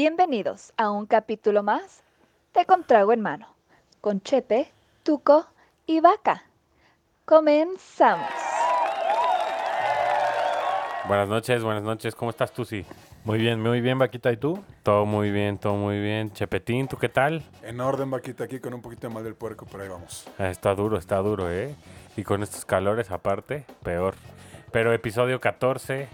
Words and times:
Bienvenidos 0.00 0.72
a 0.76 0.92
un 0.92 1.06
capítulo 1.06 1.64
más 1.64 2.04
de 2.54 2.64
Contrago 2.66 3.12
en 3.12 3.20
Mano, 3.20 3.48
con 4.00 4.20
Chepe, 4.20 4.70
Tuco 5.02 5.48
y 5.86 5.98
Vaca. 5.98 6.44
Comenzamos. 7.24 8.30
Buenas 11.08 11.28
noches, 11.28 11.64
buenas 11.64 11.82
noches. 11.82 12.14
¿Cómo 12.14 12.30
estás 12.30 12.52
tú, 12.52 12.64
sí? 12.64 12.86
Muy 13.24 13.40
bien, 13.40 13.60
muy 13.60 13.80
bien, 13.80 13.98
Vaquita. 13.98 14.30
¿Y 14.30 14.36
tú? 14.36 14.62
Todo 14.84 15.04
muy 15.04 15.32
bien, 15.32 15.58
todo 15.58 15.74
muy 15.74 15.98
bien. 16.00 16.32
Chepetín, 16.32 16.86
¿tú 16.86 16.96
qué 16.96 17.08
tal? 17.08 17.42
En 17.64 17.80
orden, 17.80 18.08
vaquita, 18.08 18.44
aquí 18.44 18.60
con 18.60 18.74
un 18.74 18.80
poquito 18.80 19.08
de 19.08 19.14
mal 19.14 19.24
del 19.24 19.34
puerco, 19.34 19.66
pero 19.68 19.82
ahí 19.82 19.88
vamos. 19.88 20.28
Ah, 20.38 20.48
Está 20.48 20.76
duro, 20.76 20.96
está 20.96 21.16
duro, 21.16 21.50
¿eh? 21.50 21.74
Y 22.16 22.22
con 22.22 22.44
estos 22.44 22.64
calores 22.64 23.10
aparte, 23.10 23.64
peor. 23.82 24.14
Pero 24.70 24.92
episodio 24.92 25.40
14, 25.40 26.08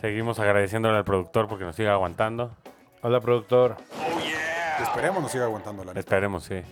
seguimos 0.00 0.40
agradeciéndole 0.40 0.96
al 0.96 1.04
productor 1.04 1.46
porque 1.46 1.62
nos 1.62 1.76
sigue 1.76 1.88
aguantando. 1.88 2.50
Hola, 3.04 3.20
productor. 3.20 3.76
Esperemos 4.80 5.20
nos 5.20 5.32
siga 5.32 5.46
aguantando 5.46 5.82
la 5.82 5.90
neta. 5.90 5.98
Esperemos, 5.98 6.44
sí. 6.44 6.62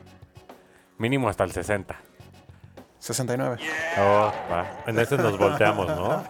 Mínimo 0.96 1.28
hasta 1.28 1.42
el 1.42 1.50
60. 1.50 1.96
69. 3.00 3.58
Oh, 3.98 4.32
va. 4.48 4.82
En 4.86 4.96
este 5.00 5.16
nos 5.16 5.36
volteamos, 5.36 5.88
¿no? 5.88 6.22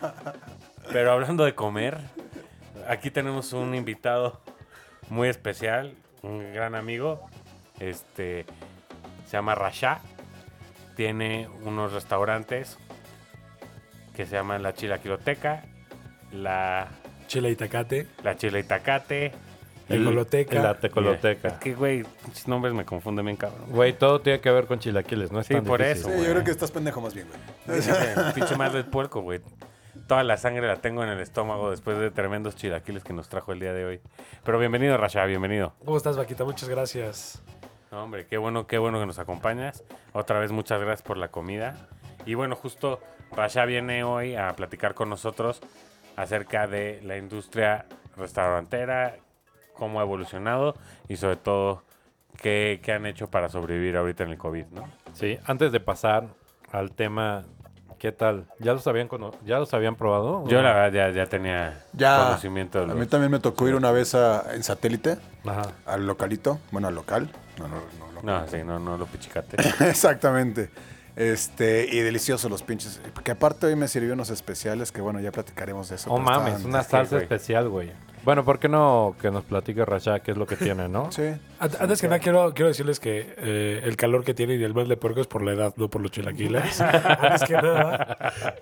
Pero 0.90 1.12
hablando 1.12 1.44
de 1.44 1.54
comer, 1.54 1.98
aquí 2.88 3.10
tenemos 3.10 3.52
un 3.52 3.74
invitado 3.74 4.40
muy 5.10 5.28
especial, 5.28 5.94
un 6.22 6.54
gran 6.54 6.74
amigo. 6.76 7.28
Este 7.78 8.46
se 9.26 9.32
llama 9.36 9.54
Rasha. 9.54 10.00
Tiene 10.96 11.46
unos 11.62 11.92
restaurantes 11.92 12.78
que 14.16 14.24
se 14.24 14.32
llaman 14.32 14.62
La 14.62 14.72
Chilaquiloteca, 14.72 15.64
La, 16.32 16.88
Chile 17.26 17.50
Itacate, 17.50 18.06
la 18.24 18.36
Chila 18.38 18.58
Itacate. 18.60 19.49
Tecoloteca. 19.98 20.62
La 20.62 20.74
tecoloteca. 20.78 21.48
Es 21.48 21.54
que, 21.54 21.74
güey, 21.74 22.04
pinches 22.24 22.48
nombres 22.48 22.72
me 22.74 22.84
confunden 22.84 23.24
bien, 23.24 23.36
cabrón. 23.36 23.66
Güey, 23.68 23.92
todo 23.92 24.20
tiene 24.20 24.40
que 24.40 24.50
ver 24.50 24.66
con 24.66 24.78
chilaquiles, 24.78 25.32
¿no? 25.32 25.40
Es 25.40 25.46
Sí, 25.46 25.54
tan 25.54 25.64
por 25.64 25.80
difícil. 25.82 26.00
eso. 26.00 26.08
Sí, 26.08 26.14
güey. 26.14 26.26
yo 26.26 26.32
creo 26.32 26.44
que 26.44 26.50
estás 26.50 26.70
pendejo 26.70 27.00
más 27.00 27.14
bien, 27.14 27.26
güey. 27.66 27.80
Pinche 28.34 28.56
mal 28.56 28.72
del 28.72 28.84
puerco, 28.86 29.20
güey. 29.22 29.40
Toda 30.06 30.22
la 30.24 30.36
sangre 30.36 30.66
la 30.66 30.76
tengo 30.76 31.02
en 31.04 31.08
el 31.10 31.20
estómago 31.20 31.70
después 31.70 31.98
de 31.98 32.10
tremendos 32.10 32.56
chilaquiles 32.56 33.04
que 33.04 33.12
nos 33.12 33.28
trajo 33.28 33.52
el 33.52 33.60
día 33.60 33.72
de 33.72 33.84
hoy. 33.84 34.00
Pero 34.44 34.58
bienvenido, 34.58 34.96
Rasha, 34.96 35.24
bienvenido. 35.26 35.74
¿Cómo 35.84 35.96
estás, 35.96 36.16
Vaquita? 36.16 36.44
Muchas 36.44 36.68
gracias. 36.68 37.42
No, 37.92 38.04
hombre, 38.04 38.26
qué 38.26 38.36
bueno, 38.38 38.66
qué 38.66 38.78
bueno 38.78 38.98
que 39.00 39.06
nos 39.06 39.18
acompañas. 39.18 39.84
Otra 40.12 40.38
vez 40.40 40.52
muchas 40.52 40.80
gracias 40.80 41.02
por 41.02 41.16
la 41.16 41.28
comida. 41.28 41.74
Y 42.26 42.34
bueno, 42.34 42.54
justo 42.56 43.00
Rasha 43.32 43.64
viene 43.64 44.02
hoy 44.04 44.34
a 44.36 44.52
platicar 44.54 44.94
con 44.94 45.08
nosotros 45.10 45.60
acerca 46.16 46.66
de 46.66 47.00
la 47.04 47.16
industria 47.16 47.86
restaurantera, 48.16 49.16
cómo 49.80 49.98
ha 49.98 50.02
evolucionado 50.04 50.76
y 51.08 51.16
sobre 51.16 51.36
todo 51.36 51.82
qué, 52.40 52.80
qué 52.84 52.92
han 52.92 53.06
hecho 53.06 53.28
para 53.30 53.48
sobrevivir 53.48 53.96
ahorita 53.96 54.22
en 54.24 54.30
el 54.30 54.38
COVID, 54.38 54.66
¿no? 54.66 54.84
Sí, 55.14 55.38
antes 55.46 55.72
de 55.72 55.80
pasar 55.80 56.28
al 56.70 56.92
tema, 56.92 57.44
¿qué 57.98 58.12
tal? 58.12 58.44
¿Ya 58.60 58.74
los 58.74 58.86
habían, 58.86 59.08
cono- 59.08 59.32
ya 59.44 59.58
los 59.58 59.72
habían 59.74 59.96
probado? 59.96 60.46
Yo 60.48 60.58
¿O- 60.58 60.62
la 60.62 60.74
verdad 60.74 60.92
ya, 60.92 61.14
ya 61.24 61.26
tenía 61.30 61.82
Ya. 61.94 62.24
conocimiento 62.26 62.78
de 62.78 62.84
A 62.84 62.88
los... 62.88 62.96
mí 62.98 63.06
también 63.06 63.32
me 63.32 63.40
tocó 63.40 63.66
ir 63.68 63.74
una 63.74 63.90
vez 63.90 64.14
a- 64.14 64.54
en 64.54 64.62
satélite, 64.62 65.16
Ajá. 65.46 65.72
al 65.86 66.06
localito. 66.06 66.58
Bueno, 66.70 66.88
al 66.88 66.94
local. 66.94 67.30
No, 67.58 67.66
no, 67.68 67.76
no. 67.76 68.12
local. 68.12 68.22
No, 68.22 68.46
sí, 68.48 68.58
no, 68.64 68.78
no 68.78 68.98
lo 68.98 69.06
pichicate. 69.06 69.56
Exactamente. 69.88 70.70
Este, 71.16 71.88
y 71.90 72.00
deliciosos 72.00 72.50
los 72.50 72.62
pinches. 72.62 73.00
Que 73.24 73.32
aparte 73.32 73.66
hoy 73.66 73.76
me 73.76 73.88
sirvió 73.88 74.12
unos 74.14 74.30
especiales 74.30 74.92
que, 74.92 75.00
bueno, 75.00 75.20
ya 75.20 75.32
platicaremos 75.32 75.88
de 75.88 75.96
eso. 75.96 76.10
Oh, 76.12 76.18
mames, 76.18 76.64
una 76.64 76.82
salsa 76.82 77.18
especial, 77.18 77.68
güey. 77.68 77.90
Bueno, 78.30 78.44
¿por 78.44 78.60
qué 78.60 78.68
no 78.68 79.16
que 79.20 79.28
nos 79.32 79.42
platique 79.42 79.84
Rasha 79.84 80.20
qué 80.20 80.30
es 80.30 80.36
lo 80.36 80.46
que 80.46 80.54
tiene, 80.54 80.88
no? 80.88 81.10
Sí. 81.10 81.22
An- 81.58 81.70
Antes 81.80 82.00
que 82.00 82.06
nada, 82.06 82.20
quiero, 82.20 82.54
quiero 82.54 82.68
decirles 82.68 83.00
que 83.00 83.34
eh, 83.38 83.80
el 83.82 83.96
calor 83.96 84.22
que 84.22 84.34
tienen 84.34 84.60
y 84.60 84.62
el 84.62 84.72
mal 84.72 84.86
de 84.86 84.96
puerco 84.96 85.20
es 85.20 85.26
por 85.26 85.42
la 85.42 85.50
edad, 85.52 85.74
no 85.76 85.90
por 85.90 86.00
los 86.00 86.12
chilaquiles. 86.12 86.80
Antes 86.80 87.42
que 87.42 87.54
nada. 87.54 88.54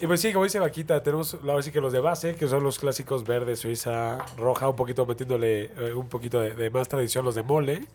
Y 0.00 0.08
pues 0.08 0.20
sí, 0.20 0.32
como 0.32 0.42
dice 0.42 0.58
Vaquita, 0.58 1.00
tenemos 1.04 1.34
ahora 1.48 1.62
sí 1.62 1.70
que 1.70 1.80
los 1.80 1.92
de 1.92 2.00
base, 2.00 2.34
que 2.34 2.48
son 2.48 2.64
los 2.64 2.80
clásicos 2.80 3.24
verde, 3.24 3.54
suiza, 3.54 4.18
roja, 4.36 4.68
un 4.68 4.74
poquito 4.74 5.06
metiéndole 5.06 5.66
eh, 5.78 5.92
un 5.94 6.08
poquito 6.08 6.40
de, 6.40 6.54
de 6.56 6.68
más 6.70 6.88
tradición, 6.88 7.24
los 7.24 7.36
de 7.36 7.44
mole. 7.44 7.86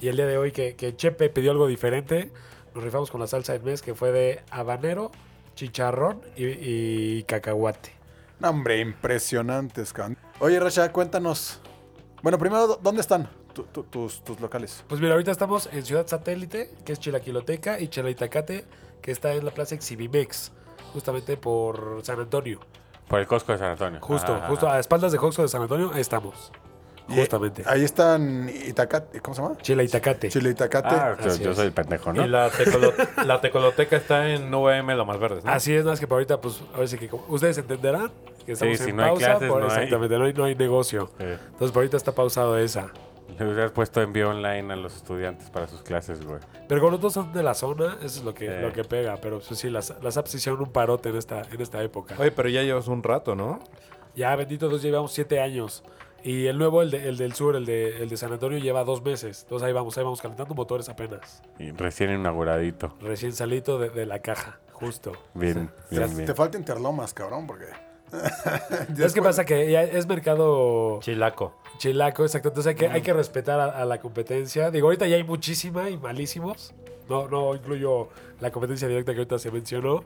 Y 0.00 0.08
el 0.08 0.16
día 0.16 0.26
de 0.26 0.36
hoy 0.36 0.50
que, 0.50 0.74
que 0.74 0.96
Chepe 0.96 1.28
pidió 1.28 1.52
algo 1.52 1.68
diferente, 1.68 2.32
nos 2.74 2.82
rifamos 2.82 3.08
con 3.12 3.20
la 3.20 3.28
salsa 3.28 3.52
de 3.52 3.60
mes 3.60 3.82
que 3.82 3.94
fue 3.94 4.10
de 4.10 4.40
habanero, 4.50 5.12
chicharrón 5.54 6.22
y, 6.36 6.46
y 6.46 7.22
cacahuate. 7.22 7.92
No, 8.40 8.50
hombre, 8.50 8.78
impresionantes, 8.80 9.92
cabrón. 9.92 10.16
Oye, 10.40 10.60
Rasha, 10.60 10.92
cuéntanos. 10.92 11.60
Bueno, 12.22 12.38
primero, 12.38 12.66
¿dó- 12.66 12.80
¿dónde 12.82 13.00
están 13.00 13.28
tu- 13.52 13.64
tu- 13.64 13.84
tus, 13.84 14.22
tus 14.22 14.40
locales? 14.40 14.84
Pues 14.88 15.00
mira, 15.00 15.12
ahorita 15.14 15.30
estamos 15.32 15.68
en 15.72 15.84
Ciudad 15.84 16.06
Satélite, 16.06 16.70
que 16.84 16.92
es 16.92 17.00
Chilaquiloteca, 17.00 17.80
y 17.80 17.88
Chelaitacate, 17.88 18.64
que 19.02 19.10
está 19.10 19.32
en 19.34 19.44
la 19.44 19.50
plaza 19.52 19.74
Exhibimex, 19.74 20.52
justamente 20.92 21.36
por 21.36 22.00
San 22.04 22.20
Antonio. 22.20 22.60
Por 23.08 23.20
el 23.20 23.26
Costco 23.26 23.52
de 23.52 23.58
San 23.58 23.70
Antonio. 23.72 24.00
Justo, 24.02 24.34
Ajá, 24.34 24.48
justo 24.48 24.68
a 24.68 24.78
espaldas 24.78 25.12
de 25.12 25.18
Joxo 25.18 25.42
de 25.42 25.48
San 25.48 25.62
Antonio, 25.62 25.90
ahí 25.94 26.00
estamos. 26.00 26.52
Justamente. 27.08 27.62
Ahí 27.66 27.84
están 27.84 28.48
Itacate, 28.48 29.20
¿cómo 29.20 29.34
se 29.34 29.42
llama? 29.42 29.56
Chelaitacate. 29.58 30.28
Chile 30.28 30.50
Itacate. 30.50 30.88
Ah, 30.94 31.16
yo, 31.40 31.54
soy 31.54 31.66
el 31.66 31.72
pendejo, 31.72 32.12
¿no? 32.12 32.24
Y 32.24 32.28
la, 32.28 32.50
tecolo- 32.50 32.92
la 33.24 33.40
tecoloteca 33.40 33.96
está 33.96 34.28
en 34.30 34.50
VM 34.52 34.94
Lo 34.94 35.06
Más 35.06 35.18
Verdes, 35.18 35.44
¿no? 35.44 35.50
Así 35.50 35.74
es, 35.74 35.84
más 35.84 35.98
que 36.00 36.06
por 36.06 36.16
ahorita, 36.16 36.40
pues, 36.40 36.60
a 36.74 36.78
ver 36.78 36.88
si 36.88 36.98
que 36.98 37.10
ustedes 37.28 37.56
entenderán 37.58 38.10
que 38.44 38.52
estamos 38.52 38.78
si 38.78 38.90
en 38.90 38.96
no 38.96 39.02
hay 39.04 39.10
pausa. 39.10 39.26
clases, 39.26 39.48
por- 39.48 39.60
no 39.62 39.66
hay. 39.70 39.72
exactamente, 39.76 40.18
no 40.18 40.24
hay, 40.24 40.32
no 40.34 40.44
hay 40.44 40.54
negocio. 40.54 41.10
Eh, 41.18 41.38
Entonces, 41.46 41.70
por 41.72 41.80
ahorita 41.82 41.96
está 41.96 42.12
pausado 42.12 42.58
esa. 42.58 42.88
le 43.38 43.44
hubieras 43.46 43.70
puesto 43.72 44.00
envío 44.02 44.30
online 44.30 44.72
a 44.72 44.76
los 44.76 44.96
estudiantes 44.96 45.48
para 45.50 45.66
sus 45.68 45.82
clases, 45.82 46.24
güey. 46.24 46.40
Pero 46.68 46.80
como 46.80 46.90
nosotros 46.92 47.12
son 47.14 47.32
de 47.32 47.42
la 47.42 47.54
zona, 47.54 47.96
eso 48.02 48.18
es 48.20 48.24
lo 48.24 48.34
que, 48.34 48.46
Eh. 48.46 48.60
lo 48.62 48.72
que 48.72 48.84
pega. 48.84 49.16
Pero 49.20 49.40
pues, 49.40 49.58
sí, 49.58 49.70
las, 49.70 49.94
las 50.02 50.16
apps 50.16 50.34
hicieron 50.34 50.60
un 50.60 50.72
parote 50.72 51.08
en 51.10 51.16
esta, 51.16 51.42
en 51.50 51.60
esta 51.60 51.82
época. 51.82 52.14
Oye, 52.18 52.30
pero 52.32 52.48
ya 52.48 52.62
llevas 52.62 52.88
un 52.88 53.02
rato, 53.02 53.34
¿no? 53.34 53.60
Ya, 54.16 54.34
bendito 54.34 54.68
Dios, 54.68 54.82
llevamos 54.82 55.12
siete 55.12 55.40
años. 55.40 55.84
Y 56.24 56.46
el 56.46 56.58
nuevo, 56.58 56.82
el, 56.82 56.90
de- 56.90 57.08
el 57.08 57.16
del 57.16 57.32
sur, 57.34 57.54
el 57.56 57.64
de, 57.64 58.02
el 58.02 58.08
de 58.08 58.16
San 58.16 58.32
Antonio, 58.32 58.58
lleva 58.58 58.82
dos 58.84 59.02
meses. 59.02 59.42
Entonces 59.44 59.66
ahí 59.66 59.72
vamos, 59.72 59.96
ahí 59.96 60.04
vamos 60.04 60.20
calentando 60.20 60.54
motores 60.54 60.88
apenas. 60.88 61.42
Y 61.58 61.70
recién 61.70 62.10
inauguradito. 62.12 62.94
Recién 63.00 63.32
salito 63.32 63.78
de, 63.78 63.90
de 63.90 64.04
la 64.06 64.18
caja, 64.20 64.58
justo. 64.72 65.12
Bien, 65.34 65.70
Te, 65.90 65.98
bien, 65.98 66.14
bien. 66.14 66.26
te 66.26 66.34
falta 66.34 66.58
Interlomas, 66.58 67.14
cabrón, 67.14 67.46
porque. 67.46 67.66
¿Sabes 68.96 69.12
qué 69.12 69.22
pasa? 69.22 69.44
Que 69.44 69.70
ya 69.70 69.82
es 69.82 70.06
mercado 70.06 70.98
Chilaco. 71.00 71.54
chilaco, 71.78 72.22
exacto. 72.24 72.48
Entonces 72.48 72.70
hay 72.70 72.74
que, 72.76 72.88
hay 72.88 73.02
que 73.02 73.12
respetar 73.12 73.60
a, 73.60 73.66
a 73.66 73.84
la 73.84 74.00
competencia. 74.00 74.70
Digo, 74.70 74.86
ahorita 74.88 75.06
ya 75.06 75.16
hay 75.16 75.24
muchísima 75.24 75.90
y 75.90 75.98
malísimos. 75.98 76.74
No, 77.08 77.28
no 77.28 77.54
incluyo 77.54 78.08
la 78.40 78.50
competencia 78.50 78.88
directa 78.88 79.12
que 79.12 79.18
ahorita 79.18 79.38
se 79.38 79.50
mencionó. 79.50 80.04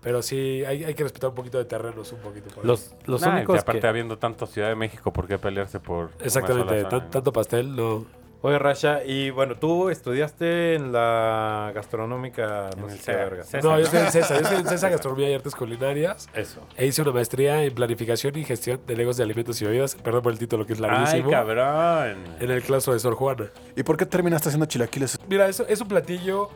Pero 0.00 0.22
sí, 0.22 0.62
hay, 0.64 0.84
hay 0.84 0.94
que 0.94 1.02
respetar 1.02 1.30
un 1.30 1.34
poquito 1.34 1.58
de 1.58 1.64
terrenos, 1.64 2.12
un 2.12 2.20
poquito. 2.20 2.48
por. 2.54 2.64
Los, 2.64 2.94
los 3.06 3.20
Nah, 3.22 3.28
y 3.28 3.36
únicos 3.38 3.60
aparte, 3.60 3.80
que... 3.80 3.86
habiendo 3.88 4.16
tanto 4.18 4.46
Ciudad 4.46 4.68
de 4.68 4.76
México, 4.76 5.12
¿por 5.12 5.26
qué 5.26 5.38
pelearse 5.38 5.80
por. 5.80 6.06
una 6.06 6.24
Exactamente, 6.24 6.68
sola 6.68 6.80
zona, 6.82 6.88
tan- 6.90 7.04
no? 7.04 7.10
tanto 7.10 7.32
pastel, 7.32 7.74
no. 7.76 8.18
Oye, 8.40 8.56
Rasha, 8.56 9.02
y 9.04 9.30
bueno, 9.30 9.56
tú 9.56 9.90
estudiaste 9.90 10.76
en 10.76 10.92
la 10.92 11.72
gastronómica, 11.74 12.70
no 12.78 12.88
En 12.88 12.96
sé 12.96 13.12
verga. 13.12 13.42
No, 13.64 13.76
yo 13.80 13.84
estoy 13.86 13.98
en 13.98 14.12
CESA, 14.12 14.34
yo 14.36 14.40
estoy 14.42 14.58
en 14.58 14.66
CESA 14.68 14.88
Gastronomía 14.90 15.30
y 15.30 15.34
Artes 15.34 15.56
Culinarias. 15.56 16.28
Eso. 16.34 16.60
E 16.76 16.86
hice 16.86 17.02
una 17.02 17.10
maestría 17.10 17.64
en 17.64 17.74
planificación 17.74 18.38
y 18.38 18.44
gestión 18.44 18.80
de 18.86 18.94
negocios 18.94 19.16
de 19.16 19.24
alimentos 19.24 19.60
y 19.60 19.64
bebidas. 19.64 19.96
Perdón 19.96 20.22
por 20.22 20.30
el 20.32 20.38
título, 20.38 20.64
que 20.64 20.74
es 20.74 20.80
¡Ay, 20.80 20.86
larguísimo. 20.88 21.30
cabrón! 21.32 22.16
en 22.38 22.50
el 22.52 22.62
claustro 22.62 22.92
de 22.92 23.00
Sor 23.00 23.16
Juana. 23.16 23.46
¿Y 23.74 23.82
por 23.82 23.96
qué 23.96 24.06
terminaste 24.06 24.50
haciendo 24.50 24.66
chilaquiles? 24.66 25.18
Mira, 25.28 25.48
eso 25.48 25.66
es 25.68 25.80
un 25.80 25.88
platillo 25.88 26.48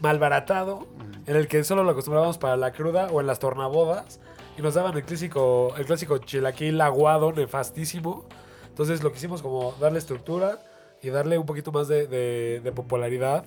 malbaratado 0.00 0.88
en 1.28 1.36
el 1.36 1.46
que 1.46 1.62
solo 1.62 1.84
lo 1.84 1.90
acostumbrábamos 1.92 2.38
para 2.38 2.56
la 2.56 2.72
cruda 2.72 3.06
o 3.12 3.20
en 3.20 3.26
las 3.28 3.38
tornabodas. 3.38 4.18
Y 4.56 4.62
nos 4.62 4.74
daban 4.74 4.96
el 4.96 5.04
clásico, 5.04 5.72
el 5.76 5.86
clásico 5.86 6.18
chilaquil 6.18 6.80
aguado, 6.80 7.30
nefastísimo. 7.32 8.24
Entonces 8.68 9.02
lo 9.04 9.12
que 9.12 9.18
hicimos 9.18 9.40
como 9.42 9.72
darle 9.80 9.98
estructura 10.00 10.58
y 11.00 11.10
darle 11.10 11.38
un 11.38 11.46
poquito 11.46 11.70
más 11.70 11.86
de, 11.86 12.08
de- 12.08 12.60
de 12.64 12.72
popularidad 12.72 13.44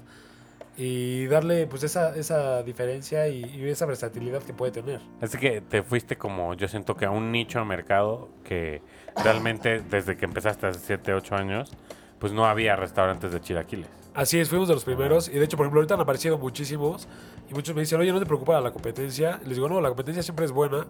y 0.78 1.26
darle 1.28 1.68
pues 1.68 1.84
esa, 1.84 2.16
esa 2.16 2.64
diferencia 2.64 3.28
y, 3.28 3.44
y 3.44 3.68
esa 3.70 3.86
versatilidad 3.86 4.42
que 4.42 4.54
puede 4.54 4.72
tener. 4.72 5.02
Así 5.22 5.38
que 5.38 5.60
te 5.62 5.84
fuiste 5.84 6.18
como, 6.18 6.54
yo 6.54 6.68
siento 6.70 6.96
que 6.96 7.06
a 7.06 7.12
un 7.12 7.32
nicho 7.32 7.60
de 7.60 7.66
mercado 7.66 8.30
que 8.46 8.82
realmente 9.24 9.82
desde 9.82 10.16
que 10.16 10.24
empezaste 10.26 10.68
hace 10.68 10.80
7, 10.80 11.14
8 11.14 11.36
años, 11.36 11.72
pues 12.20 12.32
no 12.32 12.46
había 12.46 12.76
restaurantes 12.78 13.34
de 13.34 13.42
chilaquiles. 13.42 13.90
Así 14.14 14.40
es, 14.40 14.50
fuimos 14.50 14.68
de 14.68 14.74
los 14.74 14.84
primeros. 14.84 15.28
Y 15.30 15.34
de 15.34 15.46
hecho, 15.46 15.56
por 15.58 15.66
ejemplo, 15.66 15.80
ahorita 15.80 15.94
han 15.96 16.02
aparecido 16.02 16.38
muchísimos. 16.38 17.08
Y 17.50 17.54
muchos 17.54 17.74
me 17.76 17.82
dicen, 17.82 18.00
oye, 18.00 18.12
¿no 18.12 18.20
te 18.20 18.26
preocupa 18.26 18.60
la 18.60 18.72
competencia? 18.72 19.40
Les 19.46 19.56
digo, 19.56 19.70
no, 19.70 19.80
la 19.82 19.90
competencia 19.90 20.22
siempre 20.24 20.46
es 20.46 20.52
buena. 20.52 20.86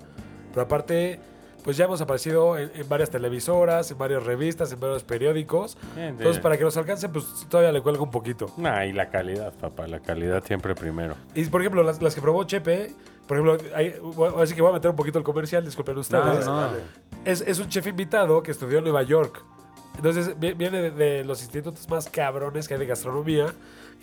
Pero 0.49 0.61
aparte, 0.63 1.19
pues 1.63 1.77
ya 1.77 1.85
hemos 1.85 2.01
aparecido 2.01 2.57
en, 2.57 2.71
en 2.73 2.89
varias 2.89 3.09
televisoras, 3.11 3.91
en 3.91 3.97
varias 3.99 4.23
revistas, 4.23 4.71
en 4.71 4.79
varios 4.79 5.03
periódicos. 5.03 5.77
Bien, 5.95 6.07
Entonces, 6.09 6.33
bien. 6.37 6.41
para 6.41 6.57
que 6.57 6.63
nos 6.63 6.75
alcance, 6.77 7.09
pues 7.09 7.25
todavía 7.47 7.71
le 7.71 7.81
cuelga 7.81 8.01
un 8.01 8.09
poquito. 8.11 8.47
Nah, 8.57 8.85
y 8.85 8.91
la 8.93 9.09
calidad, 9.09 9.53
papá, 9.53 9.87
la 9.87 9.99
calidad 9.99 10.43
siempre 10.43 10.73
primero. 10.73 11.15
Y 11.35 11.45
por 11.45 11.61
ejemplo, 11.61 11.83
las, 11.83 12.01
las 12.01 12.15
que 12.15 12.21
probó 12.21 12.43
Chepe, 12.45 12.93
por 13.27 13.37
ejemplo, 13.37 13.57
hay- 13.75 13.95
así 14.41 14.55
que 14.55 14.61
voy 14.61 14.71
a 14.71 14.73
meter 14.73 14.89
un 14.89 14.97
poquito 14.97 15.19
el 15.19 15.23
comercial, 15.23 15.63
disculpen 15.63 15.97
ustedes. 15.99 16.45
no. 16.47 16.69
Es, 17.23 17.41
es 17.41 17.59
un 17.59 17.69
chef 17.69 17.85
invitado 17.85 18.41
que 18.41 18.49
estudió 18.49 18.79
en 18.79 18.83
Nueva 18.83 19.03
York. 19.03 19.43
Entonces 19.95 20.39
vi- 20.39 20.53
viene 20.53 20.81
de, 20.81 20.91
de 20.91 21.23
los 21.23 21.41
institutos 21.41 21.87
más 21.89 22.09
cabrones 22.09 22.67
que 22.67 22.73
hay 22.75 22.79
de 22.79 22.85
gastronomía. 22.87 23.53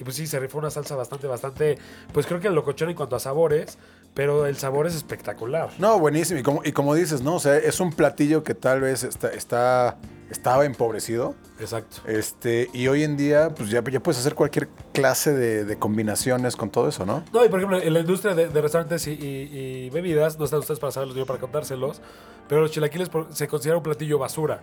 Y 0.00 0.04
pues 0.04 0.14
sí, 0.14 0.28
se 0.28 0.38
rifó 0.38 0.58
una 0.58 0.70
salsa 0.70 0.94
bastante, 0.94 1.26
bastante, 1.26 1.76
pues 2.12 2.24
creo 2.24 2.38
que 2.38 2.48
locochona 2.50 2.92
en 2.92 2.96
cuanto 2.96 3.16
a 3.16 3.18
sabores, 3.18 3.78
pero 4.14 4.46
el 4.46 4.56
sabor 4.56 4.86
es 4.86 4.94
espectacular. 4.94 5.70
No, 5.78 5.98
buenísimo. 5.98 6.38
Y 6.38 6.44
como, 6.44 6.60
y 6.64 6.70
como 6.70 6.94
dices, 6.94 7.20
¿no? 7.22 7.34
O 7.34 7.40
sea, 7.40 7.56
es 7.56 7.80
un 7.80 7.92
platillo 7.92 8.44
que 8.44 8.54
tal 8.54 8.80
vez 8.80 9.02
está, 9.02 9.30
está, 9.30 9.96
estaba 10.30 10.66
empobrecido. 10.66 11.34
Exacto. 11.58 11.96
Este, 12.06 12.70
y 12.72 12.86
hoy 12.86 13.02
en 13.02 13.16
día, 13.16 13.50
pues 13.56 13.70
ya, 13.70 13.82
ya 13.82 13.98
puedes 14.00 14.20
hacer 14.20 14.36
cualquier 14.36 14.68
clase 14.94 15.32
de, 15.32 15.64
de 15.64 15.78
combinaciones 15.80 16.54
con 16.54 16.70
todo 16.70 16.88
eso, 16.88 17.04
¿no? 17.04 17.24
No, 17.32 17.44
y 17.44 17.48
por 17.48 17.58
ejemplo, 17.58 17.82
en 17.82 17.92
la 17.92 17.98
industria 17.98 18.36
de, 18.36 18.46
de 18.50 18.60
restaurantes 18.62 19.04
y, 19.08 19.10
y- 19.14 19.86
y 19.86 19.90
bebidas, 19.90 20.38
no 20.38 20.44
están 20.44 20.60
ustedes 20.60 20.78
para 20.78 20.92
saberlos, 20.92 21.16
yo 21.16 21.26
para 21.26 21.40
contárselos, 21.40 22.00
pero 22.48 22.60
los 22.60 22.70
chilaquiles 22.70 23.10
se 23.32 23.48
considera 23.48 23.78
un 23.78 23.82
platillo 23.82 24.16
basura, 24.20 24.60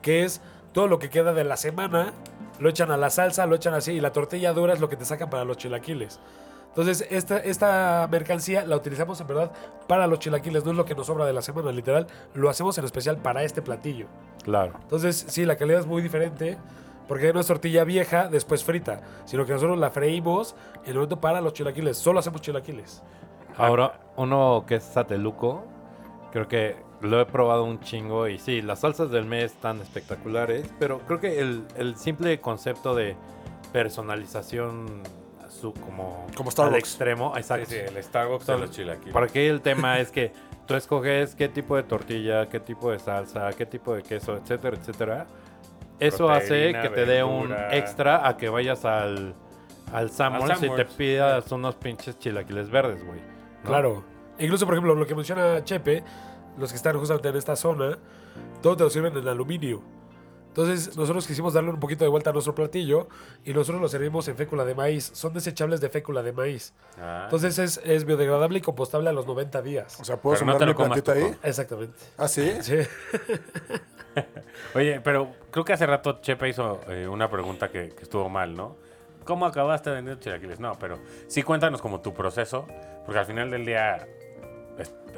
que 0.00 0.24
es 0.24 0.40
todo 0.78 0.86
lo 0.86 1.00
que 1.00 1.10
queda 1.10 1.32
de 1.32 1.42
la 1.42 1.56
semana, 1.56 2.12
lo 2.60 2.68
echan 2.68 2.92
a 2.92 2.96
la 2.96 3.10
salsa, 3.10 3.46
lo 3.46 3.56
echan 3.56 3.74
así, 3.74 3.94
y 3.94 4.00
la 4.00 4.12
tortilla 4.12 4.52
dura 4.52 4.74
es 4.74 4.78
lo 4.78 4.88
que 4.88 4.94
te 4.94 5.04
sacan 5.04 5.28
para 5.28 5.44
los 5.44 5.56
chilaquiles. 5.56 6.20
Entonces, 6.68 7.04
esta, 7.10 7.38
esta 7.38 8.06
mercancía 8.08 8.64
la 8.64 8.76
utilizamos 8.76 9.20
en 9.20 9.26
verdad 9.26 9.50
para 9.88 10.06
los 10.06 10.20
chilaquiles, 10.20 10.64
no 10.64 10.70
es 10.70 10.76
lo 10.76 10.84
que 10.84 10.94
nos 10.94 11.08
sobra 11.08 11.26
de 11.26 11.32
la 11.32 11.42
semana, 11.42 11.72
literal, 11.72 12.06
lo 12.32 12.48
hacemos 12.48 12.78
en 12.78 12.84
especial 12.84 13.16
para 13.16 13.42
este 13.42 13.60
platillo. 13.60 14.06
Claro. 14.44 14.74
Entonces, 14.80 15.24
sí, 15.26 15.44
la 15.44 15.56
calidad 15.56 15.80
es 15.80 15.86
muy 15.88 16.00
diferente. 16.00 16.56
Porque 17.08 17.32
no 17.32 17.40
es 17.40 17.46
tortilla 17.48 17.82
vieja, 17.82 18.28
después 18.28 18.62
frita. 18.62 19.00
Sino 19.24 19.46
que 19.46 19.54
nosotros 19.54 19.78
la 19.78 19.90
freímos 19.90 20.54
en 20.84 20.90
el 20.90 20.94
momento 20.94 21.20
para 21.20 21.40
los 21.40 21.54
chilaquiles. 21.54 21.96
Solo 21.96 22.20
hacemos 22.20 22.40
chilaquiles. 22.40 23.02
Ahora, 23.56 23.98
uno 24.14 24.62
que 24.64 24.76
es 24.76 24.84
sateluco, 24.84 25.64
creo 26.30 26.46
que 26.46 26.76
lo 27.00 27.20
he 27.20 27.26
probado 27.26 27.64
un 27.64 27.80
chingo 27.80 28.26
y 28.28 28.38
sí, 28.38 28.60
las 28.62 28.80
salsas 28.80 29.10
del 29.10 29.24
mes 29.24 29.52
están 29.52 29.80
espectaculares, 29.80 30.68
pero 30.78 30.98
creo 31.06 31.20
que 31.20 31.38
el, 31.40 31.64
el 31.76 31.96
simple 31.96 32.40
concepto 32.40 32.94
de 32.94 33.16
personalización 33.72 35.02
su, 35.48 35.72
como 35.72 36.26
Como 36.36 36.50
al 36.58 36.74
extremo, 36.74 37.32
Sí, 37.34 37.40
exacto. 37.40 37.66
sí, 37.70 37.76
el 37.76 38.02
Starbucks 38.02 38.46
de 38.46 38.52
Son- 38.52 38.60
los 38.60 38.70
chilaquiles. 38.70 39.12
Por 39.12 39.22
aquí 39.24 39.40
el 39.40 39.60
tema 39.62 39.98
es 39.98 40.10
que 40.10 40.32
tú 40.66 40.74
escoges 40.74 41.34
qué 41.34 41.48
tipo 41.48 41.74
de 41.76 41.82
tortilla, 41.84 42.48
qué 42.48 42.60
tipo 42.60 42.90
de 42.90 42.98
salsa, 42.98 43.50
qué 43.56 43.64
tipo 43.66 43.94
de 43.94 44.02
queso, 44.02 44.36
etcétera, 44.36 44.76
etcétera. 44.76 45.26
Eso 45.98 46.30
hace 46.30 46.72
que 46.80 46.88
te 46.90 47.06
dé 47.06 47.24
un 47.24 47.52
extra 47.70 48.28
a 48.28 48.36
que 48.36 48.48
vayas 48.48 48.84
al, 48.84 49.34
al 49.92 50.10
Summers 50.10 50.62
y 50.62 50.70
te 50.70 50.84
pidas 50.84 51.50
unos 51.50 51.74
pinches 51.76 52.18
chilaquiles 52.18 52.70
verdes, 52.70 53.04
güey. 53.04 53.20
¿no? 53.64 53.68
Claro. 53.70 54.04
Incluso, 54.38 54.64
por 54.66 54.74
ejemplo, 54.74 54.94
lo 54.94 55.06
que 55.06 55.16
menciona 55.16 55.64
Chepe, 55.64 56.04
los 56.58 56.70
que 56.70 56.76
están 56.76 56.98
justamente 56.98 57.28
en 57.28 57.36
esta 57.36 57.56
zona, 57.56 57.98
todo 58.62 58.76
te 58.76 58.84
lo 58.84 58.90
sirven 58.90 59.16
en 59.16 59.28
aluminio. 59.28 59.82
Entonces, 60.48 60.96
nosotros 60.96 61.26
quisimos 61.26 61.52
darle 61.52 61.70
un 61.70 61.78
poquito 61.78 62.04
de 62.04 62.10
vuelta 62.10 62.30
a 62.30 62.32
nuestro 62.32 62.54
platillo 62.54 63.08
y 63.44 63.52
nosotros 63.52 63.80
lo 63.80 63.88
servimos 63.88 64.26
en 64.26 64.36
fécula 64.36 64.64
de 64.64 64.74
maíz. 64.74 65.08
Son 65.14 65.32
desechables 65.32 65.80
de 65.80 65.88
fécula 65.88 66.22
de 66.22 66.32
maíz. 66.32 66.74
Ah. 67.00 67.22
Entonces, 67.24 67.58
es, 67.60 67.80
es 67.84 68.04
biodegradable 68.04 68.58
y 68.58 68.62
compostable 68.62 69.08
a 69.08 69.12
los 69.12 69.24
90 69.24 69.62
días. 69.62 70.00
O 70.00 70.04
sea, 70.04 70.16
¿puedo 70.16 70.36
Pero 70.36 70.58
no 70.58 70.66
mi 70.66 70.74
plantita 70.74 71.12
ahí? 71.12 71.32
Exactamente. 71.42 71.96
¿Ah, 72.16 72.28
sí? 72.28 72.52
Sí. 72.62 72.74
Oye, 74.74 75.00
pero 75.00 75.32
creo 75.52 75.64
que 75.64 75.72
hace 75.72 75.86
rato 75.86 76.20
Chepe 76.20 76.48
hizo 76.48 76.80
eh, 76.88 77.06
una 77.06 77.30
pregunta 77.30 77.68
que, 77.68 77.90
que 77.90 78.02
estuvo 78.02 78.28
mal, 78.28 78.56
¿no? 78.56 78.76
¿Cómo 79.24 79.46
acabaste 79.46 79.90
vendiendo 79.90 80.20
chilaquiles? 80.20 80.58
No, 80.58 80.76
pero 80.78 80.98
sí 81.28 81.44
cuéntanos 81.44 81.80
como 81.80 82.00
tu 82.00 82.14
proceso, 82.14 82.66
porque 83.04 83.20
al 83.20 83.26
final 83.26 83.50
del 83.50 83.64
día 83.64 84.08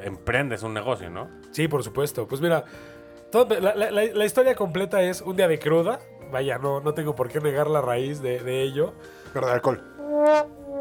emprendes 0.03 0.63
un 0.63 0.73
negocio, 0.73 1.09
¿no? 1.09 1.29
Sí, 1.51 1.67
por 1.67 1.83
supuesto. 1.83 2.27
Pues 2.27 2.41
mira, 2.41 2.63
todo- 3.31 3.59
la, 3.59 3.75
la- 3.75 4.25
historia 4.25 4.55
completa 4.55 5.01
es 5.01 5.21
un 5.21 5.35
día 5.35 5.47
de 5.47 5.59
cruda. 5.59 5.99
Vaya, 6.31 6.57
no, 6.57 6.79
no 6.81 6.93
tengo 6.93 7.13
por 7.15 7.27
qué 7.29 7.39
negar 7.41 7.69
la 7.69 7.81
raíz 7.81 8.21
de, 8.21 8.39
de 8.39 8.61
ello. 8.63 8.93
Pero 9.33 9.47
de 9.47 9.53
alcohol. 9.53 9.81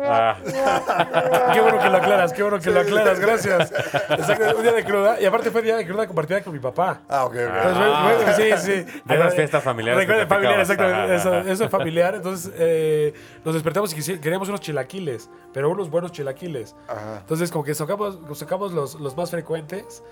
Ah, 0.03 0.37
Qué 1.55 1.61
bueno 1.61 1.79
que 1.79 1.89
lo 1.91 1.97
aclaras, 1.97 2.33
qué 2.33 2.43
bueno 2.43 2.59
que 2.59 2.71
lo 2.71 2.81
aclaras, 2.81 3.21
gracias. 3.21 3.73
Exacto, 3.73 4.57
un 4.57 4.63
día 4.63 4.73
de 4.73 4.85
cruda. 4.85 5.21
Y 5.21 5.27
aparte 5.27 5.51
fue 5.51 5.63
día 5.63 5.77
de 5.77 5.87
cruda 5.87 6.07
compartida 6.07 6.43
con 6.43 6.53
mi 6.53 6.59
papá. 6.59 7.01
Ah, 7.09 7.25
ok, 7.25 7.33
ok. 7.35 7.39
Entonces, 7.39 7.95
fue- 8.03 8.35
fue- 8.35 8.57
sí, 8.59 8.85
sí. 8.87 9.01
De 9.05 9.15
esas 9.15 9.35
fiestas 9.35 9.63
familiares 9.63 10.01
que 10.07 10.13
Recuerda, 10.13 10.35
familiar, 10.35 10.61
exactamente. 10.61 11.15
Eso, 11.17 11.65
es 11.65 11.71
familiar. 11.71 12.15
Entonces 12.15 12.53
eh, 12.57 13.13
nos 13.45 13.55
despertamos 13.55 13.93
y 13.97 14.19
queríamos 14.19 14.49
unos 14.49 14.61
chilaquiles, 14.61 15.29
pero 15.53 15.71
unos 15.71 15.91
buenos 15.91 16.13
chilaquiles. 16.13 16.75
Ajá. 16.89 17.19
Entonces, 17.21 17.51
como 17.51 17.65
que 17.65 17.75
sacamos, 17.75 18.19
sacamos 18.35 18.73
los, 18.73 18.95
los 18.95 19.17
más 19.17 19.31
frecuentes 19.31 20.03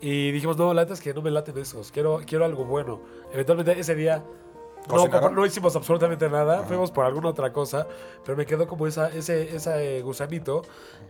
y 0.00 0.30
dijimos, 0.32 0.56
no, 0.56 0.72
la 0.74 0.82
es 0.82 1.00
que 1.00 1.14
no 1.14 1.22
me 1.22 1.30
laten 1.30 1.56
esos, 1.58 1.90
quiero, 1.90 2.20
quiero 2.26 2.44
algo 2.44 2.64
bueno. 2.64 3.00
Eventualmente 3.32 3.78
ese 3.78 3.94
día 3.94 4.22
no, 4.88 5.30
no 5.30 5.46
hicimos 5.46 5.74
absolutamente 5.76 6.28
nada, 6.28 6.62
fuimos 6.64 6.90
por 6.90 7.04
alguna 7.04 7.28
otra 7.28 7.52
cosa, 7.52 7.86
pero 8.24 8.36
me 8.36 8.46
quedó 8.46 8.66
como 8.66 8.86
esa, 8.86 9.08
ese, 9.08 9.54
ese 9.56 10.00
gusanito. 10.02 10.62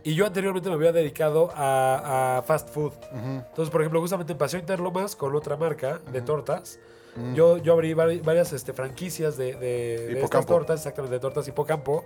Y 0.03 0.15
yo 0.15 0.25
anteriormente 0.25 0.69
me 0.69 0.75
había 0.75 0.91
dedicado 0.91 1.51
a, 1.55 2.37
a 2.37 2.41
fast 2.43 2.69
food. 2.69 2.93
Entonces, 3.13 3.69
por 3.71 3.81
ejemplo, 3.81 3.99
justamente 4.01 4.33
en 4.33 4.37
Paseo 4.39 4.59
Interlomas 4.59 5.15
con 5.15 5.35
otra 5.35 5.57
marca 5.57 5.99
de 6.11 6.21
tortas. 6.21 6.79
Yo, 7.33 7.57
yo 7.57 7.73
abrí 7.73 7.93
vari- 7.95 8.21
varias 8.23 8.53
este, 8.53 8.73
franquicias 8.73 9.37
de, 9.37 9.53
de, 9.55 9.59
de 9.59 10.21
estas 10.21 10.29
tortas, 10.45 10.79
exactamente, 10.81 11.15
de 11.15 11.19
tortas 11.19 11.47
Hipocampo. 11.47 12.05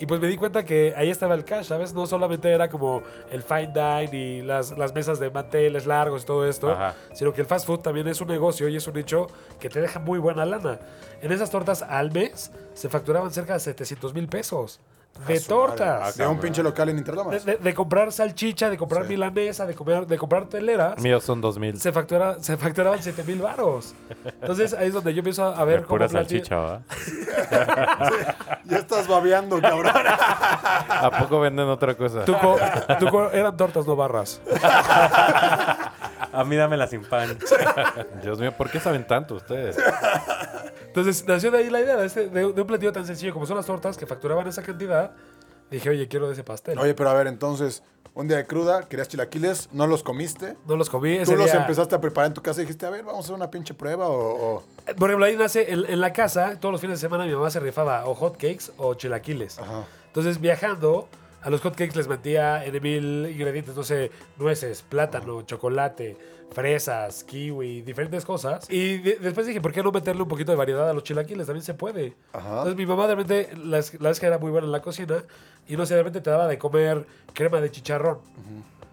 Y 0.00 0.06
pues 0.06 0.18
me 0.18 0.28
di 0.28 0.36
cuenta 0.38 0.64
que 0.64 0.94
ahí 0.96 1.10
estaba 1.10 1.34
el 1.34 1.44
cash, 1.44 1.66
¿sabes? 1.66 1.92
No 1.92 2.06
solamente 2.06 2.50
era 2.50 2.70
como 2.70 3.02
el 3.30 3.42
fine 3.42 3.70
dine 3.74 4.08
y 4.16 4.40
las, 4.42 4.76
las 4.78 4.94
mesas 4.94 5.20
de 5.20 5.30
manteles 5.30 5.84
largos 5.86 6.22
y 6.22 6.26
todo 6.26 6.48
esto, 6.48 6.70
Ajá. 6.70 6.94
sino 7.12 7.34
que 7.34 7.42
el 7.42 7.46
fast 7.46 7.66
food 7.66 7.80
también 7.80 8.08
es 8.08 8.18
un 8.22 8.28
negocio 8.28 8.66
y 8.68 8.76
es 8.76 8.86
un 8.86 8.94
nicho 8.94 9.26
que 9.60 9.68
te 9.68 9.78
deja 9.78 10.00
muy 10.00 10.18
buena 10.18 10.46
lana. 10.46 10.78
En 11.20 11.32
esas 11.32 11.50
tortas 11.50 11.82
al 11.82 12.12
mes 12.12 12.50
se 12.72 12.88
facturaban 12.88 13.30
cerca 13.30 13.52
de 13.52 13.60
700 13.60 14.14
mil 14.14 14.26
pesos. 14.26 14.80
De 15.26 15.38
tortas. 15.40 16.16
De 16.16 16.26
un 16.26 16.38
pinche 16.40 16.62
local 16.62 16.88
en 16.88 16.96
Interlomas. 16.98 17.44
de- 17.44 17.56
de 17.56 17.74
comprar 17.74 18.10
salchicha, 18.10 18.70
de 18.70 18.78
comprar 18.78 19.04
milanesa, 19.06 19.66
de, 19.66 19.74
comer, 19.74 20.06
de 20.06 20.16
comprar 20.16 20.46
teleras. 20.46 20.98
Míos 20.98 21.22
son 21.24 21.42
2000. 21.42 21.78
Se, 21.78 21.92
factura, 21.92 22.36
se 22.40 22.56
facturaban 22.56 23.02
7 23.02 23.22
mil 23.24 23.42
varos. 23.42 23.94
Entonces 24.40 24.72
ahí 24.72 24.88
es 24.88 24.94
donde 24.94 25.12
yo 25.12 25.18
empiezo 25.18 25.44
a 25.44 25.62
ver 25.64 25.82
de 25.82 25.86
pura 25.86 26.06
cómo 26.08 26.18
plati- 26.20 26.26
salchicha, 26.26 26.56
¿va? 26.56 26.80
Ya 28.64 28.78
estás 28.78 29.06
babeando, 29.08 29.60
cabrón. 29.60 29.92
¿A 29.94 31.10
poco 31.18 31.40
venden 31.40 31.68
otra 31.68 31.94
cosa? 31.94 32.24
Tuco, 32.24 32.56
Tuco, 32.98 33.30
eran 33.30 33.56
tortas, 33.56 33.86
no 33.86 33.96
barras. 33.96 34.40
A 36.32 36.44
mí 36.46 36.56
dámela 36.56 36.86
sin 36.86 37.02
pan. 37.04 37.36
Dios 38.22 38.38
mío, 38.40 38.52
¿por 38.52 38.70
qué 38.70 38.80
saben 38.80 39.06
tanto 39.06 39.34
ustedes? 39.34 39.76
Entonces 40.90 41.24
nació 41.26 41.50
de 41.50 41.58
ahí 41.58 41.70
la 41.70 41.80
idea 41.80 41.96
de, 41.96 42.06
este- 42.06 42.28
de- 42.28 42.52
de 42.52 42.60
un 42.60 42.66
platillo 42.66 42.92
tan 42.92 43.06
sencillo 43.06 43.32
como 43.32 43.46
son 43.46 43.56
las 43.56 43.66
tortas 43.66 43.96
que 43.96 44.06
facturaban 44.06 44.46
esa 44.48 44.62
cantidad. 44.62 45.12
Dije, 45.70 45.88
oye, 45.90 46.08
quiero 46.08 46.26
de 46.26 46.32
ese 46.32 46.42
pastel. 46.42 46.78
Oye, 46.78 46.94
pero 46.94 47.10
a 47.10 47.14
ver, 47.14 47.28
entonces, 47.28 47.84
un 48.12 48.26
día 48.26 48.38
de 48.38 48.46
cruda, 48.46 48.88
querías 48.88 49.06
chilaquiles, 49.06 49.68
no 49.72 49.86
los 49.86 50.02
comiste. 50.02 50.56
no 50.66 50.76
los 50.76 50.90
comí. 50.90 51.12
Ese 51.12 51.30
Tú 51.32 51.38
los 51.38 51.46
día- 51.50 51.60
empezaste 51.60 51.94
a 51.94 52.00
preparar 52.00 52.26
en 52.28 52.34
tu 52.34 52.42
casa 52.42 52.60
y 52.60 52.64
dijiste, 52.64 52.86
a 52.86 52.90
ver, 52.90 53.04
vamos 53.04 53.20
a 53.20 53.22
hacer 53.26 53.34
una 53.36 53.50
pinche 53.52 53.72
prueba 53.72 54.08
o... 54.08 54.56
o- 54.56 54.62
Por 54.96 55.10
ejemplo, 55.10 55.26
ahí 55.26 55.36
nace 55.36 55.72
en, 55.72 55.84
en 55.88 56.00
la 56.00 56.12
casa, 56.12 56.58
todos 56.58 56.72
los 56.72 56.80
fines 56.80 57.00
de 57.00 57.06
semana 57.06 57.24
mi 57.24 57.32
mamá 57.32 57.50
se 57.50 57.60
rifaba 57.60 58.04
o 58.06 58.14
hot 58.16 58.32
cakes 58.34 58.72
o 58.78 58.94
chilaquiles. 58.94 59.60
Ajá. 59.60 59.84
Entonces, 60.08 60.40
viajando, 60.40 61.08
a 61.40 61.50
los 61.50 61.60
hot 61.60 61.76
cakes 61.76 61.94
les 61.96 62.08
metía 62.08 62.64
en 62.64 62.82
mil 62.82 63.28
ingredientes, 63.30 63.76
no 63.76 63.84
sé, 63.84 64.10
nueces, 64.38 64.82
plátano, 64.82 65.42
chocolate, 65.42 66.16
fresas, 66.52 67.24
kiwi, 67.24 67.82
diferentes 67.82 68.24
cosas. 68.24 68.68
Y 68.70 68.98
de- 68.98 69.16
después 69.16 69.46
dije, 69.46 69.60
¿por 69.60 69.72
qué 69.72 69.82
no 69.82 69.92
meterle 69.92 70.22
un 70.22 70.28
poquito 70.28 70.52
de 70.52 70.56
variedad 70.56 70.88
a 70.88 70.92
los 70.92 71.04
chilaquiles? 71.04 71.46
También 71.46 71.64
se 71.64 71.74
puede. 71.74 72.14
Ajá. 72.32 72.48
Entonces, 72.50 72.76
mi 72.76 72.86
mamá 72.86 73.06
de 73.06 73.14
repente, 73.14 73.56
la, 73.56 73.80
la 73.98 74.10
es 74.10 74.20
que 74.20 74.26
era 74.26 74.38
muy 74.38 74.50
buena 74.50 74.66
en 74.66 74.72
la 74.72 74.82
cocina, 74.82 75.22
y 75.68 75.76
no 75.76 75.86
sé, 75.86 75.94
de 75.94 76.00
repente 76.00 76.20
te 76.20 76.30
daba 76.30 76.46
de 76.48 76.58
comer 76.58 77.06
crema 77.32 77.60
de 77.60 77.70
chicharrón. 77.70 78.18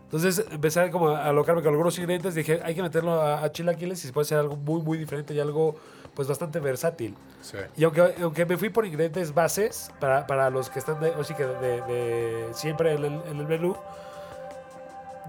Entonces 0.05 0.45
empecé 0.51 0.89
como 0.89 1.09
a 1.09 1.25
alocarme 1.25 1.61
con 1.61 1.71
algunos 1.71 1.97
ingredientes. 1.97 2.33
Dije, 2.33 2.61
hay 2.63 2.73
que 2.75 2.81
meterlo 2.81 3.19
a, 3.21 3.43
a 3.43 3.51
chilaquiles 3.51 4.01
y 4.05 4.07
se 4.07 4.13
puede 4.13 4.23
hacer 4.23 4.37
algo 4.37 4.55
muy, 4.55 4.81
muy 4.81 4.97
diferente 4.97 5.33
y 5.33 5.39
algo 5.41 5.75
pues 6.15 6.29
bastante 6.29 6.59
versátil. 6.61 7.13
Sí. 7.41 7.57
Y 7.75 7.83
aunque, 7.83 8.13
aunque 8.21 8.45
me 8.45 8.55
fui 8.57 8.69
por 8.69 8.85
ingredientes 8.85 9.33
bases, 9.33 9.91
para, 9.99 10.25
para 10.25 10.49
los 10.49 10.69
que 10.69 10.79
están 10.79 11.01
de, 11.01 11.09
o 11.09 11.23
sí 11.25 11.33
que 11.33 11.45
de, 11.45 11.81
de 11.81 12.45
siempre 12.53 12.93
en 12.93 13.03
el, 13.03 13.21
en 13.29 13.37
el 13.39 13.47
menú, 13.47 13.75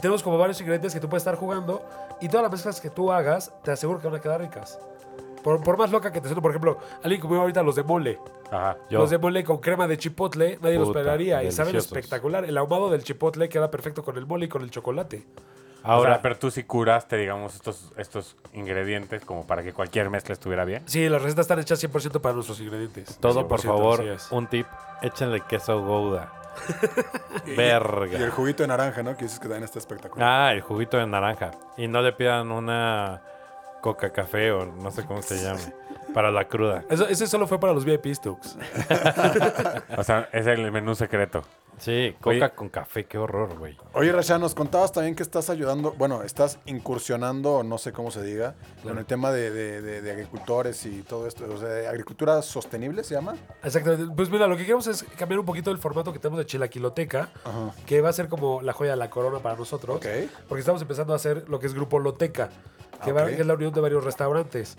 tenemos 0.00 0.23
como 0.23 0.38
varios 0.38 0.61
ingredientes 0.61 0.94
que 0.94 1.00
tú 1.00 1.08
puedes 1.08 1.23
estar 1.23 1.35
jugando 1.35 1.82
y 2.20 2.28
todas 2.28 2.42
las 2.42 2.52
mezclas 2.52 2.80
que 2.80 2.90
tú 2.90 3.12
hagas, 3.12 3.52
te 3.62 3.70
aseguro 3.70 4.00
que 4.00 4.08
van 4.08 4.16
a 4.16 4.20
quedar 4.20 4.40
ricas. 4.40 4.78
Por, 5.42 5.62
por 5.62 5.78
más 5.78 5.90
loca 5.90 6.12
que 6.12 6.20
te 6.20 6.28
suene, 6.28 6.42
por 6.42 6.50
ejemplo, 6.50 6.78
alguien 7.02 7.20
comió 7.20 7.40
ahorita 7.40 7.62
los 7.62 7.76
de 7.76 7.84
mole. 7.84 8.18
Ajá. 8.50 8.76
Yo. 8.90 8.98
Los 8.98 9.10
de 9.10 9.18
mole 9.18 9.44
con 9.44 9.58
crema 9.58 9.87
de 9.87 9.96
chipotle, 9.96 10.58
nadie 10.60 10.78
los 10.78 10.88
esperaría. 10.88 11.42
Y 11.42 11.52
saben 11.52 11.76
espectacular. 11.76 12.44
El 12.44 12.58
ahumado 12.58 12.90
del 12.90 13.04
chipotle 13.04 13.48
queda 13.48 13.70
perfecto 13.70 14.02
con 14.02 14.16
el 14.16 14.26
mole 14.26 14.46
y 14.46 14.48
con 14.48 14.62
el 14.62 14.70
chocolate. 14.70 15.25
Ahora, 15.84 16.20
pero 16.20 16.37
tú 16.37 16.50
sí 16.50 16.64
curaste, 16.64 17.16
digamos, 17.16 17.54
estos, 17.54 17.92
estos 17.96 18.37
ingredientes 18.52 19.25
como 19.25 19.46
para 19.46 19.62
que 19.62 19.72
cualquier 19.72 20.10
mezcla 20.10 20.32
estuviera 20.32 20.64
bien. 20.64 20.82
Sí, 20.87 21.08
las 21.08 21.22
recetas 21.22 21.44
están 21.44 21.60
hechas 21.60 21.82
100% 21.82 22.20
para 22.20 22.34
nuestros 22.34 22.60
ingredientes. 22.60 23.16
todo 23.18 23.46
por 23.46 23.60
100%, 23.60 23.62
favor, 23.62 24.04
un 24.32 24.46
tip, 24.48 24.66
échenle 25.02 25.40
queso 25.48 25.80
Gouda. 25.82 26.38
Y 27.46 27.50
el 27.50 27.56
Verga. 27.56 28.30
juguito 28.30 28.62
de 28.62 28.68
naranja, 28.68 29.02
¿no? 29.02 29.16
Que 29.16 29.24
dices 29.24 29.38
que 29.38 29.44
también 29.46 29.64
está 29.64 29.78
espectacular. 29.78 30.28
Ah, 30.28 30.52
el 30.52 30.60
juguito 30.60 30.96
de 30.98 31.06
naranja. 31.06 31.50
Y 31.76 31.88
no 31.88 32.02
le 32.02 32.12
pidan 32.12 32.50
una 32.52 33.22
coca 33.80 34.10
café 34.12 34.50
o 34.52 34.66
no 34.66 34.90
sé 34.90 35.04
cómo 35.04 35.22
se 35.22 35.36
llame. 35.42 35.60
Para 36.14 36.30
la 36.30 36.48
cruda. 36.48 36.84
Eso, 36.90 37.06
ese 37.08 37.26
solo 37.26 37.46
fue 37.46 37.60
para 37.60 37.72
los 37.72 37.84
VIP 37.84 38.06
Stux. 38.14 38.56
O 39.96 40.04
sea, 40.04 40.28
es 40.32 40.46
el 40.46 40.70
menú 40.72 40.94
secreto. 40.94 41.42
Sí, 41.78 42.16
coca 42.20 42.30
Oye. 42.30 42.50
con 42.56 42.68
café, 42.70 43.04
qué 43.04 43.18
horror, 43.18 43.56
güey. 43.56 43.76
Oye, 43.92 44.10
Rasha, 44.10 44.36
nos 44.36 44.52
contabas 44.52 44.90
también 44.90 45.14
que 45.14 45.22
estás 45.22 45.48
ayudando, 45.48 45.92
bueno, 45.96 46.24
estás 46.24 46.58
incursionando, 46.66 47.62
no 47.62 47.78
sé 47.78 47.92
cómo 47.92 48.10
se 48.10 48.20
diga, 48.24 48.56
con 48.82 48.98
el 48.98 49.04
tema 49.06 49.30
de, 49.30 49.50
de- 49.52 49.80
de- 49.80 50.02
de 50.02 50.10
agricultores 50.10 50.84
y 50.86 51.02
todo 51.02 51.28
esto. 51.28 51.44
O 51.48 51.56
sea, 51.56 51.88
agricultura 51.88 52.42
sostenible 52.42 53.04
se 53.04 53.14
llama. 53.14 53.36
Exactamente. 53.62 54.12
Pues 54.16 54.28
mira, 54.28 54.48
lo 54.48 54.56
que 54.56 54.62
queremos 54.64 54.88
es 54.88 55.04
cambiar 55.16 55.38
un 55.38 55.46
poquito 55.46 55.70
el 55.70 55.78
formato 55.78 56.12
que 56.12 56.18
tenemos 56.18 56.38
de 56.40 56.46
Chilaquiloteca, 56.46 57.28
Ajá. 57.44 57.70
que 57.86 58.00
va 58.00 58.08
a 58.08 58.12
ser 58.12 58.26
como 58.28 58.60
la 58.60 58.72
joya 58.72 58.90
de 58.92 58.96
la 58.96 59.08
corona 59.08 59.38
para 59.38 59.54
nosotros. 59.56 60.00
Porque 60.48 60.60
estamos 60.60 60.82
empezando 60.82 61.12
a 61.12 61.16
hacer 61.16 61.48
lo 61.48 61.60
que 61.60 61.66
es 61.68 61.74
Grupo 61.74 62.00
Loteca, 62.00 62.48
que, 63.04 63.10
Ah, 63.10 63.12
va- 63.12 63.22
ok. 63.22 63.28
que 63.28 63.40
es 63.42 63.46
la 63.46 63.54
unión 63.54 63.72
de 63.72 63.80
varios 63.80 64.02
restaurantes. 64.02 64.76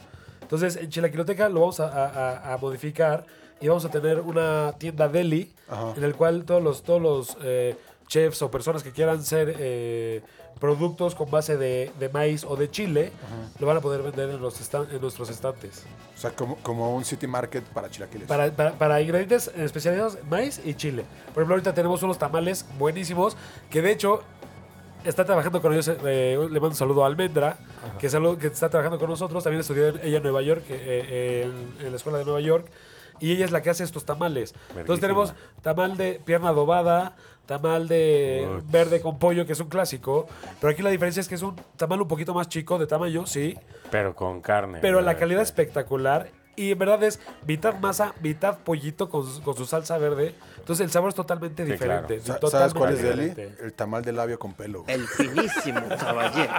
Entonces, 0.50 0.78
en 0.78 0.90
Chilaquiloteca 0.90 1.48
lo 1.48 1.60
vamos 1.60 1.80
a, 1.80 1.86
a- 1.88 2.08
a- 2.50 2.54
a 2.54 2.58
modificar 2.58 3.24
y 3.62 3.68
vamos 3.68 3.86
a 3.86 3.90
tener 3.90 4.20
una 4.20 4.74
tienda 4.80 5.08
deli 5.08 5.54
Ajá. 5.68 5.94
en 5.96 6.04
el 6.04 6.16
cual 6.16 6.44
todos 6.44 6.64
los, 6.64 6.82
todos 6.82 7.00
los 7.00 7.38
eh, 7.44 7.78
chefs 8.08 8.42
o 8.42 8.50
personas 8.50 8.82
que 8.82 8.92
quieran 8.92 9.22
ser 9.24 9.54
eh, 9.60 10.24
productos 10.60 11.14
con 11.14 11.30
base 11.30 11.56
de, 11.56 11.92
de 12.00 12.10
maíz 12.10 12.44
o 12.44 12.56
de 12.56 12.72
chile 12.72 13.12
lo 13.60 13.68
van 13.68 13.78
a 13.78 13.82
poder 13.82 14.02
vender 14.02 14.30
en, 14.32 14.42
los 14.42 14.60
estan- 14.60 14.88
en 14.92 15.00
nuestros 15.00 15.30
estantes. 15.30 15.84
O 16.18 16.20
sea, 16.20 16.32
como, 16.32 16.56
como 16.64 16.96
un 16.96 17.06
city 17.06 17.28
market 17.28 17.64
para 17.66 17.90
chilaquiles. 17.92 18.28
Para, 18.28 18.50
para, 18.52 18.72
para 18.74 19.00
ingredientes 19.02 19.50
especializados, 19.56 20.18
maíz 20.28 20.60
y 20.66 20.74
chile. 20.74 21.06
Por 21.28 21.44
ejemplo, 21.44 21.54
ahorita 21.54 21.76
tenemos 21.76 22.02
unos 22.02 22.18
tamales 22.18 22.66
buenísimos 22.80 23.38
que 23.70 23.84
de 23.84 23.92
hecho 23.92 24.24
está 25.04 25.26
trabajando 25.26 25.62
con 25.62 25.74
ellos. 25.74 25.88
eh, 26.06 26.38
le 26.40 26.48
mando 26.60 26.68
un 26.70 26.76
saludo 26.76 27.04
a 27.04 27.08
Almendra, 27.08 27.58
que, 28.00 28.08
es 28.08 28.16
algo 28.16 28.38
que 28.38 28.48
está 28.48 28.70
trabajando 28.70 29.00
con 29.00 29.10
nosotros. 29.10 29.44
También 29.44 29.62
estudió 29.62 29.88
en- 29.90 30.00
ella 30.04 30.18
en 30.18 30.24
Nueva 30.24 30.42
York, 30.42 30.64
eh, 30.70 31.06
eh, 31.10 31.52
en, 31.80 31.86
en 31.86 31.92
la 31.92 31.98
escuela 31.98 32.18
de 32.20 32.26
Nueva 32.26 32.42
York. 32.42 32.68
Y 33.22 33.34
ella 33.34 33.46
es 33.46 33.52
la 33.52 33.62
que 33.62 33.70
hace 33.70 33.84
estos 33.84 34.06
tamales. 34.06 34.54
Entonces 34.78 35.02
tenemos 35.02 35.34
tamal 35.62 35.98
de 35.98 36.22
pierna 36.24 36.50
adobada, 36.50 37.18
tamal 37.46 37.90
de 37.90 38.48
verde 38.72 39.02
con 39.02 39.20
pollo, 39.20 39.46
que 39.46 39.52
es 39.54 39.60
un 39.60 39.68
clásico. 39.68 40.28
Pero 40.62 40.72
aquí 40.72 40.82
la 40.82 40.90
diferencia 40.90 41.20
es 41.20 41.28
que 41.28 41.36
es 41.36 41.42
un 41.42 41.56
tamal 41.76 42.02
un 42.02 42.08
poquito 42.08 42.34
más 42.34 42.48
chico 42.48 42.78
de 42.80 42.88
tamaño, 42.88 43.26
sí. 43.28 43.58
Pero 43.92 44.16
con 44.16 44.40
carne. 44.40 44.80
Pero 44.82 45.02
la 45.02 45.18
calidad 45.18 45.42
espectacular. 45.42 46.30
Y 46.60 46.72
en 46.72 46.78
verdad 46.80 47.02
es 47.04 47.20
mitad 47.48 47.74
masa, 47.76 48.14
mitad 48.22 48.58
pollito 48.58 49.10
con, 49.10 49.26
su- 49.26 49.42
con 49.42 49.56
su 49.56 49.66
salsa 49.66 49.98
verde. 49.98 50.36
Entonces 50.58 50.84
el 50.84 50.92
sabor 50.92 51.08
es 51.10 51.16
totalmente 51.16 51.66
Sí, 51.66 51.72
diferente. 51.72 52.18
Totalmente 52.20 52.50
¿Sabes 52.50 52.74
cuál 52.74 52.94
es. 52.96 53.60
El 53.62 53.72
tamal 53.74 54.04
de 54.04 54.12
labio 54.12 54.38
con 54.38 54.54
pelo. 54.54 54.84
El 54.88 55.08
finísimo 55.08 55.80
caballero. 56.00 56.52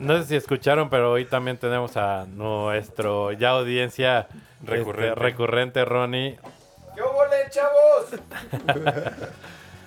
No 0.00 0.18
sé 0.18 0.24
si 0.28 0.36
escucharon, 0.36 0.90
pero 0.90 1.12
hoy 1.12 1.24
también 1.24 1.56
tenemos 1.56 1.96
a 1.96 2.26
nuestro 2.26 3.32
ya 3.32 3.50
audiencia 3.50 4.28
Recurrente. 4.62 5.08
este, 5.08 5.20
recurrente 5.20 5.84
Ronnie. 5.86 6.38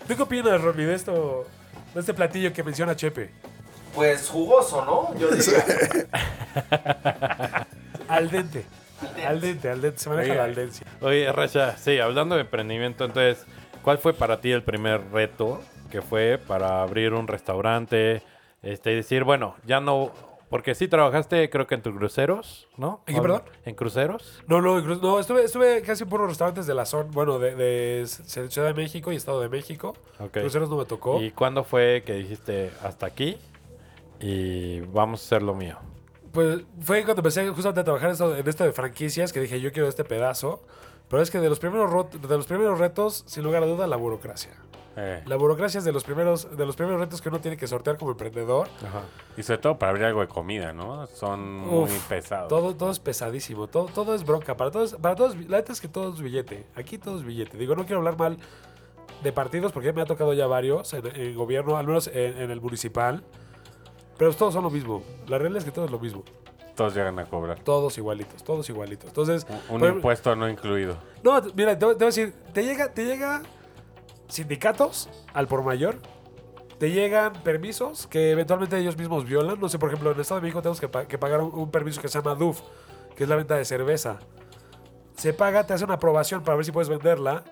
¿Tú 0.07 0.15
qué 0.15 0.21
opinas, 0.23 0.61
Ronnie, 0.61 0.85
de 0.87 0.95
esto, 0.95 1.45
de 1.93 1.99
este 1.99 2.13
platillo 2.13 2.51
que 2.53 2.63
menciona 2.63 2.95
Chepe? 2.95 3.29
Pues 3.93 4.29
jugoso, 4.29 4.83
¿no? 4.85 5.13
Yo 5.19 5.29
diría. 5.29 6.07
Al 8.07 8.29
dente. 8.29 8.65
Al 9.25 9.41
dente, 9.41 9.69
al 9.69 9.81
dente. 9.81 9.99
Se 9.99 10.09
maneja 10.09 10.31
Oye. 10.31 10.37
la 10.37 10.43
aldencia. 10.45 10.85
Oye, 11.01 11.31
Rasha, 11.31 11.77
sí, 11.77 11.97
hablando 11.99 12.35
de 12.35 12.41
emprendimiento, 12.41 13.05
entonces, 13.05 13.45
¿cuál 13.83 13.97
fue 13.97 14.13
para 14.13 14.41
ti 14.41 14.51
el 14.51 14.63
primer 14.63 15.11
reto 15.11 15.61
que 15.89 16.01
fue 16.01 16.37
para 16.37 16.81
abrir 16.83 17.13
un 17.13 17.27
restaurante? 17.27 18.21
Este, 18.61 18.91
y 18.91 18.95
decir, 18.95 19.23
bueno, 19.23 19.55
ya 19.65 19.79
no, 19.79 20.11
porque 20.49 20.75
sí 20.75 20.87
trabajaste, 20.87 21.49
creo 21.49 21.65
que 21.65 21.73
en 21.75 21.81
tus 21.81 21.95
cruceros, 21.95 22.67
¿no? 22.77 23.01
¿En 23.07 23.15
qué, 23.15 23.19
¿O- 23.19 23.23
perdón? 23.23 23.41
En 23.65 23.73
cruceros. 23.73 24.43
No, 24.45 24.61
no, 24.61 24.79
no 24.81 25.19
estuve, 25.19 25.43
estuve 25.43 25.81
casi 25.81 26.03
en 26.03 26.09
puros 26.09 26.27
restaurantes 26.29 26.67
de 26.67 26.75
la 26.75 26.85
zona, 26.85 27.09
bueno, 27.11 27.39
de, 27.39 27.55
de 27.55 28.05
Ciudad 28.07 28.67
de 28.67 28.73
México 28.75 29.11
y 29.11 29.15
Estado 29.15 29.41
de 29.41 29.49
México. 29.49 29.95
Ok. 30.19 30.33
Cruceros 30.33 30.69
no 30.69 30.77
me 30.77 30.85
tocó. 30.85 31.19
¿Y 31.21 31.31
cuándo 31.31 31.63
fue 31.63 32.03
que 32.05 32.13
dijiste 32.13 32.71
hasta 32.83 33.07
aquí 33.07 33.37
y 34.19 34.81
vamos 34.81 35.21
a 35.23 35.25
hacer 35.25 35.41
lo 35.41 35.55
mío? 35.55 35.79
Pues 36.31 36.63
fue 36.81 37.03
cuando 37.03 37.19
empecé 37.21 37.47
justamente 37.49 37.81
a 37.81 37.83
trabajar 37.83 38.09
en 38.09 38.13
esto, 38.13 38.35
en 38.35 38.47
esto 38.47 38.63
de 38.63 38.71
franquicias 38.71 39.33
que 39.33 39.39
dije, 39.41 39.59
yo 39.59 39.71
quiero 39.71 39.87
este 39.89 40.03
pedazo. 40.03 40.61
Pero 41.09 41.21
es 41.21 41.29
que 41.29 41.39
de 41.39 41.49
los 41.49 41.59
primeros, 41.59 41.91
ro- 41.91 42.09
de 42.11 42.37
los 42.37 42.45
primeros 42.47 42.79
retos, 42.79 43.23
sin 43.27 43.43
lugar 43.43 43.63
a 43.63 43.65
duda, 43.65 43.85
la 43.85 43.97
burocracia. 43.97 44.51
Eh, 44.95 45.21
La 45.25 45.35
burocracia 45.37 45.77
es 45.79 45.83
de 45.83 45.91
los 45.91 46.03
primeros, 46.05 46.55
de 46.55 46.65
los 46.65 46.75
primeros 46.75 46.99
retos 47.01 47.21
que 47.21 47.29
uno 47.29 47.39
tiene 47.41 47.55
que 47.57 47.67
sortear 47.67 47.97
como 47.97 48.11
emprendedor. 48.11 48.67
y 49.37 49.43
sobre 49.43 49.57
todo 49.59 49.77
para 49.79 49.89
abrir 49.91 50.05
algo 50.05 50.21
de 50.21 50.27
comida, 50.27 50.71
¿no? 50.73 51.05
Son 51.07 51.41
muy 51.59 51.89
pesados. 52.09 52.47
Todo, 52.49 52.75
todo 52.75 52.91
es 52.91 52.99
pesadísimo, 52.99 53.67
todo, 53.67 53.85
todo 53.85 54.15
es 54.15 54.25
bronca. 54.25 54.55
Para 54.55 54.71
todos, 54.71 54.93
para 54.95 55.15
todos, 55.15 55.35
la 55.49 55.57
neta 55.57 55.73
es 55.73 55.81
que 55.81 55.87
todo 55.89 56.13
es 56.13 56.21
billete. 56.21 56.65
Aquí 56.75 56.97
todo 56.97 57.17
es 57.17 57.23
billete. 57.23 57.57
Digo, 57.57 57.75
no 57.75 57.83
quiero 57.85 57.99
hablar 57.99 58.17
mal 58.17 58.37
de 59.23 59.31
partidos 59.33 59.71
porque 59.73 59.91
me 59.93 60.01
ha 60.01 60.05
tocado 60.05 60.33
ya 60.33 60.47
varios 60.47 60.93
en, 60.93 61.05
en 61.07 61.35
gobierno, 61.35 61.75
al 61.77 61.87
menos 61.87 62.07
en, 62.07 62.37
en 62.37 62.51
el 62.51 62.59
municipal. 62.61 63.23
Pero 64.21 64.33
todos 64.35 64.53
son 64.53 64.63
lo 64.63 64.69
mismo. 64.69 65.01
La 65.27 65.39
realidad 65.39 65.57
es 65.57 65.65
que 65.65 65.71
todo 65.71 65.85
es 65.85 65.89
lo 65.91 65.97
mismo. 65.97 66.23
Todos 66.75 66.93
llegan 66.93 67.17
a 67.17 67.25
cobrar. 67.25 67.57
Todos 67.61 67.97
igualitos, 67.97 68.43
todos 68.43 68.69
igualitos. 68.69 69.07
Entonces, 69.07 69.47
Un 69.67 69.79
por 69.79 69.89
impuesto 69.89 70.35
no 70.35 70.47
incluido. 70.47 70.95
No, 71.23 71.41
mira, 71.55 71.77
te, 71.79 71.85
voy 71.85 71.95
a 71.99 72.05
decir, 72.05 72.31
te 72.53 72.63
llega, 72.63 72.93
te 72.93 73.03
llega 73.05 73.41
sindicatos 74.27 75.09
al 75.33 75.47
por 75.47 75.63
mayor, 75.63 75.95
te 76.77 76.91
llegan 76.91 77.33
permisos 77.43 78.05
que 78.05 78.29
eventualmente 78.29 78.77
ellos 78.77 78.95
mismos 78.95 79.25
violan. 79.25 79.59
No 79.59 79.67
sé, 79.69 79.79
por 79.79 79.89
ejemplo, 79.89 80.11
en 80.11 80.15
el 80.17 80.21
Estado 80.21 80.39
de 80.39 80.43
México 80.45 80.61
tenemos 80.61 80.79
que, 80.79 80.87
pa- 80.87 81.05
que 81.07 81.17
pagar 81.17 81.41
un, 81.41 81.51
un 81.55 81.71
permiso 81.71 81.99
que 81.99 82.07
se 82.07 82.19
llama 82.21 82.35
DUF, 82.35 82.61
que 83.15 83.23
es 83.23 83.29
la 83.29 83.35
venta 83.37 83.55
de 83.55 83.65
cerveza. 83.65 84.19
Se 85.17 85.33
paga, 85.33 85.65
te 85.65 85.73
hacen 85.73 85.85
una 85.85 85.95
aprobación 85.95 86.43
para 86.43 86.57
ver 86.57 86.65
si 86.65 86.71
puedes 86.71 86.89
venderla 86.89 87.43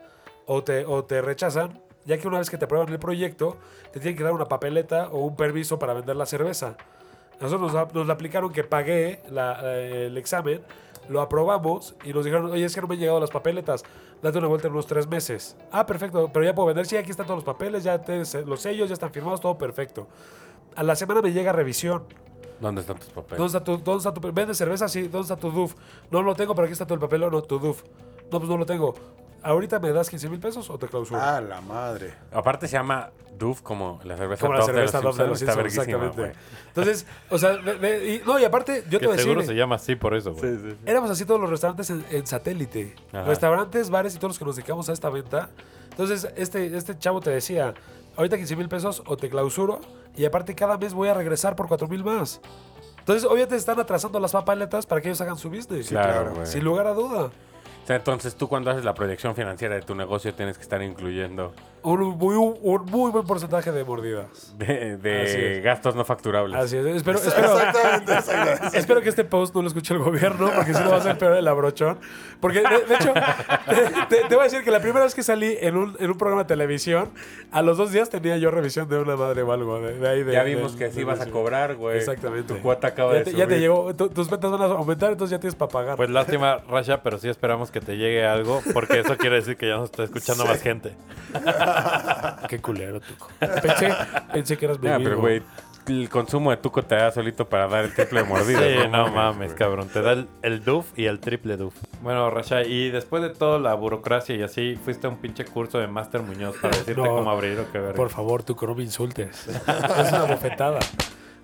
o 0.45 0.63
te, 0.63 0.85
o 0.85 1.03
te 1.03 1.19
rechazan, 1.23 1.81
ya 2.10 2.18
que 2.18 2.28
una 2.28 2.39
vez 2.39 2.50
que 2.50 2.58
te 2.58 2.66
aprueban 2.66 2.89
el 2.89 3.00
proyecto, 3.00 3.58
te 3.94 4.00
tienen 4.00 4.18
que 4.18 4.24
dar 4.24 4.34
una 4.34 4.46
papeleta 4.48 5.10
o 5.12 5.20
un 5.20 5.36
permiso 5.36 5.78
para 5.80 5.94
vender 5.94 6.16
la 6.16 6.25
cerveza. 6.25 6.75
Nosotros 7.39 7.72
nos, 7.72 7.94
nos 7.94 8.08
la 8.08 8.13
aplicaron 8.13 8.51
que 8.51 8.63
pagué 8.63 9.22
la- 9.30 9.60
eh, 9.63 10.08
el 10.08 10.18
examen, 10.18 10.62
lo 11.08 11.22
aprobamos 11.22 11.96
y 12.04 12.12
nos 12.13 12.25
dijeron, 12.25 12.51
oye, 12.51 12.66
es 12.66 12.75
que 12.75 12.82
no 12.82 12.88
me 12.88 12.96
han 12.96 13.00
llegado 13.00 13.20
las 13.20 13.30
papeletas, 13.32 13.84
date 14.22 14.38
una 14.39 14.48
vuelta 14.48 14.68
en 14.68 14.74
unos 14.74 14.88
tres 14.88 15.08
meses. 15.08 15.56
Ah, 15.72 15.86
perfecto, 15.86 16.30
pero 16.34 16.44
ya 16.46 16.54
puedo 16.54 16.68
vender, 16.68 16.86
sí, 16.86 16.98
aquí 16.98 17.12
están 17.12 17.25
todos 17.28 17.38
los 17.38 17.44
papeles, 17.46 17.84
ya 17.84 18.01
te- 18.01 18.24
los 18.46 18.60
sellos 18.62 18.89
ya 18.89 18.94
están 18.94 19.12
firmados, 19.12 19.39
todo 19.39 19.58
perfecto. 19.58 20.08
A 20.75 20.84
la 20.84 20.96
semana 20.96 21.22
me 21.22 21.32
llega 21.32 21.51
revisión. 21.54 22.04
¿Dónde 22.60 22.82
están 22.82 22.98
tus 22.98 23.08
papeles? 23.10 23.38
¿Dónde 23.38 23.58
está 23.58 23.63
tu, 23.63 23.78
dónde 23.78 23.98
está 24.00 24.13
tu, 24.13 24.34
¿Vendes 24.34 24.58
cerveza? 24.58 24.89
Sí, 24.89 25.04
¿dónde 25.04 25.22
está 25.22 25.38
tu 25.38 25.50
DUF? 25.50 25.75
No 26.12 26.22
lo 26.22 26.36
tengo, 26.36 26.54
pero 26.56 26.66
aquí 26.66 26.74
está 26.74 26.86
todo 26.86 26.96
el 26.96 27.00
papel, 27.00 27.22
no, 27.22 27.42
tu 27.42 27.58
DUF. 27.58 27.84
No, 28.32 28.38
pues 28.39 28.50
no 28.50 28.58
lo 28.58 28.66
tengo. 28.66 28.94
¿Ahorita 29.43 29.79
me 29.79 29.91
das 29.91 30.10
15 30.10 30.29
mil 30.29 30.39
pesos 30.39 30.69
o 30.69 30.77
te 30.77 30.88
clausuro? 30.88 31.19
Ah, 31.22 31.41
la 31.41 31.62
madre. 31.62 32.13
Aparte 32.31 32.67
se 32.67 32.74
llama 32.74 33.10
Dove 33.38 33.62
como 33.63 34.00
la 34.03 34.17
cerveza 34.17 34.41
Como 34.41 34.53
la 34.53 34.60
Dove 34.62 34.74
cerveza 34.74 34.98
de 35.00 35.03
los 35.03 35.15
Dove 35.15 35.24
de 35.24 35.29
los 35.29 35.39
Simpsons. 35.39 35.58
Está 35.58 35.84
verguísima, 35.84 36.05
exactamente. 36.05 36.39
Entonces, 36.67 37.05
o 37.29 37.38
sea, 37.38 37.53
y, 37.53 38.22
no, 38.25 38.39
y 38.39 38.43
aparte, 38.43 38.84
yo 38.89 39.00
te 39.00 39.00
Que 39.00 39.08
voy 39.08 39.15
a 39.15 39.19
seguro 39.19 39.43
se 39.43 39.55
llama 39.55 39.75
así 39.75 39.96
por 39.96 40.13
eso, 40.13 40.34
güey. 40.34 40.58
güey. 40.58 40.75
éramos 40.86 41.10
así 41.10 41.25
todos 41.25 41.39
los 41.39 41.50
restaurantes 41.50 41.89
en, 41.89 42.05
en 42.10 42.27
satélite. 42.27 42.96
Ajá. 43.13 43.24
Restaurantes, 43.24 43.89
bares 43.89 44.13
y 44.15 44.17
todos 44.17 44.31
los 44.31 44.39
que 44.39 44.46
nos 44.46 44.55
dedicamos 44.55 44.89
a 44.89 44.93
esta 44.93 45.10
venta. 45.10 45.50
Entonces, 45.89 46.29
este, 46.36 46.75
este 46.77 46.98
chavo 46.98 47.22
te 47.22 47.29
decía, 47.29 47.74
ahorita 48.17 48.38
15 48.38 48.55
mil 48.55 48.69
pesos 48.69 49.03
o 49.05 49.17
te 49.17 49.29
clausuro 49.29 49.79
y 50.15 50.25
aparte 50.25 50.55
cada 50.55 50.77
mes 50.77 50.93
voy 50.93 51.08
a 51.08 51.13
regresar 51.13 51.55
por 51.55 51.67
4 51.67 51.88
mil 51.88 52.03
más. 52.03 52.41
Entonces, 53.00 53.24
obviamente 53.27 53.55
están 53.55 53.79
atrasando 53.79 54.19
las 54.19 54.34
papaletas 54.34 54.86
para 54.86 55.01
que 55.01 55.08
ellos 55.08 55.19
hagan 55.22 55.38
su 55.38 55.50
business. 55.50 55.88
Claro, 55.88 56.12
claro. 56.12 56.36
güey. 56.36 56.46
Sin 56.46 56.63
lugar 56.63 56.86
a 56.88 56.93
duda. 56.93 57.31
Entonces 57.96 58.36
tú 58.36 58.48
cuando 58.48 58.72
haces 58.72 58.86
la 58.86 58.93
proyección 58.93 59.36
financiera 59.36 59.75
de 59.75 59.81
tu 59.81 59.96
negocio 59.96 60.34
tienes 60.34 60.58
que 60.58 60.63
estar 60.63 60.81
incluyendo 60.81 61.53
Un 61.81 62.00
muy, 62.17 62.36
un 62.36 62.86
muy 62.86 63.12
buen 63.12 63.25
porcentaje 63.25 63.71
de 63.71 63.83
mordidas. 63.83 64.53
de, 64.57 64.98
de 64.98 65.21
Así 65.21 65.62
gastos 65.62 65.95
no 65.95 66.03
facturables. 66.05 66.59
Así 66.59 66.77
es. 66.77 66.86
Espero, 66.86 67.17
espero, 67.19 67.57
Exactamente, 67.57 68.13
exactamente. 68.13 68.77
espero 68.77 69.01
que 69.01 69.09
este 69.09 69.24
post 69.24 69.55
no 69.55 69.62
lo 69.62 69.67
escuche 69.69 69.93
el 69.93 70.00
gobierno, 70.00 70.51
porque 70.55 70.74
si 70.74 70.83
no 70.83 70.91
va 70.91 70.98
a 70.98 71.01
ser 71.01 71.17
peor 71.17 71.38
el 71.38 71.48
abrochón. 71.48 71.98
Porque, 72.41 72.59
de, 72.62 72.86
de 72.86 72.95
hecho, 72.95 73.13
te, 73.69 74.15
te- 74.15 74.27
te 74.27 74.36
voy 74.36 74.41
a 74.41 74.43
decir 74.43 74.63
que 74.63 74.71
la 74.71 74.79
primera 74.79 75.03
vez 75.05 75.13
que 75.15 75.24
salí 75.24 75.57
en 75.59 75.75
un, 75.77 75.95
en 76.00 76.09
un 76.12 76.17
programa 76.17 76.43
de 76.43 76.48
televisión, 76.48 77.09
a 77.51 77.62
los 77.62 77.77
dos 77.77 77.91
días 77.91 78.09
tenía 78.09 78.38
yo 78.38 78.51
revisión 78.51 78.88
de 78.89 78.98
una 79.00 79.15
madre 79.15 79.41
o 79.43 79.51
algo. 79.51 79.79
De, 79.81 79.98
de 80.00 80.07
ahí 80.09 80.24
de, 80.24 80.33
ya 80.33 80.43
vimos 80.43 80.74
de- 80.74 80.77
que 80.79 80.86
de 80.86 80.91
sí 80.91 81.03
vas 81.03 81.19
a 81.21 81.27
cobrar, 81.27 81.75
güey. 81.75 81.98
Exactamente. 81.98 82.53
Tu 82.53 82.62
cuota 82.62 82.88
acaba 82.88 83.12
Ya 83.13 83.19
de 83.19 83.24
te, 83.25 83.31
subir. 83.31 83.43
ya 83.45 83.48
te 83.50 83.59
llegó, 83.59 83.93
tu- 83.95 84.09
tus 84.09 84.29
ventas 84.29 84.51
van 84.51 84.62
a 84.62 84.65
aumentar, 84.65 85.12
entonces 85.12 85.31
ya 85.31 85.39
tienes 85.39 85.55
para 85.55 85.69
pagar. 85.71 85.95
Pues 85.98 86.09
lástima, 86.09 86.59
Rasha, 86.69 87.01
pero 87.03 87.17
sí 87.17 87.29
esperamos 87.29 87.71
que 87.71 87.81
te 87.81 87.98
llegue 87.98 88.25
algo, 88.25 88.62
porque 88.74 89.00
eso 89.00 89.17
quiere 89.17 89.38
decir 89.38 89.57
que 89.57 89.67
ya 89.67 89.75
nos 89.77 89.86
está 89.86 90.03
escuchando 90.03 90.45
más 90.45 90.62
gente. 90.62 90.93
Qué 92.47 92.59
culero, 92.59 92.99
Tuco. 93.01 93.27
Pensé, 93.39 93.93
pensé 94.33 94.57
que 94.57 94.65
eras 94.65 94.79
Ya, 94.81 94.95
amigo. 94.95 95.09
pero 95.09 95.21
güey, 95.21 95.41
el 95.88 96.07
consumo 96.09 96.51
de 96.51 96.57
tuco 96.57 96.83
te 96.83 96.95
da 96.95 97.11
solito 97.11 97.49
para 97.49 97.67
dar 97.67 97.85
el 97.85 97.93
triple 97.95 98.21
de 98.21 98.27
mordida. 98.29 98.59
Sí, 98.59 98.88
no 98.91 99.07
mames, 99.09 99.49
güey. 99.49 99.57
cabrón. 99.57 99.88
Te 99.89 100.01
da 100.01 100.11
el, 100.11 100.27
el 100.43 100.63
DUF 100.63 100.97
y 100.97 101.05
el 101.05 101.19
triple 101.19 101.57
DUF. 101.57 101.73
Bueno, 102.01 102.29
Rasha, 102.29 102.63
y 102.63 102.91
después 102.91 103.23
de 103.23 103.29
toda 103.29 103.57
la 103.59 103.73
burocracia 103.73 104.35
y 104.35 104.43
así, 104.43 104.77
fuiste 104.83 105.07
a 105.07 105.09
un 105.09 105.17
pinche 105.17 105.45
curso 105.45 105.79
de 105.79 105.88
Master 105.88 106.21
Muñoz 106.21 106.55
para 106.61 106.77
decirte 106.77 107.01
No, 107.01 107.07
cómo 107.07 107.31
abrir 107.31 107.59
o 107.59 107.71
qué 107.71 107.79
ver. 107.79 107.95
Por 107.95 108.09
favor, 108.09 108.43
Tuco, 108.43 108.67
no 108.67 108.75
me 108.75 108.83
insultes. 108.83 109.47
es 109.47 110.11
una 110.11 110.25
bofetada. 110.25 110.79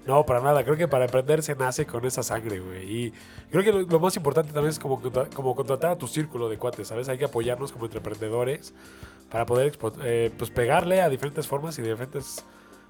No, 0.06 0.24
para 0.24 0.40
nada. 0.40 0.64
Creo 0.64 0.78
que 0.78 0.88
para 0.88 1.06
emprender 1.06 1.42
se 1.42 1.56
nace 1.56 1.88
con 1.88 2.06
esa 2.06 2.22
sangre, 2.22 2.60
güey. 2.60 2.84
Y 3.08 3.14
creo 3.50 3.64
que 3.64 3.72
lo, 3.72 3.82
lo 3.82 4.00
más 4.00 4.16
importante 4.16 4.54
también 4.54 4.70
es 4.70 4.78
como, 4.78 5.02
como 5.34 5.56
contratar 5.56 5.90
a 5.90 5.96
tu 5.98 6.06
círculo 6.08 6.48
de 6.48 6.60
cuates, 6.60 6.88
¿sabes? 6.90 7.10
Hay 7.10 7.18
que 7.18 7.26
apoyarnos 7.26 7.72
como 7.72 7.86
entre 7.86 7.98
emprendedores 7.98 8.76
para 9.30 9.46
poder 9.46 9.78
eh, 10.04 10.32
pues 10.38 10.52
pegarle 10.52 11.02
a 11.02 11.10
diferentes 11.10 11.48
formas 11.48 11.78
y 11.80 11.82
diferentes 11.82 12.46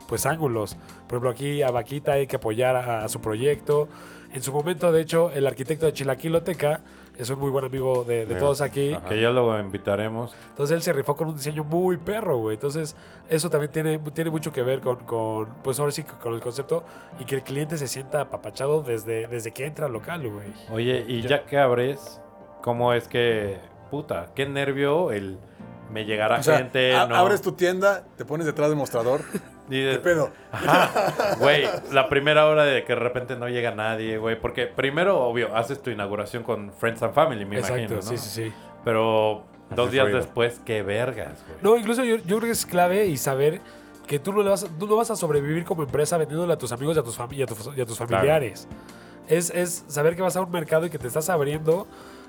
pues 0.08 0.26
ángulos. 0.26 0.76
Por 1.08 1.14
ejemplo, 1.14 1.30
aquí 1.30 1.62
a 1.62 1.72
Vaquita 1.72 2.14
hay 2.14 2.28
que 2.28 2.36
apoyar 2.36 2.76
a, 2.76 3.04
a 3.04 3.10
su 3.10 3.22
proyecto. 3.22 3.88
En 4.34 4.44
su 4.44 4.52
momento, 4.52 4.92
de 4.92 5.02
hecho, 5.02 5.32
el 5.32 5.48
arquitecto 5.48 5.86
de 5.86 5.94
Chilaquiloteca 5.94 6.82
es 7.18 7.30
un 7.30 7.40
muy 7.40 7.50
buen 7.50 7.64
amigo 7.64 8.04
de, 8.04 8.26
de 8.26 8.36
todos 8.36 8.60
aquí. 8.60 8.94
Ajá. 8.94 9.08
Que 9.08 9.22
ya 9.22 9.30
lo 9.30 9.58
invitaremos. 9.58 10.36
Entonces 10.50 10.76
él 10.76 10.82
se 10.84 10.92
rifó 10.92 11.16
con 11.16 11.30
un 11.30 11.36
diseño 11.38 11.64
muy 11.64 11.96
perro, 11.96 12.38
güey. 12.38 12.56
Entonces 12.56 12.98
eso 13.30 13.50
también 13.50 13.72
tiene, 13.72 13.98
tiene 14.14 14.30
mucho 14.30 14.52
que 14.52 14.62
ver 14.62 14.82
con, 14.82 14.98
con, 15.06 15.48
pues 15.64 15.80
ahora 15.80 15.94
sí, 15.94 16.04
con 16.04 16.34
el 16.34 16.42
concepto 16.42 16.84
y 17.18 17.24
que 17.24 17.36
el 17.36 17.44
cliente 17.44 17.78
se 17.78 17.88
sienta 17.88 18.22
apapachado 18.22 18.82
desde, 18.82 19.28
desde 19.28 19.52
que 19.52 19.66
entra 19.66 19.86
al 19.86 19.94
local, 19.94 20.30
güey. 20.30 20.48
Oye, 20.70 21.06
y 21.08 21.22
ya 21.22 21.46
que 21.46 21.58
abres, 21.58 22.20
¿cómo 22.62 22.92
es 22.92 23.08
que, 23.08 23.58
puta, 23.90 24.34
qué 24.36 24.46
nervio 24.46 25.14
el 25.14 25.40
me 25.96 26.06
llegará 26.06 26.40
O 26.40 26.44
sea, 26.44 26.58
gente, 26.58 26.94
a- 26.94 27.08
no? 27.08 27.16
abres 27.16 27.42
tu 27.42 27.54
tienda, 27.54 28.04
te 28.18 28.26
pones 28.26 28.46
detrás 28.46 28.68
del 28.70 28.78
mostrador. 28.78 29.22
Y 29.68 29.72
¿Qué 29.82 29.86
de- 29.86 29.98
pedo? 29.98 30.30
Ajá, 30.52 31.36
güey, 31.40 31.68
la 31.92 32.08
primera 32.08 32.46
hora 32.46 32.66
de 32.66 32.84
que 32.84 32.94
de 32.94 33.00
repente 33.00 33.36
no 33.36 33.50
llega 33.50 33.72
nadie, 33.72 34.20
güey, 34.20 34.40
porque 34.40 34.68
primero, 34.68 35.20
obvio, 35.24 35.56
haces 35.56 35.82
tu 35.82 35.90
inauguración 35.90 36.44
con 36.44 36.72
Friends 36.72 37.02
and 37.02 37.16
Family, 37.16 37.46
me 37.46 37.56
Exacto, 37.56 37.80
imagino, 37.80 37.96
¿no? 37.96 38.02
sí, 38.04 38.18
sí, 38.20 38.30
sí. 38.30 38.54
Pero 38.84 39.44
dos 39.72 39.88
Haces 39.88 39.92
días 39.92 40.14
después, 40.14 40.62
qué 40.64 40.84
vergas, 40.84 41.44
güey. 41.48 41.58
No, 41.64 41.78
incluso 41.78 42.04
yo, 42.04 42.18
yo 42.18 42.38
creo 42.38 42.42
que 42.42 42.52
es 42.52 42.64
clave 42.68 43.08
y 43.08 43.18
saber 43.18 43.60
que 44.06 44.20
tú 44.20 44.34
no, 44.34 44.44
le 44.44 44.52
vas, 44.52 44.68
tú 44.78 44.86
no 44.86 44.98
vas 44.98 45.10
a 45.10 45.16
sobrevivir 45.16 45.66
como 45.66 45.82
empresa 45.82 46.16
vendiéndole 46.20 46.54
a 46.54 46.58
tus 46.60 46.72
amigos 46.72 46.96
y 46.98 47.00
a 47.00 47.04
tus, 47.04 47.18
fami- 47.18 47.34
y 47.38 47.42
a 47.42 47.48
tus, 47.48 47.72
y 47.76 47.82
a 47.82 47.86
tus 47.88 47.98
familiares. 47.98 48.68
Es, 49.28 49.50
es 49.50 49.84
saber 49.88 50.16
que 50.16 50.22
vas 50.22 50.36
a 50.36 50.42
un 50.42 50.52
mercado 50.52 50.86
y 50.86 50.92
que 50.92 51.00
te 51.00 51.08
estás 51.08 51.28
abriendo 51.32 51.88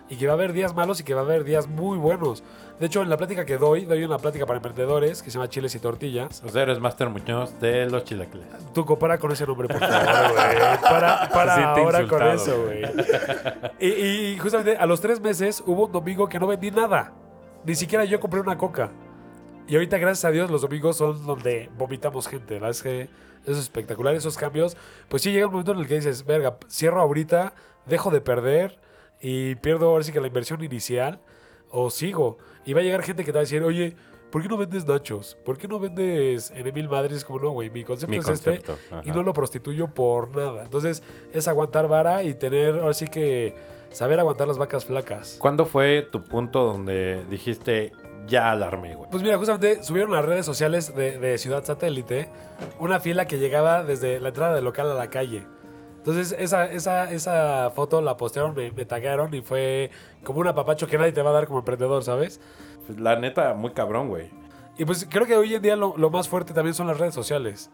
y 0.08 0.16
que 0.16 0.26
va 0.26 0.32
a 0.32 0.34
haber 0.34 0.52
días 0.52 0.75
malos 0.75 1.00
y 1.00 1.04
que 1.04 1.14
va 1.14 1.20
a 1.20 1.25
haber 1.25 1.44
días 1.44 1.66
muy 1.66 1.98
buenos. 1.98 2.42
De 2.78 2.86
hecho, 2.86 3.02
en 3.02 3.08
la 3.08 3.16
plática 3.16 3.44
que 3.44 3.56
doy, 3.56 3.86
doy 3.86 4.04
una 4.04 4.18
plática 4.18 4.46
para 4.46 4.58
emprendedores 4.58 5.22
que 5.22 5.30
se 5.30 5.38
llama 5.38 5.48
Chiles 5.48 5.75
y 5.75 5.78
Tortillas. 5.78 6.42
O 6.44 6.48
sea, 6.50 6.62
eres 6.62 6.78
Master 6.78 7.08
Muñoz 7.08 7.58
de 7.58 7.88
los 7.90 8.04
chilaquiles. 8.04 8.46
Tú 8.75 8.84
compara 8.84 9.18
con 9.18 9.32
ese 9.32 9.46
nombre, 9.46 9.66
por 9.68 9.80
favor, 9.80 10.32
güey. 10.32 10.80
Para, 10.82 11.28
para 11.30 11.72
ahora 11.72 12.06
con 12.06 12.22
eso, 12.22 12.64
güey. 12.64 12.82
Y, 13.80 13.86
y 14.32 14.38
justamente 14.38 14.76
a 14.76 14.86
los 14.86 15.00
tres 15.00 15.20
meses 15.20 15.62
hubo 15.66 15.86
un 15.86 15.92
domingo 15.92 16.28
que 16.28 16.38
no 16.38 16.46
vendí 16.46 16.70
nada. 16.70 17.12
Ni 17.64 17.75
siquiera 17.75 18.04
yo 18.04 18.20
compré 18.20 18.40
una 18.40 18.58
coca. 18.58 18.90
Y 19.66 19.75
ahorita, 19.75 19.98
gracias 19.98 20.25
a 20.25 20.30
Dios, 20.30 20.50
los 20.50 20.62
domingos 20.62 20.98
son 20.98 21.26
donde 21.26 21.70
vomitamos 21.76 22.28
gente. 22.28 22.54
La 22.54 22.68
verdad 22.68 22.70
es 22.70 22.82
que 22.82 23.00
eso 23.42 23.52
es 23.52 23.58
espectacular, 23.58 24.14
esos 24.14 24.36
cambios. 24.36 24.76
Pues 25.08 25.22
sí, 25.22 25.32
llega 25.32 25.46
un 25.46 25.52
momento 25.52 25.72
en 25.72 25.78
el 25.78 25.88
que 25.88 25.94
dices, 25.94 26.25
verga, 26.25 26.56
cierro 26.70 27.00
ahorita, 27.00 27.54
dejo 27.86 28.10
de 28.10 28.20
perder 28.20 28.78
y 29.20 29.54
pierdo 29.56 29.88
ahora 29.88 30.04
sí 30.04 30.12
que 30.12 30.20
la 30.20 30.26
inversión 30.26 30.62
inicial 30.62 31.20
o 31.70 31.90
sigo. 31.90 32.38
Y 32.64 32.73
va 32.73 32.80
a 32.80 32.85
llegar 32.85 33.02
gente 33.02 33.25
que 33.25 33.32
te 33.32 33.37
va 33.37 33.40
a 33.40 33.44
decir, 33.44 33.62
oye, 33.62 33.96
¿por 34.30 34.42
qué 34.42 34.49
no 34.49 34.56
vendes 34.56 34.87
nachos? 34.87 35.37
¿Por 35.44 35.56
qué 35.58 35.68
no 35.68 35.78
vendes 35.78 36.50
en 36.50 36.73
Mil 36.75 36.88
Madres? 36.88 37.25
Como 37.25 37.38
no, 37.40 37.50
güey, 37.50 37.70
mi 37.70 37.85
concepto 37.85 38.11
Mi 38.11 38.18
es 38.18 38.25
concepto, 38.25 38.75
este 38.75 38.94
ajá. 38.94 39.02
y 39.04 39.11
no 39.11 39.23
lo 39.23 39.32
prostituyo 39.32 39.88
por 39.88 40.35
nada. 40.37 40.64
Entonces, 40.64 41.02
es 41.32 41.49
aguantar 41.49 41.88
vara 41.88 42.23
y 42.23 42.35
tener, 42.35 42.76
ahora 42.76 42.94
sí 42.94 43.06
que 43.06 43.54
saber 43.90 44.20
aguantar 44.20 44.49
las 44.49 44.58
vacas 44.58 44.85
flacas. 44.85 45.37
¿Cuándo 45.40 45.64
fue 45.64 46.02
tu 46.02 46.23
punto 46.25 46.64
donde 46.64 47.25
dijiste, 47.30 47.92
ya 48.26 48.50
alarmé, 48.50 48.94
güey? 48.94 49.08
Pues 49.11 49.23
mira, 49.23 49.38
justamente 49.38 49.82
subieron 49.82 50.12
las 50.12 50.25
redes 50.25 50.44
sociales 50.44 50.94
de, 50.94 51.18
de 51.18 51.38
Ciudad 51.38 51.64
Satélite 51.64 52.28
una 52.78 53.00
fila 53.00 53.26
que 53.26 53.38
llegaba 53.38 53.85
desde 53.85 54.20
la 54.20 54.28
entrada 54.28 54.54
del 54.54 54.64
local 54.64 54.90
a 54.90 54.94
la 54.94 55.08
calle. 55.08 55.46
Entonces, 56.06 56.36
esa, 56.38 56.66
esa, 56.66 57.10
esa 57.10 57.72
foto 57.75 58.00
la 58.00 58.16
postearon, 58.16 58.54
me, 58.54 58.70
me 58.70 59.36
y 59.36 59.40
fue 59.40 59.90
como 60.23 60.38
un 60.38 60.47
apapacho 60.47 60.86
que 60.86 60.97
nadie 60.97 61.10
te 61.10 61.21
va 61.21 61.30
a 61.30 61.32
dar 61.32 61.49
como 61.49 61.58
emprendedor, 61.58 62.04
¿sabes? 62.04 62.40
La 62.97 63.16
neta, 63.16 63.54
muy 63.54 63.73
cabrón, 63.73 64.08
güey. 64.08 64.30
Y 64.78 64.84
pues 64.84 65.04
creo 65.10 65.26
que 65.26 65.36
hoy 65.36 65.56
en 65.56 65.62
día 65.62 65.75
lo, 65.75 65.97
lo 65.97 66.08
más 66.08 66.28
fuerte 66.28 66.54
también 66.54 66.75
son 66.75 66.86
las 66.86 66.99
redes 66.99 67.12
sociales. 67.12 67.73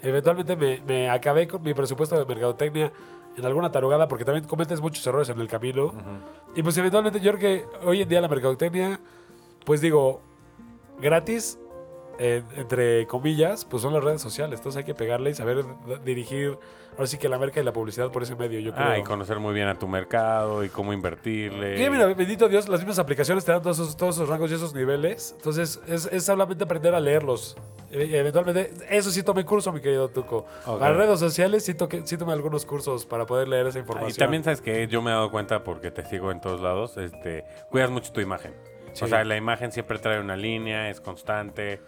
Eventualmente 0.00 0.56
me, 0.56 0.80
me 0.86 1.10
acabé 1.10 1.46
con 1.46 1.62
mi 1.62 1.74
presupuesto 1.74 2.18
de 2.18 2.24
mercadotecnia 2.24 2.90
en 3.36 3.44
alguna 3.44 3.70
tarugada 3.70 4.08
porque 4.08 4.24
también 4.24 4.46
cometes 4.46 4.80
muchos 4.80 5.06
errores 5.06 5.28
en 5.28 5.38
el 5.38 5.46
camino. 5.46 5.92
Y 6.54 6.62
pues 6.62 6.78
eventualmente 6.78 7.20
yo 7.20 7.30
creo 7.32 7.40
que 7.40 7.86
hoy 7.86 8.00
en 8.00 8.08
día 8.08 8.22
la 8.22 8.28
mercadotecnia, 8.28 9.00
pues 9.66 9.82
digo, 9.82 10.22
gratis, 10.98 11.58
en- 12.18 12.44
entre 12.56 13.06
comillas, 13.06 13.64
pues 13.64 13.82
son 13.82 13.92
las 13.92 14.02
redes 14.02 14.20
sociales. 14.22 14.60
Entonces 14.60 14.78
hay 14.78 14.84
que 14.84 14.94
pegarle 14.94 15.30
y 15.30 15.34
saber 15.34 15.64
dirigir, 16.04 16.58
ahora 16.92 17.06
sí 17.06 17.18
que 17.18 17.28
la 17.28 17.38
merca 17.38 17.60
y 17.60 17.64
la 17.64 17.72
publicidad 17.72 18.10
por 18.10 18.22
ese 18.22 18.34
medio, 18.36 18.58
yo 18.60 18.72
creo. 18.74 18.86
Ah, 18.88 18.98
y 18.98 19.02
conocer 19.02 19.38
muy 19.38 19.52
bien 19.54 19.68
a 19.68 19.78
tu 19.78 19.86
mercado 19.88 20.64
y 20.64 20.68
cómo 20.68 20.92
invertirle. 20.92 21.82
Y 21.84 21.90
mira, 21.90 22.06
bendito 22.06 22.48
Dios, 22.48 22.68
las 22.68 22.80
mismas 22.80 22.98
aplicaciones 22.98 23.44
te 23.44 23.52
dan 23.52 23.62
todos 23.62 23.78
esos, 23.78 23.96
todos 23.96 24.16
esos 24.16 24.28
rangos 24.28 24.50
y 24.50 24.54
esos 24.54 24.74
niveles. 24.74 25.34
Entonces, 25.36 25.80
es, 25.86 26.06
es 26.12 26.24
solamente 26.24 26.64
aprender 26.64 26.94
a 26.94 27.00
leerlos. 27.00 27.56
E- 27.90 28.18
Eventualmente, 28.18 28.72
eso 28.90 29.10
sí 29.10 29.22
tomé 29.22 29.44
curso, 29.44 29.72
mi 29.72 29.80
querido 29.80 30.08
Tuco. 30.08 30.46
Ok. 30.66 30.78
Para 30.80 30.94
redes 30.94 31.20
sociales 31.20 31.64
sí, 31.64 31.74
toqué- 31.74 32.02
sí 32.04 32.16
tomé 32.16 32.32
algunos 32.32 32.64
cursos 32.66 33.04
para 33.06 33.26
poder 33.26 33.46
leer 33.48 33.66
esa 33.66 33.78
Ah, 33.78 33.82
información. 33.82 34.10
Y 34.10 34.18
también 34.18 34.42
sabes 34.44 34.60
que 34.60 34.86
yo 34.88 35.02
me 35.02 35.10
he 35.10 35.14
dado 35.14 35.30
cuenta 35.30 35.62
porque 35.62 35.90
te 35.90 36.04
sigo 36.04 36.30
en 36.30 36.40
todos 36.40 36.60
lados, 36.60 36.96
este, 36.96 37.44
cuidas 37.70 37.90
mucho 37.90 38.10
tu 38.12 38.20
imagen. 38.20 38.54
Sí. 38.96 39.04
O 39.04 39.08
sea, 39.08 39.24
la 39.24 39.36
imagen 39.36 39.72
siempre 39.72 39.98
trae 39.98 40.18
una 40.20 40.36
línea, 40.36 40.88
es 40.88 41.00
constante, 41.00 41.80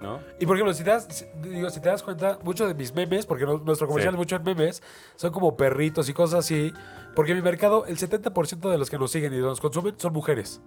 ¿no? 0.00 0.20
Y 0.38 0.46
por 0.46 0.56
ejemplo, 0.56 0.72
si 0.74 0.84
te, 0.84 0.90
das, 0.90 1.26
digo, 1.42 1.70
si 1.70 1.80
te 1.80 1.88
das 1.88 2.02
cuenta, 2.02 2.38
muchos 2.44 2.68
de 2.68 2.74
mis 2.74 2.94
memes, 2.94 3.26
porque 3.26 3.44
no- 3.44 3.58
nuestro 3.58 3.86
comercial 3.88 4.12
Sí. 4.12 4.16
es 4.16 4.18
mucho 4.18 4.36
en 4.36 4.42
memes, 4.44 4.82
son 5.16 5.32
como 5.32 5.56
perritos 5.56 6.08
y 6.08 6.12
cosas 6.14 6.40
así. 6.40 6.72
Porque 7.16 7.32
en 7.32 7.38
mi 7.38 7.42
mercado, 7.42 7.84
el 7.86 7.98
70% 7.98 8.70
de 8.70 8.78
los 8.78 8.90
que 8.90 8.98
nos 8.98 9.10
siguen 9.10 9.34
y 9.34 9.38
nos 9.38 9.60
consumen 9.60 9.94
son 9.98 10.12
mujeres. 10.12 10.60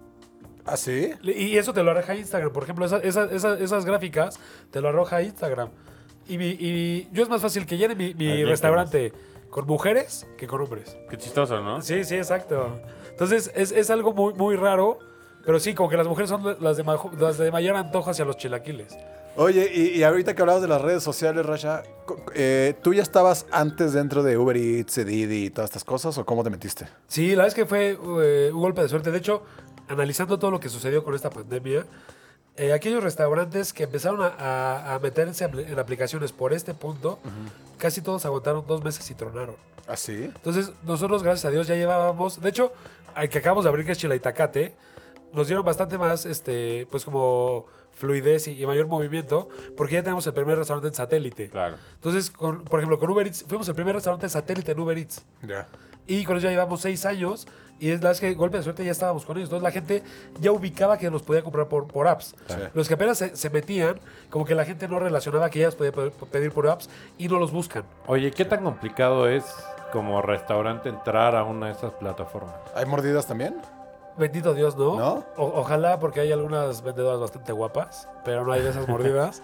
¿Ah, 0.66 0.76
sí? 0.76 1.12
Y 1.22 1.56
eso 1.56 1.72
te 1.72 1.82
lo 1.82 1.92
arroja 1.92 2.14
Instagram. 2.14 2.52
Por 2.52 2.64
ejemplo, 2.64 2.84
esa- 2.84 2.98
esa- 2.98 3.24
esa- 3.26 3.58
esas 3.58 3.84
gráficas 3.84 4.38
te 4.70 4.80
lo 4.80 4.88
arroja 4.88 5.22
Instagram. 5.22 5.70
Y, 6.28 6.38
mi- 6.38 6.56
y 6.58 7.08
yo 7.12 7.22
es 7.22 7.28
más 7.28 7.40
fácil 7.40 7.66
que 7.66 7.78
llene 7.78 7.94
mi, 7.94 8.14
mi 8.14 8.44
restaurante 8.44 9.12
con 9.48 9.64
mujeres 9.66 10.26
que 10.36 10.46
con 10.48 10.60
hombres. 10.60 10.96
Qué 11.08 11.16
chistoso, 11.16 11.62
¿no? 11.62 11.80
Sí, 11.82 12.04
sí, 12.04 12.16
exacto. 12.16 12.80
Entonces 13.10 13.50
es, 13.54 13.70
es 13.72 13.90
algo 13.90 14.12
muy, 14.12 14.34
muy 14.34 14.56
raro. 14.56 14.98
Pero 15.46 15.58
sí, 15.60 15.72
como 15.74 15.88
que 15.88 15.96
las 15.96 16.06
mujeres 16.08 16.28
son 16.28 16.56
las 16.60 16.76
de, 16.76 16.82
majo- 16.84 17.10
las 17.18 17.38
de 17.38 17.50
mayor 17.50 17.76
antojo 17.76 18.10
hacia 18.10 18.24
los 18.26 18.36
chilaquiles. 18.36 18.96
Oye, 19.36 19.70
y, 19.72 19.98
y 19.98 20.02
ahorita 20.02 20.34
que 20.34 20.42
hablabas 20.42 20.62
de 20.62 20.68
las 20.68 20.80
redes 20.82 21.02
sociales, 21.02 21.46
Rasha, 21.46 21.82
eh, 22.34 22.74
¿tú 22.82 22.92
ya 22.94 23.02
estabas 23.02 23.46
antes 23.52 23.92
dentro 23.92 24.22
de 24.22 24.36
Uber 24.36 24.56
Eats, 24.56 24.96
Didi 25.04 25.44
y 25.46 25.50
todas 25.50 25.70
estas 25.70 25.84
cosas 25.84 26.18
o 26.18 26.24
cómo 26.26 26.42
te 26.42 26.50
metiste? 26.50 26.86
Sí, 27.06 27.30
la 27.30 27.44
verdad 27.44 27.48
es 27.48 27.54
que 27.54 27.66
fue 27.66 27.98
eh, 28.22 28.50
un 28.52 28.60
golpe 28.60 28.82
de 28.82 28.88
suerte. 28.88 29.10
De 29.10 29.18
hecho, 29.18 29.42
analizando 29.88 30.38
todo 30.38 30.50
lo 30.50 30.58
que 30.58 30.68
sucedió 30.68 31.04
con 31.04 31.14
esta 31.14 31.30
pandemia, 31.30 31.84
eh, 32.56 32.72
aquellos 32.72 33.04
restaurantes 33.04 33.72
que 33.74 33.84
empezaron 33.84 34.22
a, 34.22 34.28
a- 34.38 34.94
a 34.94 34.98
meterse 34.98 35.44
en 35.44 35.78
aplicaciones 35.78 36.32
por 36.32 36.54
este 36.54 36.72
punto, 36.74 37.18
casi 37.78 38.00
todos 38.00 38.24
aguantaron 38.24 38.64
dos 38.66 38.82
meses 38.82 39.08
y 39.10 39.14
tronaron. 39.14 39.54
¿Ah, 39.86 39.96
sí? 39.96 40.14
Entonces, 40.34 40.72
nosotros, 40.82 41.22
gracias 41.22 41.44
a 41.44 41.50
Dios, 41.50 41.66
ya 41.68 41.74
llevábamos. 41.76 42.40
De 42.40 42.48
hecho, 42.48 42.72
al 43.14 43.28
que 43.28 43.38
acabamos 43.38 43.64
de 43.64 43.68
abrir, 43.70 43.84
que 43.86 43.92
es 43.92 43.98
Chila 43.98 44.16
Itacate, 44.16 44.74
nos 45.32 45.46
dieron 45.46 45.64
bastante 45.64 45.98
más, 45.98 46.26
este, 46.26 46.86
pues 46.90 47.04
como 47.04 47.66
fluidez 47.92 48.46
y, 48.48 48.62
y 48.62 48.66
mayor 48.66 48.86
movimiento, 48.88 49.48
porque 49.76 49.94
ya 49.94 50.02
tenemos 50.02 50.26
el 50.26 50.34
primer 50.34 50.58
restaurante 50.58 50.88
en 50.88 50.94
satélite. 50.94 51.48
Claro. 51.48 51.76
Entonces, 51.94 52.30
con- 52.30 52.62
por 52.64 52.80
ejemplo, 52.80 52.98
con 52.98 53.10
Uber 53.10 53.26
Eats, 53.26 53.44
fuimos 53.48 53.68
el 53.68 53.74
primer 53.74 53.94
restaurante 53.94 54.26
en 54.26 54.30
satélite 54.30 54.72
en 54.72 54.80
Uber 54.80 54.96
Eats. 54.98 55.24
Ya. 55.42 55.66
Y 56.06 56.24
con 56.24 56.36
eso 56.36 56.44
ya 56.44 56.50
llevamos 56.50 56.80
seis 56.82 57.04
años. 57.06 57.46
Y 57.78 57.90
es 57.90 58.02
la 58.02 58.08
vez 58.10 58.20
que 58.20 58.32
golpe 58.32 58.56
de 58.56 58.62
suerte 58.62 58.82
ya 58.84 58.90
estábamos 58.92 59.26
con 59.26 59.36
ellos. 59.36 59.48
Entonces 59.48 59.62
la 59.64 59.70
gente 59.70 60.02
ya 60.40 60.50
ubicaba 60.50 60.96
que 60.96 61.10
los 61.10 61.22
podía 61.22 61.42
comprar 61.42 61.68
por, 61.68 61.86
por 61.86 62.08
apps. 62.08 62.34
Los 62.72 62.88
que 62.88 62.94
apenas 62.94 63.18
se, 63.18 63.36
se 63.36 63.50
metían, 63.50 63.98
como 64.30 64.46
que 64.46 64.54
la 64.54 64.64
gente 64.64 64.88
no 64.88 64.98
relacionaba 64.98 65.50
que 65.50 65.58
ya 65.58 65.70
podía 65.72 65.92
pe- 65.92 66.10
pedir 66.30 66.52
por 66.52 66.68
apps 66.68 66.88
y 67.18 67.28
no 67.28 67.38
los 67.38 67.50
buscan. 67.52 67.84
Oye, 68.06 68.30
¿qué 68.30 68.46
tan 68.46 68.62
complicado 68.64 69.28
es 69.28 69.44
como 69.92 70.22
restaurante 70.22 70.88
entrar 70.88 71.36
a 71.36 71.44
una 71.44 71.66
de 71.66 71.72
esas 71.72 71.92
plataformas? 71.92 72.54
¿Hay 72.74 72.86
mordidas 72.86 73.26
también? 73.26 73.56
Bendito 74.18 74.54
Dios, 74.54 74.76
¿no? 74.76 74.96
¿No? 74.98 75.24
O- 75.36 75.60
ojalá, 75.60 75.98
porque 75.98 76.20
hay 76.20 76.32
algunas 76.32 76.82
vendedoras 76.82 77.20
bastante 77.20 77.52
guapas, 77.52 78.08
pero 78.24 78.44
no 78.44 78.52
hay 78.52 78.62
de 78.62 78.70
esas 78.70 78.88
mordidas. 78.88 79.42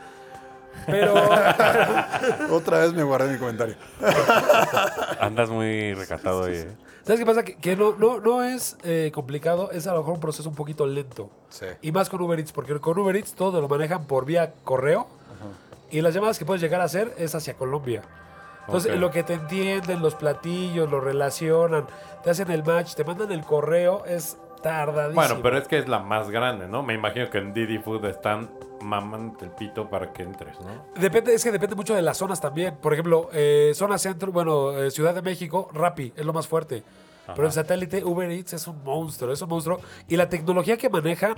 Pero 0.86 1.12
Otra 2.50 2.78
vez 2.78 2.94
me 2.94 3.02
guardé 3.02 3.32
mi 3.32 3.38
comentario. 3.38 3.74
Andas 5.20 5.50
muy 5.50 5.92
recatado 5.94 6.42
hoy, 6.42 6.54
¿eh? 6.56 6.76
¿Sabes 7.04 7.18
qué 7.20 7.26
pasa? 7.26 7.42
Que, 7.42 7.56
que 7.56 7.76
no, 7.76 7.94
no, 7.98 8.20
no 8.20 8.42
es 8.44 8.76
eh, 8.84 9.10
complicado, 9.12 9.70
es 9.72 9.86
a 9.88 9.92
lo 9.92 9.98
mejor 9.98 10.14
un 10.14 10.20
proceso 10.20 10.48
un 10.48 10.54
poquito 10.54 10.86
lento. 10.86 11.30
Sí. 11.50 11.66
Y 11.82 11.90
más 11.92 12.08
con 12.08 12.20
Uber 12.22 12.38
Eats, 12.38 12.52
porque 12.52 12.78
con 12.80 12.96
Uber 12.98 13.16
Eats 13.16 13.34
todo 13.34 13.60
lo 13.60 13.68
manejan 13.68 14.04
por 14.06 14.24
vía 14.24 14.54
correo. 14.64 15.06
Y 15.90 16.00
las 16.00 16.14
llamadas 16.14 16.38
que 16.38 16.46
puedes 16.46 16.62
llegar 16.62 16.80
a 16.80 16.84
hacer 16.84 17.12
es 17.18 17.34
hacia 17.34 17.52
Colombia. 17.54 18.02
Entonces, 18.66 18.96
lo 18.98 19.10
que 19.10 19.24
te 19.24 19.34
entienden, 19.34 20.00
los 20.00 20.14
platillos, 20.14 20.88
lo 20.90 21.00
relacionan, 21.00 21.86
te 22.22 22.30
hacen 22.30 22.50
el 22.50 22.64
match, 22.64 22.94
te 22.94 23.04
mandan 23.04 23.30
el 23.32 23.42
correo, 23.44 24.04
es 24.06 24.38
Tardadísimo. 24.62 25.14
Bueno, 25.20 25.40
pero 25.42 25.58
es 25.58 25.66
que 25.68 25.78
es 25.78 25.88
la 25.88 25.98
más 25.98 26.30
grande, 26.30 26.68
¿no? 26.68 26.82
Me 26.82 26.94
imagino 26.94 27.28
que 27.30 27.38
en 27.38 27.52
Didi 27.52 27.78
Food 27.78 28.04
están 28.06 28.50
mamando 28.80 29.44
el 29.44 29.50
pito 29.50 29.88
para 29.88 30.12
que 30.12 30.22
entres, 30.22 30.58
¿no? 30.60 30.86
Depende, 31.00 31.34
es 31.34 31.42
que 31.44 31.52
depende 31.52 31.74
mucho 31.76 31.94
de 31.94 32.02
las 32.02 32.16
zonas 32.18 32.40
también. 32.40 32.76
Por 32.76 32.92
ejemplo, 32.92 33.28
eh, 33.32 33.72
zona 33.74 33.98
centro, 33.98 34.32
bueno, 34.32 34.72
eh, 34.78 34.90
Ciudad 34.90 35.14
de 35.14 35.22
México, 35.22 35.68
Rappi 35.72 36.12
es 36.16 36.24
lo 36.24 36.32
más 36.32 36.46
fuerte. 36.48 36.82
Pero 37.34 37.46
el 37.46 37.52
satélite 37.52 38.04
Uber 38.04 38.28
Eats 38.30 38.52
es 38.54 38.66
un 38.66 38.82
monstruo, 38.82 39.32
es 39.32 39.40
un 39.40 39.48
monstruo. 39.48 39.80
Y 40.08 40.16
la 40.16 40.28
tecnología 40.28 40.76
que 40.76 40.90
manejan, 40.90 41.34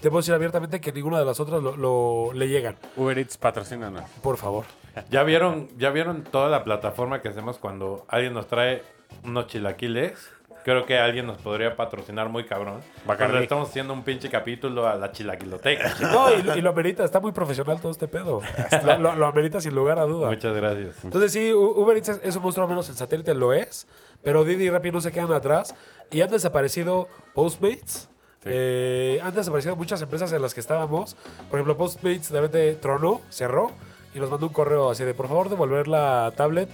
te 0.00 0.08
puedo 0.08 0.20
decir 0.20 0.34
abiertamente 0.34 0.80
que 0.80 0.90
ninguna 0.92 1.18
de 1.18 1.24
las 1.26 1.38
otras 1.38 1.62
lo, 1.62 1.76
lo- 1.76 2.32
le 2.32 2.48
llegan. 2.48 2.76
Uber 2.96 3.18
Eats 3.18 3.36
patrocínanos. 3.36 4.02
Por 4.22 4.36
favor. 4.38 4.64
¿Ya 5.10 5.22
vieron, 5.22 5.68
¿Ya 5.78 5.90
vieron 5.90 6.22
toda 6.24 6.48
la 6.48 6.64
plataforma 6.64 7.20
que 7.20 7.28
hacemos 7.28 7.58
cuando 7.58 8.04
alguien 8.08 8.32
nos 8.32 8.46
trae 8.46 8.82
unos 9.24 9.46
chilaquiles? 9.46 10.30
Creo 10.64 10.86
que 10.86 10.98
alguien 10.98 11.26
nos 11.26 11.38
podría 11.38 11.74
patrocinar 11.76 12.28
muy 12.28 12.44
cabrón. 12.44 12.80
Cuando 13.04 13.38
estamos 13.38 13.68
haciendo 13.68 13.92
un 13.92 14.02
pinche 14.04 14.30
capítulo 14.30 14.86
a 14.86 14.94
la 14.94 15.10
chilaquiloteca. 15.12 15.94
No, 16.00 16.32
y, 16.32 16.42
lo- 16.42 16.56
y 16.56 16.60
lo 16.60 16.70
amerita, 16.70 17.04
está 17.04 17.18
muy 17.20 17.32
profesional 17.32 17.80
todo 17.80 17.90
este 17.92 18.06
pedo. 18.08 18.40
Lo, 18.84 18.98
lo- 18.98 19.16
lo 19.16 19.26
amerita 19.26 19.60
sin 19.60 19.74
lugar 19.74 19.98
a 19.98 20.04
duda. 20.04 20.28
Muchas 20.28 20.54
gracias. 20.54 21.04
Entonces 21.04 21.32
sí, 21.32 21.52
Uber 21.52 21.96
Eats 21.96 22.08
es- 22.22 22.36
un 22.36 22.42
monstruo, 22.42 22.64
al 22.66 22.70
menos 22.70 22.88
el 22.88 22.94
satélite 22.94 23.34
lo 23.34 23.52
es, 23.52 23.86
pero 24.22 24.44
Didi 24.44 24.64
y 24.64 24.70
Rappi 24.70 24.90
no 24.92 25.00
se 25.00 25.10
quedan 25.10 25.32
atrás 25.32 25.74
y 26.10 26.20
han 26.20 26.30
desaparecido 26.30 27.08
Postmates. 27.34 28.08
eh, 28.44 29.20
han 29.22 29.34
desaparecido 29.34 29.76
muchas 29.76 30.00
empresas 30.02 30.32
en 30.32 30.42
las 30.42 30.54
que 30.54 30.60
estábamos. 30.60 31.16
Por 31.50 31.58
ejemplo, 31.58 31.76
Postmates 31.76 32.30
de 32.30 32.40
repente 32.40 32.74
tronó, 32.80 33.20
cerró 33.30 33.70
y 34.14 34.18
nos 34.20 34.30
mandó 34.30 34.46
un 34.46 34.52
correo 34.52 34.90
así 34.90 35.04
de 35.04 35.14
por 35.14 35.26
favor 35.28 35.48
devolver 35.48 35.88
la 35.88 36.32
tablet 36.36 36.68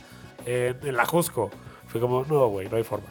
en, 0.46 0.76
en 0.82 0.96
la 0.96 1.06
Jusco. 1.06 1.50
Fue 1.86 2.00
como, 2.02 2.24
no, 2.24 2.48
güey, 2.48 2.68
no 2.68 2.76
hay 2.76 2.84
forma. 2.84 3.06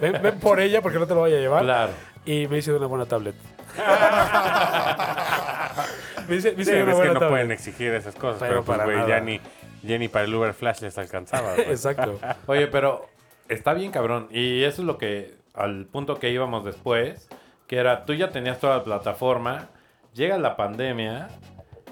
Ven, 0.00 0.20
ven 0.22 0.38
por 0.40 0.60
ella 0.60 0.80
porque 0.82 0.98
no 0.98 1.06
te 1.06 1.14
lo 1.14 1.20
voy 1.20 1.32
a 1.34 1.38
llevar. 1.38 1.62
Claro. 1.62 1.92
Y 2.26 2.46
me 2.48 2.58
hice 2.58 2.70
de 2.72 2.78
una 2.78 2.86
buena 2.86 3.06
tablet. 3.06 3.34
me 6.28 6.36
hice, 6.36 6.52
me 6.52 6.62
hice 6.62 6.76
Sí, 6.76 6.82
una 6.82 6.92
es 6.92 6.98
que 6.98 7.06
no 7.08 7.12
tablet. 7.14 7.28
pueden 7.30 7.52
exigir 7.52 7.92
esas 7.94 8.14
cosas, 8.14 8.38
Pero 8.40 8.50
pero, 8.50 8.64
pues, 8.64 8.78
para 8.78 8.84
güey, 8.84 8.96
nada. 8.96 9.08
ya 9.08 9.20
ni, 9.20 9.40
ya 9.82 9.98
ni 9.98 10.08
para 10.08 10.24
el 10.24 10.34
Uber 10.34 10.54
Flash 10.54 10.80
les 10.80 10.96
alcanzaba. 10.98 11.56
Exacto. 11.56 12.18
Oye, 12.46 12.66
pero 12.66 13.06
está 13.48 13.74
bien 13.74 13.92
cabrón. 13.92 14.28
Y 14.30 14.62
eso 14.64 14.82
es 14.82 14.86
lo 14.86 14.98
que, 14.98 15.34
al 15.54 15.86
punto 15.86 16.18
que 16.18 16.30
íbamos 16.30 16.64
después, 16.64 17.28
que 17.66 17.76
era, 17.76 18.04
tú 18.04 18.14
ya 18.14 18.30
tenías 18.30 18.58
toda 18.58 18.78
la 18.78 18.84
plataforma, 18.84 19.68
llega 20.14 20.38
la 20.38 20.56
pandemia 20.56 21.28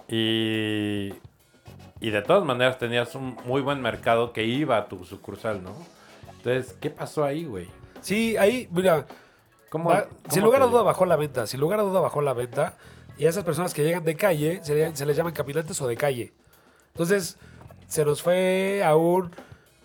y, 0.09 1.15
y 2.01 2.11
de 2.11 2.23
todas 2.23 2.45
maneras 2.45 2.79
tenías 2.79 3.15
un 3.15 3.37
muy 3.45 3.61
buen 3.61 3.81
mercado 3.81 4.33
que 4.33 4.45
iba 4.45 4.77
a 4.77 4.87
tu 4.87 5.05
sucursal, 5.05 5.63
¿no? 5.63 5.75
Entonces, 6.39 6.77
¿qué 6.81 6.91
pasó 6.91 7.25
ahí, 7.25 7.45
güey? 7.45 7.69
Sí, 8.03 8.37
ahí, 8.37 8.69
mira, 8.71 9.07
¿Cómo, 9.71 9.89
Va- 9.89 10.05
cómo 10.05 10.31
sin 10.35 10.43
lugar 10.43 10.61
a 10.63 10.67
duda 10.67 10.83
bajó 10.83 11.07
la 11.07 11.17
venta, 11.17 11.47
sin 11.47 11.59
lugar 11.61 11.81
a 11.81 11.83
duda 11.83 12.01
bajó 12.01 12.21
la 12.21 12.35
venta. 12.35 12.75
Y 13.17 13.25
a 13.25 13.31
esas 13.31 13.43
personas 13.45 13.73
que 13.73 13.83
llegan 13.85 14.05
de 14.05 14.17
calle 14.17 14.61
se, 14.63 14.75
le- 14.75 14.95
se 14.97 15.07
les 15.07 15.17
llaman 15.17 15.33
caminantes 15.33 15.81
o 15.81 15.87
de 15.89 15.97
calle. 15.97 16.33
Entonces 16.89 17.39
se 17.87 18.05
nos 18.05 18.23
fue 18.23 18.83
a 18.85 18.97
un 18.97 19.31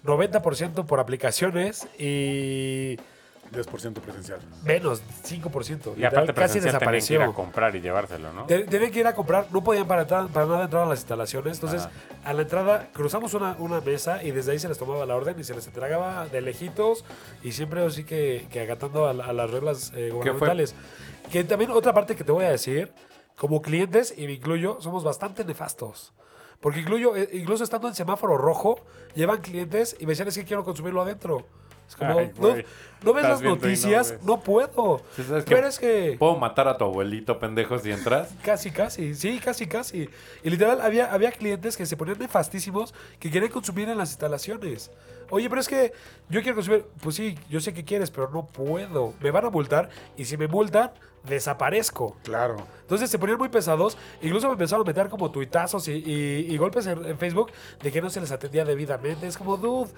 90% 0.04 0.86
por 0.86 1.00
aplicaciones 1.00 1.88
y 1.98 2.98
10% 3.52 3.94
presencial. 4.02 4.40
menos, 4.64 5.02
5%. 5.24 5.94
Y 5.94 5.96
Literal, 6.02 6.06
aparte 6.24 6.34
casi 6.34 6.54
tenían 6.54 6.54
que 6.54 6.58
ir 6.58 6.60
a 6.60 6.62
desapareció. 6.80 7.34
comprar 7.34 7.76
y 7.76 7.82
llevárselo, 7.82 8.34
¿no? 8.34 8.46
Te- 8.46 8.66
Tenían 8.66 8.92
que 8.92 9.00
ir 9.00 9.08
a 9.08 9.16
comprar, 9.16 9.48
no 9.52 9.64
podían 9.64 9.88
para, 9.88 10.02
entrar- 10.04 10.28
para 10.28 10.46
nada 10.46 10.64
entrar 10.66 10.84
a 10.84 10.86
las 10.86 11.00
instalaciones. 11.00 11.58
Entonces, 11.58 11.82
Ajá. 11.84 11.92
a 12.26 12.34
la 12.34 12.42
entrada 12.42 12.90
cruzamos 12.94 13.34
una, 13.34 13.56
una 13.60 13.82
mesa 13.82 14.24
y 14.24 14.32
desde 14.32 14.52
ahí 14.52 14.60
se 14.60 14.68
les 14.68 14.78
tomaba 14.78 15.06
la 15.06 15.16
orden 15.16 15.40
y 15.40 15.44
se 15.44 15.54
les 15.56 15.66
entregaba 15.68 16.28
de 16.28 16.42
lejitos 16.42 17.06
y 17.44 17.52
siempre 17.54 17.86
así 17.86 18.04
que, 18.04 18.48
que 18.52 18.62
acatando 18.62 19.06
a, 19.08 19.12
a 19.12 19.34
las 19.34 19.50
reglas 19.50 19.92
eh, 19.96 20.10
gubernamentales. 20.12 20.76
Que 21.32 21.44
también 21.44 21.72
otra 21.72 21.94
parte 21.94 22.16
que 22.16 22.24
te 22.24 22.32
voy 22.32 22.46
a 22.46 22.50
decir, 22.52 22.92
como 23.36 23.62
clientes, 23.62 24.14
y 24.18 24.26
me 24.28 24.34
incluyo, 24.34 24.78
somos 24.82 25.04
bastante 25.04 25.44
nefastos. 25.46 26.14
Porque 26.60 26.80
incluyo, 26.80 27.16
eh, 27.16 27.30
incluso 27.34 27.64
estando 27.64 27.88
en 27.88 27.94
semáforo 27.94 28.36
rojo, 28.38 28.80
llevan 29.14 29.42
clientes 29.42 29.96
y 30.00 30.06
me 30.06 30.14
decían, 30.14 30.28
es 30.28 30.36
que 30.38 30.44
quiero 30.44 30.64
consumirlo 30.64 31.02
adentro. 31.04 31.46
Es 31.88 31.96
como, 31.96 32.18
Ay, 32.18 32.32
no. 32.40 32.56
¿No 33.04 33.14
ves 33.14 33.24
las 33.24 33.42
no 33.42 33.50
noticias? 33.52 34.12
ves. 34.12 34.24
No, 34.24 34.40
puedo. 34.42 35.02
Sí. 35.16 35.24
Pero 35.46 35.68
es 35.68 35.80
que... 35.80 36.16
¿Puedo 36.20 36.36
matar 36.38 36.68
a 36.68 36.78
tu 36.78 36.84
abuelito, 36.86 37.40
pendejo, 37.40 37.78
si 37.80 37.92
entras? 37.92 38.30
Casi, 38.44 38.72
casi, 38.72 39.16
sí, 39.16 39.40
casi, 39.40 39.68
casi. 39.68 40.10
Y 40.44 40.50
literal, 40.50 40.82
había, 40.82 41.12
había 41.14 41.32
clientes 41.32 41.78
que 41.78 41.86
se 41.86 41.96
ponían 41.98 42.18
nefastísimos 42.20 42.94
que 43.20 43.30
querían 43.32 43.52
consumir 43.52 43.90
en 43.90 43.98
las 43.98 44.10
instalaciones. 44.12 44.92
Oye, 45.30 45.50
pero 45.50 45.60
es 45.62 45.68
que 45.68 45.92
yo 46.30 46.42
quiero 46.42 46.56
consumir. 46.56 46.86
Pues 47.02 47.16
sí, 47.18 47.38
yo 47.50 47.60
sé 47.60 47.74
que 47.74 47.84
quieres, 47.84 48.10
pero 48.12 48.30
no 48.30 48.46
puedo. 48.46 49.14
Me 49.20 49.30
van 49.32 49.46
a 49.46 49.50
multar 49.50 49.90
y 50.16 50.24
si 50.26 50.38
me 50.38 50.48
multan, 50.48 50.92
desaparezco. 51.42 52.16
Claro. 52.24 52.56
Entonces 52.82 53.10
se 53.10 53.20
ponían 53.20 53.38
muy 53.38 53.50
pesados. 53.50 53.98
Incluso 54.22 54.48
me 54.48 54.54
empezaron 54.54 54.86
a 54.86 54.88
meter 54.88 55.10
como 55.10 55.30
tuitazos 55.30 55.88
y, 55.90 55.92
y- 55.94 56.48
y 56.54 56.58
golpes 56.58 56.88
en, 56.88 57.04
en 57.06 57.18
Facebook 57.18 57.52
de 57.84 57.92
que 57.92 58.02
no 58.02 58.10
se 58.10 58.22
les 58.22 58.32
atendía 58.32 58.64
debidamente. 58.64 59.28
Es 59.28 59.38
como, 59.38 59.58
dude, 59.58 59.92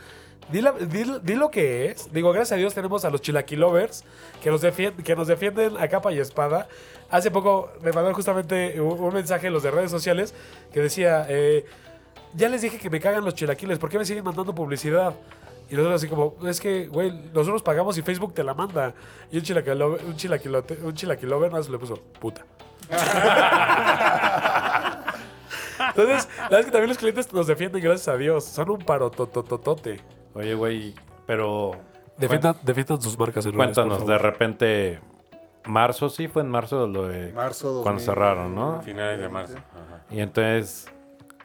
di, 0.51 0.61
la- 0.61 0.71
di- 0.71 1.19
di 1.21 1.35
lo 1.35 1.51
que 1.51 1.91
es. 1.91 2.11
Digo, 2.11 2.31
gracias 2.31 2.53
a 2.53 2.55
Dios 2.55 2.73
tenemos 2.73 2.88
a 3.05 3.09
los 3.09 3.21
chilaquilovers 3.21 4.03
que 4.41 4.49
nos, 4.49 4.61
que 4.61 5.15
nos 5.15 5.27
defienden 5.27 5.77
a 5.77 5.87
capa 5.87 6.11
y 6.11 6.19
espada. 6.19 6.67
Hace 7.09 7.31
poco 7.31 7.71
me 7.81 7.91
mandaron 7.91 8.13
justamente 8.13 8.79
un, 8.79 8.99
un 8.99 9.13
mensaje 9.13 9.47
en 9.47 9.53
los 9.53 9.63
de 9.63 9.71
redes 9.71 9.91
sociales 9.91 10.33
que 10.71 10.81
decía, 10.81 11.25
eh, 11.29 11.65
ya 12.33 12.49
les 12.49 12.61
dije 12.61 12.77
que 12.77 12.89
me 12.89 12.99
cagan 12.99 13.25
los 13.25 13.35
chilaquiles, 13.35 13.79
¿por 13.79 13.89
qué 13.89 13.97
me 13.97 14.05
siguen 14.05 14.23
mandando 14.23 14.53
publicidad? 14.53 15.15
Y 15.69 15.75
nosotros 15.75 16.01
así 16.01 16.07
como, 16.07 16.35
es 16.47 16.59
que, 16.59 16.87
güey, 16.87 17.11
nosotros 17.31 17.61
pagamos 17.61 17.97
y 17.97 18.01
Facebook 18.01 18.33
te 18.33 18.43
la 18.43 18.55
manda. 18.55 18.93
Y 19.31 19.37
un 19.37 19.43
chilaquilover, 19.43 20.03
un 20.03 20.15
chilaquilote, 20.15 20.79
un 20.83 20.95
chilaquilover 20.95 21.51
más 21.51 21.69
le 21.69 21.77
puso, 21.77 21.95
puta. 22.19 22.43
Entonces, 25.89 26.27
la 26.37 26.43
verdad 26.43 26.59
es 26.59 26.65
que 26.65 26.71
también 26.71 26.89
los 26.89 26.97
clientes 26.97 27.31
nos 27.31 27.47
defienden, 27.47 27.83
gracias 27.83 28.07
a 28.07 28.17
Dios. 28.17 28.45
Son 28.45 28.69
un 28.69 28.79
parotototote. 28.79 30.01
Oye, 30.33 30.55
güey, 30.55 30.95
pero... 31.27 31.71
Defiendan, 32.19 32.55
defiendan 32.63 33.01
sus 33.01 33.17
marcas 33.17 33.47
Cuéntanos, 33.47 34.05
de 34.05 34.17
repente... 34.17 34.99
Marzo, 35.65 36.09
sí, 36.09 36.27
fue 36.27 36.41
en 36.41 36.49
marzo 36.49 36.87
lo 36.87 37.07
de... 37.07 37.31
Marzo 37.33 37.81
Cuando 37.83 38.01
2000. 38.01 38.05
cerraron, 38.05 38.55
¿no? 38.55 38.81
Finales 38.81 39.19
de 39.19 39.29
marzo. 39.29 39.55
Ajá. 39.57 40.03
Y 40.09 40.19
entonces, 40.19 40.87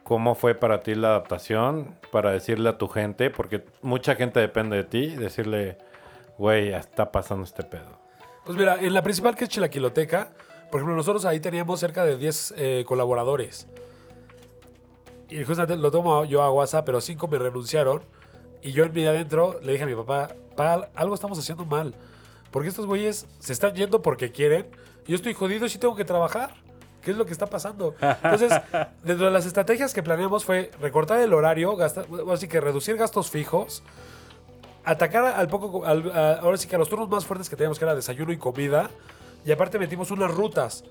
¿cómo 0.03 0.35
fue 0.35 0.55
para 0.55 0.81
ti 0.81 0.95
la 0.95 1.09
adaptación? 1.09 1.95
Para 2.11 2.31
decirle 2.31 2.69
a 2.69 2.77
tu 2.77 2.87
gente, 2.87 3.29
porque 3.29 3.65
mucha 3.81 4.15
gente 4.15 4.39
depende 4.39 4.77
de 4.77 4.83
ti, 4.83 5.15
decirle, 5.15 5.77
güey, 6.37 6.73
está 6.73 7.11
pasando 7.11 7.43
este 7.43 7.63
pedo. 7.63 7.99
Pues 8.45 8.57
mira, 8.57 8.77
en 8.79 8.93
la 8.93 9.03
principal 9.03 9.35
que 9.35 9.43
es 9.43 9.49
Chilaquiloteca, 9.49 10.29
por 10.71 10.79
ejemplo, 10.79 10.95
nosotros 10.95 11.25
ahí 11.25 11.39
teníamos 11.39 11.79
cerca 11.79 12.03
de 12.05 12.17
10 12.17 12.53
eh, 12.57 12.85
colaboradores. 12.87 13.67
Y 15.29 15.43
justamente 15.43 15.77
lo 15.77 15.91
tomo 15.91 16.25
yo 16.25 16.41
a 16.41 16.51
WhatsApp, 16.51 16.85
pero 16.85 17.01
cinco 17.01 17.27
me 17.27 17.37
renunciaron. 17.37 18.01
Y 18.61 18.71
yo 18.71 18.83
en 18.83 18.93
mi 18.93 19.05
adentro 19.05 19.59
le 19.63 19.71
dije 19.73 19.83
a 19.83 19.87
mi 19.87 19.95
papá, 19.95 20.29
pa, 20.55 20.89
algo 20.95 21.13
estamos 21.15 21.37
haciendo 21.39 21.65
mal. 21.65 21.93
Porque 22.51 22.69
estos 22.69 22.85
güeyes 22.85 23.27
se 23.39 23.53
están 23.53 23.75
yendo 23.75 24.01
porque 24.01 24.31
quieren. 24.31 24.67
Y 25.05 25.11
yo 25.11 25.15
estoy 25.15 25.33
jodido 25.33 25.65
y 25.65 25.69
sí 25.69 25.77
tengo 25.77 25.95
que 25.95 26.05
trabajar. 26.05 26.53
¿Qué 27.01 27.11
es 27.11 27.17
lo 27.17 27.25
que 27.25 27.33
está 27.33 27.45
pasando? 27.47 27.93
Entonces, 28.01 28.51
dentro 29.03 29.25
de 29.27 29.31
las 29.31 29.45
estrategias 29.45 29.93
que 29.93 30.01
planeamos 30.01 30.43
fue 30.45 30.71
recortar 30.81 31.19
el 31.19 31.33
horario, 31.33 31.75
gastar, 31.75 32.05
así 32.33 32.47
que 32.47 32.59
reducir 32.59 32.97
gastos 32.97 33.29
fijos, 33.29 33.83
atacar 34.83 35.25
al 35.25 35.47
poco, 35.47 35.85
al- 35.85 36.11
a- 36.11 36.33
ahora 36.39 36.57
sí 36.57 36.67
que 36.67 36.75
a 36.75 36.79
los 36.79 36.89
turnos 36.89 37.09
más 37.09 37.25
fuertes 37.25 37.49
que 37.49 37.55
teníamos, 37.55 37.77
que 37.79 37.85
era 37.85 37.95
desayuno 37.95 38.31
y 38.31 38.37
comida. 38.37 38.89
Y 39.45 39.51
aparte 39.51 39.77
metimos 39.77 40.09
unas 40.11 40.31
rutas, 40.31 40.83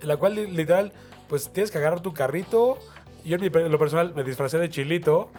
en 0.00 0.08
la 0.08 0.16
cual 0.16 0.34
li- 0.34 0.50
literal, 0.50 0.92
pues 1.28 1.52
tienes 1.52 1.70
que 1.70 1.78
agarrar 1.78 2.00
tu 2.00 2.12
carrito. 2.12 2.78
Yo 3.24 3.36
en, 3.36 3.40
mi 3.42 3.46
en 3.46 3.70
lo 3.70 3.78
personal 3.78 4.12
me 4.14 4.24
disfracé 4.24 4.58
de 4.58 4.68
chilito. 4.70 5.30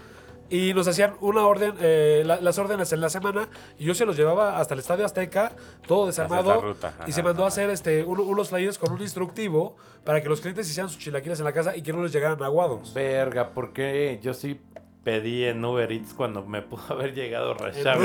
Y 0.51 0.73
nos 0.73 0.87
hacían 0.87 1.15
una 1.21 1.47
orden, 1.47 1.73
eh, 1.79 2.23
la- 2.25 2.39
las 2.41 2.59
órdenes 2.59 2.91
en 2.91 2.99
la 3.01 3.09
semana. 3.09 3.47
Y 3.79 3.85
yo 3.85 3.95
se 3.95 4.05
los 4.05 4.17
llevaba 4.17 4.59
hasta 4.59 4.73
el 4.73 4.81
Estadio 4.81 5.05
Azteca, 5.05 5.53
todo 5.87 6.05
desarmado. 6.07 6.51
esa 6.51 6.61
ruta, 6.61 6.93
y 7.07 7.11
se 7.13 7.21
ajá. 7.21 7.29
mandó 7.29 7.45
a 7.45 7.47
hacer 7.47 7.69
este, 7.69 8.03
uno- 8.03 8.23
unos 8.23 8.49
flyers 8.49 8.77
con 8.77 8.91
un 8.91 9.01
instructivo 9.01 9.77
para 10.03 10.21
que 10.21 10.27
los 10.29 10.41
clientes 10.41 10.69
hicieran 10.69 10.89
sus 10.89 10.99
chilaquiles 10.99 11.39
en 11.39 11.45
la 11.45 11.53
casa 11.53 11.75
y 11.75 11.81
que 11.81 11.93
no 11.93 12.03
les 12.03 12.11
llegaran 12.11 12.43
aguados. 12.43 12.93
Verga, 12.93 13.51
porque 13.53 14.19
yo 14.21 14.33
sí 14.33 14.59
pedí 15.03 15.45
en 15.45 15.63
Uber 15.63 15.91
Eats 15.91 16.13
cuando 16.13 16.45
me 16.45 16.61
pudo 16.61 16.81
haber 16.89 17.13
llegado 17.13 17.53
Rashad. 17.53 17.99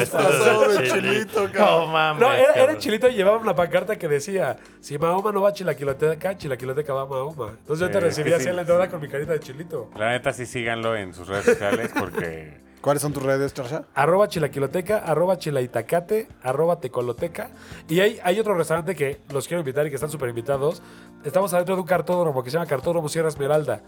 Chilito, 0.85 1.51
cabrón. 1.53 1.87
No 1.87 1.87
mames. 1.89 2.21
No, 2.21 2.33
era, 2.33 2.43
era 2.43 2.55
cabrón. 2.55 2.77
el 2.77 2.79
chilito 2.79 3.09
y 3.09 3.15
llevaba 3.15 3.39
una 3.39 3.55
pancarta 3.55 3.97
que 3.97 4.09
decía: 4.09 4.57
Si 4.81 4.99
Mahoma 4.99 5.33
no 5.33 5.43
va 5.43 5.51
a 5.51 5.53
Chilaquiloteca, 5.53 6.37
Chilaquiloteca 6.37 6.93
va 6.93 7.03
a 7.03 7.07
Mahoma. 7.07 7.57
Entonces 7.59 7.87
yo 7.87 7.93
te 7.93 8.01
recibí 8.01 8.31
sí, 8.31 8.35
así 8.35 8.45
sí. 8.45 8.51
en 8.51 8.57
la 8.57 8.63
entrada 8.63 8.89
con 8.89 9.01
mi 9.01 9.09
carita 9.09 9.33
de 9.33 9.41
chilito. 9.41 9.91
La 9.97 10.11
neta, 10.11 10.33
sí 10.33 10.47
síganlo 10.47 10.97
en 10.97 11.15
sus 11.15 11.29
redes 11.29 11.45
sociales 11.45 11.91
porque 11.99 12.67
¿Cuáles 12.87 13.03
son 13.03 13.13
tus 13.13 13.25
redes, 13.25 13.53
Charsha? 13.53 13.83
Arroba 13.95 14.29
Chilaquiloteca, 14.29 14.99
arroba 14.99 15.39
Chilaitacate, 15.39 16.29
arroba 16.41 16.79
Tecoloteca. 16.79 17.51
Y 17.89 17.99
hay, 17.99 18.21
hay 18.23 18.39
otro 18.39 18.55
restaurante 18.55 18.95
que 18.95 19.19
los 19.33 19.49
quiero 19.49 19.59
invitar 19.61 19.85
y 19.87 19.89
que 19.89 19.97
están 19.97 20.09
súper 20.09 20.29
invitados. 20.29 20.81
Estamos 21.25 21.53
adentro 21.53 21.75
de 21.75 21.81
un 21.81 21.87
cartódromo 21.89 22.45
que 22.45 22.51
se 22.51 22.55
llama 22.55 22.67
Cartódromo 22.67 23.09
Sierra 23.09 23.29
Esmeralda. 23.29 23.83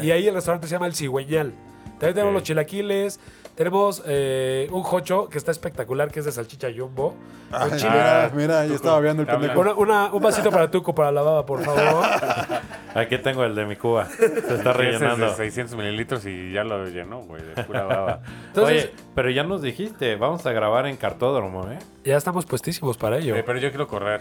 Y 0.00 0.12
ahí 0.12 0.28
el 0.28 0.34
restaurante 0.34 0.68
se 0.68 0.74
llama 0.74 0.86
El 0.86 0.94
Cigüeñal. 0.94 1.52
También 2.04 2.14
tenemos 2.14 2.34
los 2.34 2.42
chilaquiles, 2.42 3.20
Tenemos 3.54 4.02
eh, 4.04 4.68
un 4.72 4.82
jocho 4.82 5.28
que 5.28 5.38
está 5.38 5.52
espectacular, 5.52 6.10
que 6.10 6.18
es 6.18 6.24
de 6.24 6.32
salchicha 6.32 6.68
jumbo. 6.76 7.14
Ah, 7.52 7.68
Con 7.68 7.78
chile. 7.78 7.90
mira, 7.92 8.30
mira, 8.34 8.66
yo 8.66 8.74
estaba 8.74 8.98
viendo 8.98 9.22
el 9.22 9.28
pendejo. 9.28 9.60
Una- 9.60 9.74
una- 9.74 10.12
un 10.12 10.20
vasito 10.20 10.50
para 10.50 10.68
Tuco, 10.72 10.92
para 10.92 11.12
la 11.12 11.22
baba, 11.22 11.46
por 11.46 11.62
favor. 11.62 12.04
Aquí 12.96 13.16
tengo 13.18 13.44
el 13.44 13.54
de 13.54 13.64
mi 13.66 13.76
Cuba. 13.76 14.06
Se 14.06 14.24
está 14.24 14.38
Ese 14.38 14.54
es 14.56 14.64
de 14.64 14.72
rellenando. 14.72 15.34
600 15.36 15.76
mililitros 15.76 16.26
y 16.26 16.52
ya 16.52 16.64
lo 16.64 16.84
llenó, 16.88 17.20
güey, 17.22 17.42
de 17.42 17.62
pura 17.62 17.84
baba. 17.84 18.20
Entonces, 18.48 18.86
Oye, 18.86 18.94
pero 19.14 19.30
ya 19.30 19.44
nos 19.44 19.62
dijiste, 19.62 20.16
vamos 20.16 20.44
a 20.46 20.52
grabar 20.52 20.86
en 20.86 20.96
cartódromo, 20.96 21.70
¿eh? 21.70 21.78
ya 22.04 22.16
estamos 22.16 22.46
puestísimos 22.46 22.96
para 22.96 23.18
ello. 23.18 23.36
Eh, 23.36 23.44
pero 23.46 23.60
yo 23.60 23.68
quiero 23.70 23.86
correr. 23.86 24.20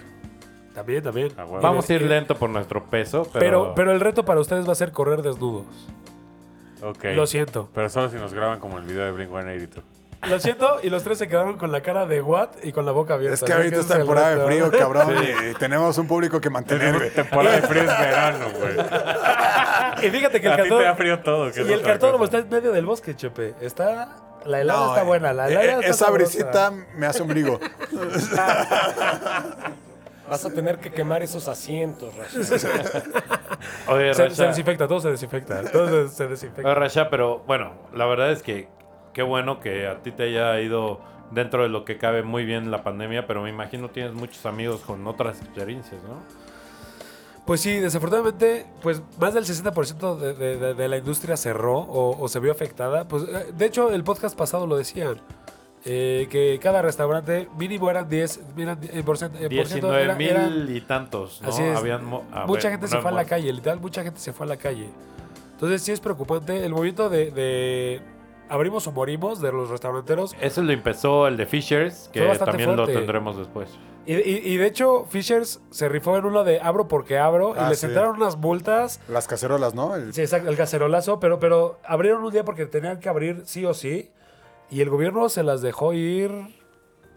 También, 0.75 1.01
también. 1.03 1.29
Vamos 1.37 1.89
a 1.89 1.93
ir 1.93 2.03
Eh, 2.03 2.05
lento 2.07 2.35
por 2.35 2.49
nuestro 2.51 2.83
peso, 2.85 3.23
pero... 3.33 3.39
Pero, 3.39 3.73
pero 3.75 3.91
el 3.91 3.99
reto 3.99 4.25
para 4.25 4.39
ustedes 4.39 4.67
va 4.67 4.71
a 4.73 4.75
ser 4.75 4.91
correr 4.91 5.21
desnudos. 5.23 5.65
Ok. 6.83 7.03
Lo 7.15 7.25
siento. 7.27 7.69
Pero 7.73 7.89
solo 7.89 8.09
si 8.09 8.17
nos 8.17 8.33
graban 8.33 8.59
como 8.59 8.77
el 8.77 8.83
video 8.83 9.05
de 9.05 9.11
Blink 9.11 9.29
182. 9.29 9.83
Lo 10.29 10.39
siento, 10.39 10.79
y 10.81 10.89
los 10.89 11.03
tres 11.03 11.17
se 11.17 11.27
quedaron 11.27 11.57
con 11.57 11.73
la 11.73 11.81
cara 11.81 12.05
de 12.05 12.21
what 12.21 12.49
y 12.63 12.71
con 12.71 12.85
la 12.85 12.93
boca 12.93 13.15
abierta. 13.15 13.33
Es 13.35 13.43
que 13.43 13.51
ahorita 13.51 13.79
es 13.81 13.87
temporada 13.87 14.35
de 14.35 14.45
frío, 14.45 14.71
cabrón. 14.71 15.13
Y 15.49 15.53
tenemos 15.55 15.97
un 15.97 16.07
público 16.07 16.39
que 16.39 16.49
mantener. 16.49 17.11
Temporada 17.13 17.55
de 17.57 17.61
frío 17.63 17.83
es 17.83 17.99
verano, 17.99 18.45
güey. 18.57 18.77
Y 20.01 20.09
fíjate 20.09 20.41
que 20.41 20.47
el 20.47 20.53
A 20.53 20.57
ti 20.57 20.63
te 20.63 20.69
da 20.69 20.77
cartón. 20.79 20.97
frío 20.97 21.19
todo. 21.19 21.51
que 21.51 21.61
Y 21.61 21.71
el 21.71 21.81
cosa. 21.81 22.23
está 22.23 22.37
en 22.39 22.49
medio 22.49 22.71
del 22.71 22.85
bosque, 22.85 23.15
Chepe. 23.15 23.53
Está. 23.61 24.15
La 24.45 24.59
helada 24.59 24.79
No, 24.79 24.87
está 24.89 25.01
eh, 25.01 25.05
buena. 25.05 25.33
La 25.33 25.49
eh, 25.49 25.53
helada 25.53 25.79
está 25.79 25.87
esa 25.87 26.05
sabrosa. 26.05 26.37
brisita 26.37 26.71
me 26.95 27.05
hace 27.05 27.21
ombligo. 27.21 27.59
Vas 30.29 30.45
a 30.45 30.49
tener 30.49 30.79
que 30.79 30.91
quemar 30.91 31.21
esos 31.21 31.47
asientos, 31.47 32.15
Rasha. 32.15 32.39
Oye, 33.87 34.13
Se, 34.13 34.25
Rasha- 34.25 34.35
se 34.35 34.47
desinfecta, 34.47 34.87
todo 34.87 34.99
se 35.01 35.09
desinfecta. 35.11 35.61
Todo 35.69 36.07
se, 36.07 36.15
se 36.15 36.27
desinfecta. 36.27 36.67
Oye, 36.69 36.75
Rasha, 36.79 37.09
pero 37.09 37.39
bueno, 37.39 37.73
la 37.93 38.05
verdad 38.05 38.31
es 38.31 38.41
que 38.41 38.67
qué 39.13 39.21
bueno 39.23 39.59
que 39.59 39.87
a 39.87 40.01
ti 40.01 40.11
te 40.11 40.23
haya 40.23 40.59
ido 40.61 41.01
dentro 41.31 41.63
de 41.63 41.69
lo 41.69 41.83
que 41.85 41.97
cabe 41.97 42.23
muy 42.23 42.45
bien 42.45 42.71
la 42.71 42.83
pandemia, 42.83 43.27
pero 43.27 43.41
me 43.41 43.49
imagino 43.49 43.89
tienes 43.89 44.13
muchos 44.13 44.45
amigos 44.45 44.81
con 44.81 45.05
otras 45.07 45.39
experiencias, 45.41 46.01
¿no? 46.03 46.21
Pues 47.45 47.59
sí, 47.59 47.77
desafortunadamente, 47.79 48.65
pues 48.81 49.01
más 49.19 49.33
del 49.33 49.43
60% 49.43 50.17
de, 50.17 50.33
de- 50.33 50.57
de- 50.57 50.73
de 50.73 50.87
la 50.87 50.97
industria 50.97 51.35
cerró 51.35 51.77
o, 51.79 52.17
o 52.17 52.27
se 52.29 52.39
vio 52.39 52.53
afectada. 52.53 53.05
Pues, 53.07 53.23
eh, 53.23 53.51
de 53.53 53.65
hecho, 53.65 53.91
el 53.91 54.03
podcast 54.05 54.37
pasado 54.37 54.65
lo 54.65 54.77
decían. 54.77 55.19
Eh, 55.85 56.27
que 56.29 56.59
cada 56.61 56.81
restaurante 56.81 57.49
mínimo 57.57 57.89
eran 57.89 58.07
10, 58.07 58.39
eran, 58.57 58.79
eh, 58.83 59.03
por 59.03 59.17
cien- 59.17 59.31
eh, 59.35 59.49
por 59.55 59.67
ciento 59.67 59.91
19 59.91 60.03
era- 60.03 60.15
mil 60.15 60.29
eran- 60.29 60.75
y 60.75 60.81
tantos, 60.81 61.41
¿no? 61.41 61.49
Así 61.49 61.61
es. 61.63 61.77
Habían 61.77 62.05
mucha 62.05 62.69
ver, 62.69 62.71
gente 62.71 62.87
se 62.87 62.99
fue 63.01 63.11
a 63.11 63.13
la 63.13 63.25
calle, 63.25 63.51
literal, 63.51 63.79
mucha 63.79 64.01
gente 64.03 64.19
se 64.19 64.31
fue 64.33 64.45
a 64.45 64.49
la 64.49 64.57
calle. 64.57 64.89
Entonces 65.53 65.81
sí 65.81 65.91
es 65.91 65.99
preocupante. 65.99 66.65
El 66.65 66.71
movimiento 66.71 67.09
de, 67.09 67.31
de 67.31 68.01
abrimos 68.49 68.85
o 68.87 68.91
morimos 68.91 69.41
de 69.41 69.51
los 69.51 69.69
restauranteros. 69.69 70.35
Eso 70.41 70.61
lo 70.61 70.71
empezó 70.71 71.27
el 71.27 71.37
de 71.37 71.45
Fishers, 71.45 72.09
que 72.13 72.21
también 72.37 72.69
lo 72.75 72.83
fuerte. 72.83 72.93
tendremos 72.95 73.37
después. 73.37 73.69
Y, 74.05 74.15
y- 74.15 74.41
y 74.53 74.57
de 74.57 74.67
hecho, 74.67 75.05
Fishers 75.09 75.61
se 75.69 75.87
rifó 75.87 76.17
en 76.17 76.25
uno 76.25 76.43
de 76.43 76.59
abro 76.61 76.89
porque 76.89 77.17
abro 77.17 77.53
Ah, 77.57 77.67
y 77.67 77.69
le 77.69 77.75
sí. 77.75 77.81
sentaron 77.81 78.17
unas 78.17 78.35
multas. 78.35 78.99
Las 79.07 79.27
cacerolas, 79.27 79.73
¿no? 79.75 79.95
El- 79.95 80.13
Sí, 80.13 80.21
exacto, 80.21 80.49
el 80.49 80.57
cacerolazo, 80.57 81.19
pero, 81.21 81.39
pero 81.39 81.79
abrieron 81.85 82.21
un 82.23 82.31
día 82.33 82.43
porque 82.43 82.65
tenían 82.65 82.99
que 82.99 83.07
abrir 83.07 83.43
sí 83.45 83.63
o 83.65 83.73
sí. 83.73 84.11
Y 84.69 84.81
el 84.81 84.89
gobierno 84.89 85.27
se 85.29 85.43
las 85.43 85.61
dejó 85.61 85.93
ir. 85.93 86.31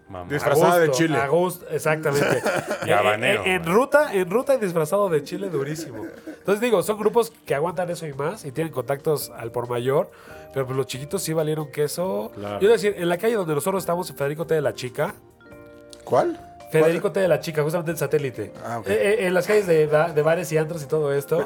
Mamá. 0.09 0.27
a 0.27 0.33
Disfrazada 0.33 0.79
de 0.79 0.87
gusto, 0.87 1.03
chile. 1.05 1.19
exactamente. 1.75 2.41
Y 2.87 2.91
habanero, 2.91 3.43
en, 3.45 3.65
ruta, 3.65 4.15
en 4.15 4.31
ruta 4.31 4.55
y 4.55 4.59
disfrazado 4.59 5.09
de 5.09 5.25
chile 5.25 5.49
durísimo. 5.51 6.07
Entonces 6.27 6.61
digo, 6.61 6.81
son 6.85 6.97
grupos 6.99 7.33
que 7.45 7.55
aguantan 7.57 7.91
eso 7.91 8.07
y 8.07 8.13
más 8.13 8.45
y 8.45 8.53
tienen 8.53 8.73
contactos 8.73 9.31
al 9.37 9.51
por 9.51 9.69
mayor. 9.69 10.11
Pero 10.55 10.65
pues 10.67 10.77
los 10.77 10.87
chiquitos 10.87 11.23
sí 11.23 11.33
valieron 11.33 11.73
queso. 11.73 12.31
Claro. 12.37 12.61
Yo 12.61 12.67
iba 12.67 12.75
a 12.75 12.77
decir, 12.77 12.95
en 12.97 13.09
la 13.09 13.19
calle 13.19 13.35
donde 13.35 13.55
nosotros 13.55 13.83
estamos, 13.83 14.09
en 14.11 14.17
Federico 14.17 14.47
T 14.47 14.55
de 14.55 14.61
la 14.63 14.75
Chica. 14.75 15.13
¿Cuál? 16.05 16.39
Federico 16.71 17.11
T 17.11 17.19
de 17.21 17.29
la 17.29 17.41
Chica, 17.41 17.63
justamente 17.65 17.91
el 17.91 17.97
satélite. 17.99 18.53
Ah, 18.65 18.79
ok. 18.79 18.87
Eh, 18.89 18.93
eh, 18.93 19.27
en 19.27 19.35
las 19.35 19.47
calles 19.49 19.67
de, 19.67 19.87
ba- 19.89 20.13
de 20.13 20.23
bares 20.23 20.51
y 20.53 20.57
antros 20.59 20.83
y 20.85 20.87
todo 20.87 21.13
esto. 21.13 21.45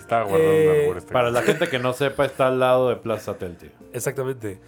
Estaba 0.00 0.22
guardando 0.24 0.52
Eh, 0.52 0.92
este 0.96 1.12
Para 1.12 1.30
la 1.30 1.42
gente 1.42 1.68
que 1.68 1.78
no 1.78 1.92
sepa, 1.92 2.24
está 2.24 2.46
al 2.48 2.58
lado 2.58 2.88
de 2.88 2.96
Plaza 2.96 3.32
Satélite. 3.32 3.70
Exactamente. 3.92 4.58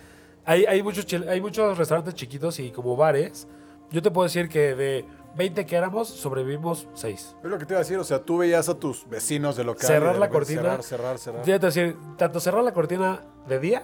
Hay, 0.47 0.65
hay, 0.67 0.83
muchos, 0.83 1.07
hay 1.29 1.41
muchos 1.41 1.79
restaurantes 1.79 2.15
chiquitos 2.15 2.59
y 2.61 2.71
como 2.71 2.97
bares. 2.97 3.49
Yo 3.91 4.03
te 4.03 4.11
puedo 4.11 4.25
decir 4.25 4.49
que 4.49 4.75
de 4.75 5.05
20 5.37 5.65
que 5.67 5.77
éramos, 5.77 6.09
sobrevivimos 6.09 6.87
6. 6.95 7.37
Es 7.43 7.51
lo 7.51 7.59
que 7.59 7.65
te 7.65 7.73
iba 7.75 7.79
a 7.79 7.83
decir, 7.83 7.99
o 7.99 8.05
sea, 8.05 8.21
tú 8.23 8.39
veías 8.39 8.69
a 8.69 8.75
tus 8.75 9.09
vecinos 9.09 9.57
de 9.57 9.65
local. 9.65 9.87
Cerrar 9.87 10.15
de 10.15 10.21
la 10.21 10.29
cortina. 10.29 10.63
Cerrar, 10.63 10.83
cerrar, 10.83 11.19
cerrar. 11.19 11.43
Te 11.43 11.53
a 11.55 11.59
decir, 11.59 11.97
tanto 12.17 12.41
cerrar 12.41 12.63
la 12.65 12.73
cortina 12.73 13.21
de 13.47 13.59
día 13.59 13.83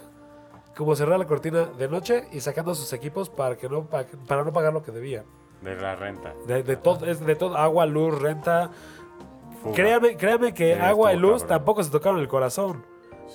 como 0.76 0.94
cerrar 0.96 1.18
la 1.18 1.26
cortina 1.26 1.64
de 1.66 1.88
noche 1.88 2.26
y 2.32 2.40
sacando 2.40 2.74
sus 2.74 2.92
equipos 2.92 3.28
para, 3.28 3.56
que 3.56 3.68
no, 3.68 3.84
pa- 3.86 4.04
para 4.26 4.44
no 4.44 4.52
pagar 4.52 4.72
lo 4.72 4.82
que 4.82 4.92
debían. 4.92 5.24
De 5.60 5.76
la 5.76 5.94
renta. 5.96 6.32
De, 6.46 6.62
de 6.62 6.76
todo, 6.76 7.04
es 7.06 7.20
de 7.20 7.34
todo, 7.36 7.56
agua, 7.56 7.84
luz, 7.86 8.18
renta. 8.20 8.70
Fuga. 9.62 9.74
Créame, 9.74 10.16
créame 10.16 10.54
que 10.54 10.74
Sí, 10.74 10.80
agua 10.80 11.12
y 11.12 11.16
luz 11.18 11.42
cabrón. 11.42 11.48
tampoco 11.48 11.84
se 11.84 11.90
tocaron 11.90 12.20
el 12.20 12.28
corazón. 12.28 12.84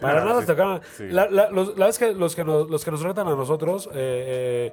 Para 0.01 0.23
nada 0.25 0.41
sí, 0.41 0.47
tocaron. 0.47 0.81
sí. 0.97 1.08
La, 1.10 1.29
la- 1.29 1.49
los, 1.49 1.77
la 1.77 1.86
vez 1.88 1.97
que 1.99 2.13
los 2.13 2.36
que 2.36 2.43
nos, 2.43 2.69
los 2.69 2.84
que 2.86 2.91
nos 2.91 3.01
rentan 3.01 3.27
a 3.27 3.36
nosotros, 3.36 3.88
eh, 3.93 4.71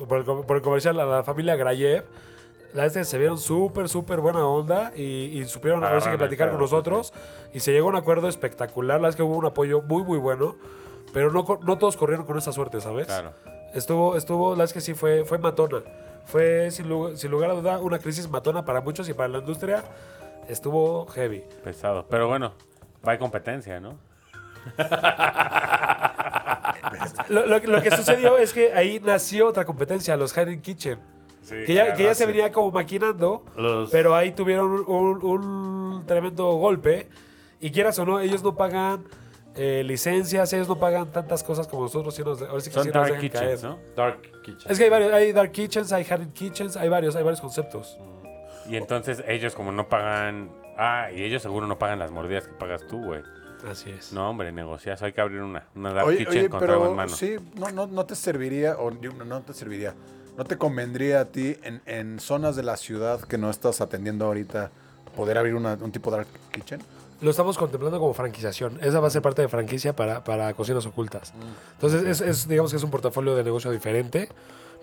eh, 0.00 0.04
por, 0.06 0.18
el, 0.18 0.24
por 0.24 0.56
el 0.56 0.62
comercial, 0.62 0.98
a 1.00 1.04
la 1.04 1.22
familia 1.22 1.56
Grayev, 1.56 2.04
la 2.74 2.84
vez 2.84 2.92
que 2.94 3.04
se 3.04 3.18
vieron 3.18 3.38
súper, 3.38 3.88
súper 3.88 4.20
buena 4.20 4.46
onda 4.46 4.92
y, 4.96 5.02
y 5.40 5.44
supieron 5.44 5.84
a 5.84 5.90
ver 5.90 6.00
si 6.02 6.08
que 6.10 6.16
platicar 6.18 6.48
con 6.48 6.56
pedo, 6.56 6.62
nosotros 6.62 7.12
y 7.52 7.60
se 7.60 7.72
llegó 7.72 7.88
a 7.88 7.90
un 7.90 7.96
acuerdo 7.96 8.28
espectacular. 8.28 9.00
La 9.00 9.08
vez 9.08 9.16
que 9.16 9.22
hubo 9.22 9.36
un 9.36 9.44
apoyo 9.46 9.82
muy, 9.82 10.02
muy 10.04 10.18
bueno, 10.18 10.56
pero 11.12 11.30
no, 11.30 11.44
no 11.62 11.78
todos 11.78 11.96
corrieron 11.96 12.24
con 12.24 12.38
esa 12.38 12.52
suerte, 12.52 12.80
¿sabes? 12.80 13.06
Claro. 13.06 13.32
Estuvo, 13.74 14.16
estuvo, 14.16 14.54
la 14.56 14.64
vez 14.64 14.72
que 14.72 14.80
sí 14.80 14.94
fue, 14.94 15.24
fue 15.24 15.38
matona. 15.38 15.80
Fue 16.24 16.70
sin, 16.70 16.88
lu- 16.88 17.16
sin 17.16 17.30
lugar 17.30 17.50
a 17.50 17.54
duda 17.54 17.78
una 17.78 17.98
crisis 17.98 18.28
matona 18.30 18.64
para 18.64 18.80
muchos 18.80 19.08
y 19.08 19.12
para 19.12 19.28
la 19.28 19.38
industria 19.38 19.82
estuvo 20.48 21.06
heavy. 21.08 21.42
Pesado. 21.64 22.06
Pero 22.08 22.28
bueno, 22.28 22.52
va 23.06 23.12
hay 23.12 23.18
competencia, 23.18 23.80
¿no? 23.80 23.96
Lo, 27.28 27.46
lo- 27.46 27.58
lo 27.58 27.82
que 27.82 27.90
sucedió 27.90 28.38
es 28.38 28.52
que 28.52 28.72
ahí 28.74 29.00
nació 29.02 29.48
otra 29.48 29.64
competencia, 29.64 30.16
los 30.16 30.36
Hidden 30.36 30.60
Kitchen. 30.60 30.98
Sí, 31.42 31.56
Que 31.66 31.74
ya, 31.74 31.82
claro, 31.84 31.96
que 31.98 32.04
ya 32.04 32.14
se 32.14 32.26
venía 32.26 32.52
como 32.52 32.70
maquinando, 32.70 33.44
Los- 33.56 33.90
pero 33.90 34.14
ahí 34.14 34.32
tuvieron 34.32 34.84
un, 34.86 35.24
un 35.24 36.04
tremendo 36.06 36.52
golpe. 36.52 37.08
Y 37.60 37.70
quieras 37.70 37.98
o 37.98 38.04
no, 38.04 38.20
ellos 38.20 38.42
no 38.42 38.54
pagan 38.56 39.04
eh, 39.54 39.82
licencias, 39.84 40.52
ellos 40.52 40.68
no 40.68 40.78
pagan 40.78 41.10
tantas 41.12 41.42
cosas 41.44 41.66
como 41.68 41.82
nosotros. 41.82 42.14
Sí 42.14 42.22
nos, 42.22 42.42
ahora 42.42 42.60
sí 42.60 42.70
que 42.70 42.74
Son 42.74 42.84
sí 42.84 42.88
nos 42.90 42.94
dark 42.94 43.06
dejan 43.06 43.20
kitchens, 43.20 43.60
caer. 43.60 43.64
¿no? 43.64 43.78
Dark 43.96 44.22
Kitchen. 44.42 44.70
Es 44.72 44.78
que 44.78 44.84
hay 44.84 44.90
varios, 44.90 45.12
hay 45.12 45.32
dark 45.32 45.52
kitchens, 45.52 45.92
hay 45.92 46.04
hidden 46.04 46.32
kitchens, 46.32 46.76
hay 46.76 46.88
varios, 46.88 47.16
hay 47.16 47.22
varios 47.22 47.40
conceptos. 47.40 47.98
Y 48.68 48.76
entonces 48.76 49.22
ellos 49.26 49.54
como 49.54 49.72
no 49.72 49.88
pagan... 49.88 50.50
Ah, 50.78 51.08
y 51.14 51.22
ellos 51.22 51.42
seguro 51.42 51.66
no 51.66 51.78
pagan 51.78 51.98
las 51.98 52.10
mordidas 52.10 52.46
que 52.46 52.54
pagas 52.54 52.86
tú, 52.86 53.02
güey. 53.04 53.22
Así 53.70 53.90
es. 53.90 54.12
No, 54.12 54.28
hombre, 54.30 54.50
negocias. 54.52 55.02
Hay 55.02 55.12
que 55.12 55.20
abrir 55.20 55.40
una, 55.40 55.64
una 55.74 55.92
dark 55.92 56.08
Oye, 56.08 56.18
kitchen 56.18 56.32
oye, 56.32 56.48
con 56.50 56.60
trago 56.60 56.82
en 56.84 56.90
pero 56.90 56.96
mano. 56.96 57.16
sí, 57.16 57.36
no, 57.54 57.70
no, 57.70 57.86
no 57.86 58.04
te 58.06 58.14
serviría, 58.14 58.76
o 58.78 58.90
no 58.90 59.42
te 59.42 59.54
serviría, 59.54 59.94
no 60.36 60.44
te 60.44 60.58
convendría 60.58 61.20
a 61.20 61.24
ti 61.26 61.56
en, 61.62 61.80
en 61.86 62.18
zonas 62.20 62.56
de 62.56 62.62
la 62.62 62.76
ciudad 62.76 63.20
que 63.22 63.38
no 63.38 63.50
estás 63.50 63.80
atendiendo 63.80 64.24
ahorita 64.26 64.70
poder 65.16 65.38
abrir 65.38 65.54
una- 65.54 65.74
un 65.80 65.92
tipo 65.92 66.10
de 66.10 66.18
dark 66.18 66.28
kitchen. 66.50 66.80
Lo 67.20 67.30
estamos 67.30 67.56
contemplando 67.56 68.00
como 68.00 68.14
franquiciación. 68.14 68.78
Esa 68.82 68.98
va 68.98 69.06
a 69.06 69.10
ser 69.10 69.22
parte 69.22 69.42
de 69.42 69.48
franquicia 69.48 69.94
para, 69.94 70.24
para 70.24 70.52
cocinas 70.54 70.84
ocultas. 70.86 71.32
Entonces, 71.74 72.02
es, 72.02 72.20
es, 72.20 72.48
digamos 72.48 72.72
que 72.72 72.78
es 72.78 72.82
un 72.82 72.90
portafolio 72.90 73.36
de 73.36 73.44
negocio 73.44 73.70
diferente, 73.70 74.28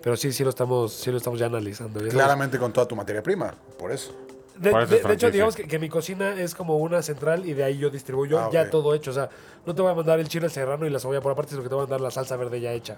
pero 0.02 0.16
sí, 0.16 0.32
sí 0.32 0.42
lo 0.42 0.48
estamos, 0.48 0.94
sí 0.94 1.10
lo 1.10 1.18
estamos 1.18 1.38
ya 1.38 1.46
analizando. 1.46 2.00
Ya 2.02 2.08
Claramente 2.08 2.58
con 2.58 2.72
toda 2.72 2.88
tu 2.88 2.96
materia 2.96 3.22
prima, 3.22 3.52
por 3.78 3.92
eso. 3.92 4.14
De, 4.60 4.70
hecho, 5.14 5.30
digamos 5.30 5.56
que, 5.56 5.66
que 5.66 5.78
mi 5.78 5.88
cocina 5.88 6.34
es 6.38 6.54
como 6.54 6.76
una 6.76 7.00
central 7.00 7.46
y 7.46 7.54
de 7.54 7.64
ahí 7.64 7.78
yo 7.78 7.88
distribuyo 7.88 8.38
Ah, 8.38 8.50
ya 8.52 8.68
todo 8.68 8.94
hecho. 8.94 9.10
O 9.10 9.14
sea, 9.14 9.30
no 9.64 9.74
te 9.74 9.80
voy 9.80 9.90
a 9.90 9.94
mandar 9.94 10.20
el 10.20 10.28
chile 10.28 10.50
serrano 10.50 10.86
y 10.86 10.90
la 10.90 10.98
cebolla 10.98 11.22
por 11.22 11.32
aparte, 11.32 11.52
sino 11.52 11.62
que 11.62 11.70
te 11.70 11.74
voy 11.74 11.82
a 11.82 11.86
mandar 11.86 12.02
la 12.02 12.10
salsa 12.10 12.36
verde 12.36 12.60
ya 12.60 12.72
hecha. 12.72 12.96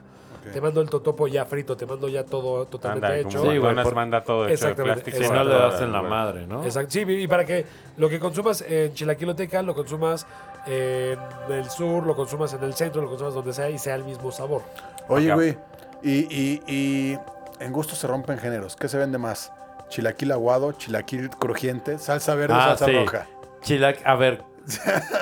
Te 0.52 0.60
mando 0.60 0.80
el 0.80 0.90
totopo 0.90 1.28
ya 1.28 1.44
frito, 1.44 1.76
te 1.76 1.86
mando 1.86 2.08
ya 2.08 2.24
todo 2.24 2.66
totalmente 2.66 3.06
Anda, 3.06 3.18
hecho. 3.18 3.42
Sí, 3.42 3.46
McDonald's 3.46 3.82
por- 3.84 3.94
manda 3.94 4.24
todo 4.24 4.42
hecho 4.42 4.48
de 4.48 4.54
Exactamente, 4.54 5.02
plástico. 5.04 5.24
Si 5.28 5.32
no 5.38 5.44
le 5.44 5.54
das 5.54 5.80
en 5.80 5.92
la 5.92 6.02
madre, 6.02 6.46
¿no? 6.48 6.64
Exacto. 6.64 6.90
Sí, 6.90 7.00
y 7.06 7.28
para 7.28 7.44
que 7.44 7.64
lo 7.96 8.08
que 8.08 8.18
consumas 8.18 8.60
en 8.62 8.92
Chilaquiloteca, 8.92 9.62
lo 9.62 9.72
consumas 9.72 10.26
en 10.66 11.16
el 11.48 11.70
sur, 11.70 12.04
lo 12.04 12.16
consumas 12.16 12.52
en 12.54 12.64
el 12.64 12.74
centro, 12.74 13.00
lo 13.02 13.08
consumas 13.08 13.34
donde 13.34 13.52
sea 13.52 13.70
y 13.70 13.78
sea 13.78 13.94
el 13.94 14.02
mismo 14.02 14.32
sabor. 14.32 14.62
Oye, 15.06 15.32
güey, 15.32 15.56
y, 16.02 16.10
y, 16.22 16.62
y 16.66 17.18
en 17.60 17.72
gusto 17.72 17.94
se 17.94 18.08
rompen 18.08 18.36
géneros. 18.38 18.74
¿Qué 18.74 18.88
se 18.88 18.98
vende 18.98 19.18
más? 19.18 19.52
Chilaquil 19.92 20.32
aguado, 20.32 20.72
chilaquil 20.72 21.28
crujiente, 21.28 21.98
salsa 21.98 22.34
verde, 22.34 22.54
Ah, 22.56 22.68
salsa 22.70 22.86
sí. 22.86 22.92
roja. 22.92 23.26
Chilac, 23.60 24.00
a 24.06 24.14
ver, 24.16 24.42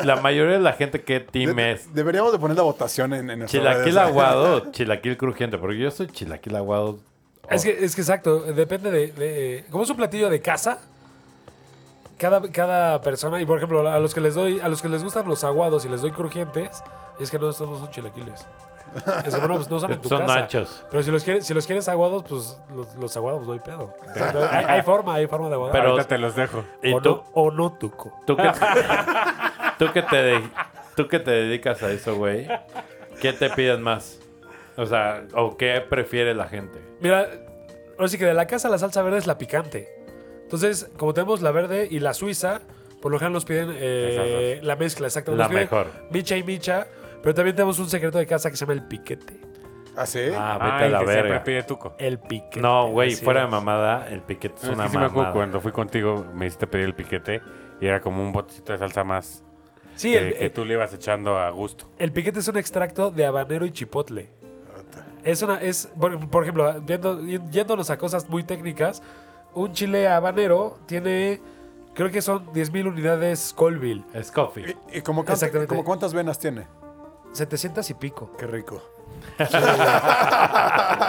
la 0.05 0.15
mayoría 0.21 0.53
de 0.55 0.61
la 0.61 0.75
gente 0.75 1.03
que 1.03 1.19
team 1.19 1.57
De- 1.57 1.73
es 1.73 1.93
deberíamos 1.93 2.31
de 2.31 2.39
poner 2.39 2.57
la 2.57 2.63
votación 2.63 3.13
en, 3.13 3.29
en 3.31 3.47
chilaquil 3.47 3.83
redes. 3.83 3.97
aguado 3.97 4.55
o 4.57 4.61
chilaquil 4.71 5.17
crujiente, 5.17 5.59
porque 5.59 5.79
yo 5.79 5.91
soy 5.91 6.07
chilaquil 6.07 6.55
aguado. 6.55 6.99
Es 7.51 7.65
que, 7.65 7.85
es 7.85 7.97
que 7.97 8.03
exacto, 8.03 8.43
depende 8.43 8.93
de, 8.93 9.09
de- 9.11 9.65
Como 9.73 9.83
es 9.83 9.91
un 9.91 9.97
platillo 9.97 10.31
de 10.31 10.41
casa, 10.41 10.79
cada, 12.17 12.41
cada 12.53 13.01
persona, 13.01 13.41
y 13.41 13.47
por 13.47 13.57
ejemplo, 13.59 13.89
a 13.91 13.99
los 13.99 14.15
que 14.15 14.21
les 14.21 14.37
doy, 14.37 14.61
a 14.61 14.69
los 14.69 14.81
que 14.83 14.89
les 14.89 15.03
gustan 15.03 15.27
los 15.27 15.43
aguados 15.43 15.85
y 15.85 15.89
les 15.89 16.01
doy 16.03 16.13
crujientes, 16.13 16.83
es 17.19 17.29
que 17.29 17.41
no, 17.41 17.51
estos 17.51 17.69
no 17.69 17.77
son 17.77 17.91
chilaquiles. 17.91 18.47
Eso, 19.25 19.39
bueno, 19.41 19.57
pues, 19.57 19.71
no 19.71 19.79
son 19.81 19.93
en 19.93 20.01
tu 20.01 20.09
Son 20.09 20.21
casa. 20.21 20.35
nachos. 20.41 20.85
Pero 20.91 21.03
si 21.03 21.11
los 21.11 21.23
quieres, 21.25 21.47
si 21.47 21.55
los 21.55 21.67
quieres 21.67 21.89
aguados, 21.89 22.25
pues 22.29 22.59
los, 22.75 22.95
los 22.97 23.17
aguados 23.17 23.47
no 23.47 23.53
hay 23.53 23.59
pedo. 23.61 23.95
hay, 24.51 24.65
hay 24.67 24.83
forma, 24.83 25.15
hay 25.15 25.27
forma 25.27 25.49
de 25.49 25.55
aguadar. 25.55 25.73
Pero- 25.73 25.91
Ahorita 25.93 26.09
te 26.09 26.19
los 26.19 26.35
dejo. 26.35 26.65
¿Y 26.83 26.93
o, 26.93 27.01
tú, 27.01 27.09
no, 27.11 27.25
o 27.35 27.51
no, 27.51 27.73
tuco. 27.79 28.13
tú, 28.27 28.37
que, 28.37 28.51
tú, 29.79 29.93
que 29.93 30.03
te 30.03 30.17
de- 30.17 30.49
tú 30.97 31.09
que 31.09 31.19
te 31.21 31.31
dedicas 31.31 31.83
a 31.83 31.91
eso, 31.91 32.17
güey? 32.17 32.47
¿Qué 33.21 33.33
te 33.33 33.51
piden 33.51 33.83
más? 33.83 34.19
O 34.77 34.87
sea, 34.87 35.25
¿o 35.35 35.57
qué 35.57 35.81
prefiere 35.89 36.35
la 36.35 36.49
gente? 36.49 36.79
Mira, 37.01 37.27
ahora 37.97 38.09
sí 38.09 38.19
que 38.19 38.25
de 38.27 38.35
la 38.35 38.47
casa 38.47 38.69
la 38.69 38.79
salsa 38.79 39.03
verde 39.03 39.19
es 39.19 39.27
la 39.27 39.37
picante. 39.39 39.89
Entonces, 40.43 40.89
como 40.97 41.15
tenemos 41.15 41.43
la 41.43 41.51
verde 41.53 41.87
y 41.91 42.01
la 42.01 42.15
suiza, 42.15 42.61
por 43.01 43.13
lo 43.13 43.19
general 43.19 43.35
nos 43.35 43.45
piden 43.45 43.71
eh, 43.75 44.59
la 44.63 44.77
mezcla, 44.77 45.07
exactamente. 45.07 45.43
La 45.43 45.49
mejor. 45.61 45.87
Micha 46.11 46.37
y 46.37 46.43
micha. 46.43 46.87
Pero 47.23 47.35
también 47.35 47.55
tenemos 47.57 47.79
un 47.79 47.89
secreto 47.89 48.19
de 48.19 48.27
casa 48.27 48.51
que 48.51 48.57
se 48.57 48.65
llama 48.65 48.73
el 48.75 48.83
piquete. 48.85 49.41
¿Ah, 49.97 50.07
sí? 50.07 50.21
Ah, 50.37 50.59
vete 50.61 50.73
Ay, 50.73 50.85
a 50.85 50.89
la 50.91 50.99
que 51.01 51.05
siempre 51.07 51.23
verga. 51.31 51.45
pide 51.45 51.63
tuco. 51.65 51.95
El 51.99 52.19
piquete. 52.19 52.61
No, 52.61 52.89
güey, 52.89 53.13
así 53.13 53.25
fuera 53.25 53.41
de 53.41 53.47
es. 53.47 53.53
mamada, 53.53 54.09
el 54.09 54.23
piquete 54.23 54.55
es 54.57 54.65
Es 54.65 54.71
una 54.71 54.85
que 54.85 54.91
sí 54.91 54.97
me 54.97 55.05
acuerdo 55.05 55.17
mamada. 55.23 55.35
cuando 55.35 55.61
fui 55.61 55.73
contigo, 55.73 56.25
me 56.33 56.47
hiciste 56.47 56.67
pedir 56.67 56.87
el 56.87 56.95
piquete 56.95 57.43
y 57.81 57.87
era 57.87 58.01
como 58.01 58.23
un 58.23 58.33
botecito 58.33 58.73
de 58.73 58.79
salsa 58.79 59.05
más 59.05 59.43
Sí, 59.97 60.13
que, 60.13 60.19
el, 60.29 60.35
que 60.39 60.51
tú 60.51 60.65
le 60.65 60.75
ibas 60.75 60.95
echando 60.95 61.37
a 61.39 61.51
gusto. 61.51 61.91
el 61.99 62.13
piquete 62.13 62.39
es 62.39 62.49
un 62.49 62.57
extracto 62.57 63.11
de 63.11 63.27
habanero 63.27 63.67
y 63.67 63.73
chipotle. 63.73 64.31
Es 65.23 65.43
una, 65.43 65.61
es, 65.61 65.91
por, 66.01 66.31
por 66.31 66.45
ejemplo, 66.45 66.81
yendo- 66.87 67.21
yéndonos 67.51 67.91
a 67.91 67.99
cosas 67.99 68.27
muy 68.31 68.43
técnicas, 68.45 69.03
un 69.53 69.73
chile 69.75 70.09
habanero 70.09 70.79
tiene, 70.87 71.43
creo 71.95 72.11
que 72.11 72.23
son 72.23 72.47
10.000 72.55 72.87
unidades 72.89 73.53
Colville, 73.55 74.03
Es 74.15 74.31
coffee. 74.33 74.77
¿Y, 74.95 74.99
y 74.99 75.01
como, 75.03 75.21
Exactamente. 75.23 75.67
como 75.67 75.85
cuántas 75.85 76.15
venas 76.15 76.39
tiene? 76.39 76.67
700 77.33 77.89
y 77.91 77.95
pico. 77.95 78.33
Qué 78.39 78.47
rico. 78.47 78.83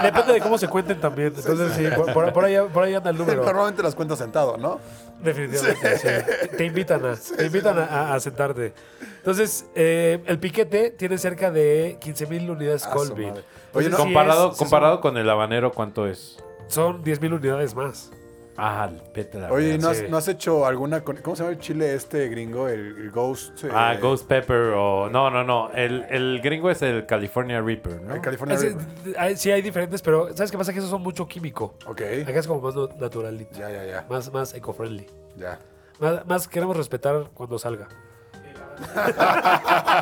Depende 0.04 0.34
de 0.34 0.42
cómo 0.42 0.58
se 0.58 0.68
cuenten 0.68 1.00
también. 1.00 1.34
Entonces, 1.36 1.74
sí, 1.74 1.88
por, 1.96 2.12
por- 2.14 2.34
por 2.34 2.46
ahí, 2.46 2.56
por 2.74 2.84
ahí 2.84 2.94
anda 2.94 3.10
el 3.10 3.18
número. 3.18 3.44
Normalmente 3.44 3.84
las 3.84 3.96
cuentas 3.96 4.18
sentado, 4.20 4.58
¿no? 4.58 4.80
Definitivamente, 5.22 5.98
sí. 5.98 6.08
Te- 6.08 6.48
Te 6.58 6.66
invitan 6.66 7.06
a, 7.06 7.16
te 7.16 7.46
invitan 7.46 7.78
a, 7.80 7.84
a- 7.86 8.14
a 8.16 8.20
sentarte. 8.20 8.74
Entonces, 9.18 9.66
eh, 9.76 10.22
el 10.26 10.40
piquete 10.40 10.90
tiene 10.92 11.18
cerca 11.18 11.52
de 11.52 11.98
15.000 12.02 12.50
unidades 12.50 12.86
Ah, 12.86 12.92
su 12.98 13.16
madre. 13.16 13.44
Oye, 13.74 13.88
Entonces, 13.88 13.92
no- 13.92 13.98
sí 13.98 14.04
comparado 14.04 14.52
es- 14.52 14.58
comparado 14.58 15.02
con 15.02 15.18
el 15.18 15.30
habanero, 15.30 15.72
¿cuánto 15.72 16.08
es? 16.08 16.38
Son, 16.68 16.96
son 16.98 17.04
10.000 17.04 17.34
unidades 17.34 17.76
más. 17.76 18.12
Ah, 18.58 18.90
vete 19.16 19.38
a 19.38 19.42
la 19.42 19.52
Oye, 19.52 19.68
¿y 19.68 19.72
verga. 19.72 19.84
no 19.84 19.90
has, 19.90 19.98
Sí. 19.98 20.06
no 20.10 20.18
has 20.18 20.28
hecho 20.28 20.66
alguna... 20.66 21.02
con- 21.02 21.18
¿Cómo 21.18 21.36
se 21.36 21.44
llama 21.44 21.54
el 21.56 21.60
chile 21.60 21.96
este 21.96 22.28
gringo? 22.28 22.68
El, 22.68 22.98
el 22.98 23.10
Ghost... 23.12 23.64
eh, 23.64 23.70
Ah, 23.74 23.96
Ghost 24.00 24.28
Pepper 24.28 24.74
o... 24.76 25.10
No, 25.10 25.30
no, 25.30 25.44
no. 25.44 25.72
El, 25.72 26.06
el 26.10 26.42
gringo 26.42 26.70
es 26.70 26.82
el 26.82 27.06
California 27.06 27.62
Reaper, 27.62 28.02
¿no? 28.02 28.14
El 28.16 28.22
California 28.22 28.56
Es- 28.58 28.64
Reaper. 28.64 28.86
hay- 29.18 29.38
sí, 29.38 29.50
hay 29.52 29.62
diferentes, 29.62 30.02
pero 30.02 30.36
¿sabes 30.36 30.52
qué 30.52 30.58
pasa? 30.58 30.74
Que 30.74 30.80
esos 30.80 30.92
son 30.92 31.02
mucho 31.02 31.28
químico. 31.28 31.76
Ok. 31.88 32.02
Acá 32.28 32.40
es 32.40 32.48
como 32.48 32.62
más 32.62 32.76
naturalito. 33.00 33.58
Ya, 33.58 33.70
ya, 33.72 33.86
ya. 33.86 34.06
Más, 34.10 34.32
más 34.32 34.54
eco-friendly. 34.54 35.08
Ya. 35.38 35.58
Más, 36.00 36.26
más 36.28 36.48
queremos 36.48 36.76
respetar 36.76 37.26
cuando 37.34 37.58
salga. 37.58 37.88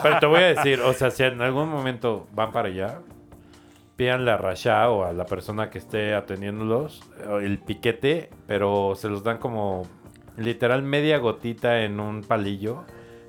Pero 0.03 0.19
te 0.19 0.25
voy 0.25 0.39
a 0.41 0.47
decir, 0.53 0.81
o 0.81 0.93
sea, 0.93 1.11
si 1.11 1.23
en 1.23 1.41
algún 1.41 1.69
momento 1.69 2.27
van 2.31 2.51
para 2.51 2.69
allá, 2.69 2.99
pídanle 3.99 4.31
a 4.31 4.37
Rasha 4.37 4.89
o 4.89 5.03
a 5.03 5.11
la 5.11 5.25
persona 5.25 5.69
que 5.69 5.77
esté 5.77 6.15
atendiéndolos 6.15 7.01
el 7.41 7.59
piquete, 7.59 8.29
pero 8.47 8.93
se 8.95 9.09
los 9.09 9.25
dan 9.25 9.39
como 9.39 9.85
literal 10.37 10.83
media 10.83 11.17
gotita 11.17 11.81
en 11.81 11.99
un 11.99 12.21
palillo. 12.23 12.85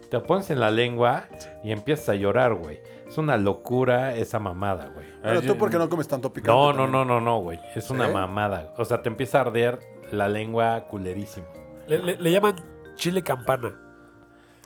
Te 0.08 0.16
lo 0.18 0.22
pones 0.22 0.48
en 0.50 0.60
la 0.60 0.70
lengua 0.70 1.24
y 1.64 1.72
empiezas 1.72 2.10
a 2.10 2.14
llorar, 2.14 2.54
güey. 2.54 2.78
Es 3.08 3.18
una 3.18 3.36
locura 3.36 4.14
esa 4.14 4.38
mamada, 4.38 4.92
güey. 4.94 5.06
Pero 5.20 5.40
tú, 5.40 5.46
yo- 5.48 5.58
¿por 5.58 5.70
qué 5.70 5.76
no 5.78 5.88
comes 5.88 6.06
tanto 6.06 6.32
picante? 6.32 6.52
No, 6.52 6.72
no, 6.72 6.84
también? 6.84 6.92
no, 6.92 7.04
no, 7.04 7.20
no, 7.20 7.38
güey. 7.40 7.58
Es 7.74 7.90
una 7.90 8.06
mamada. 8.06 8.72
O 8.78 8.84
sea, 8.84 9.02
te 9.02 9.08
empieza 9.08 9.38
a 9.38 9.40
arder 9.40 9.80
la 10.12 10.28
lengua 10.28 10.84
culerísimo. 10.86 11.48
Le, 11.88 11.98
le- 11.98 12.16
le 12.16 12.30
llaman 12.30 12.54
chile 12.94 13.24
campana. 13.24 13.74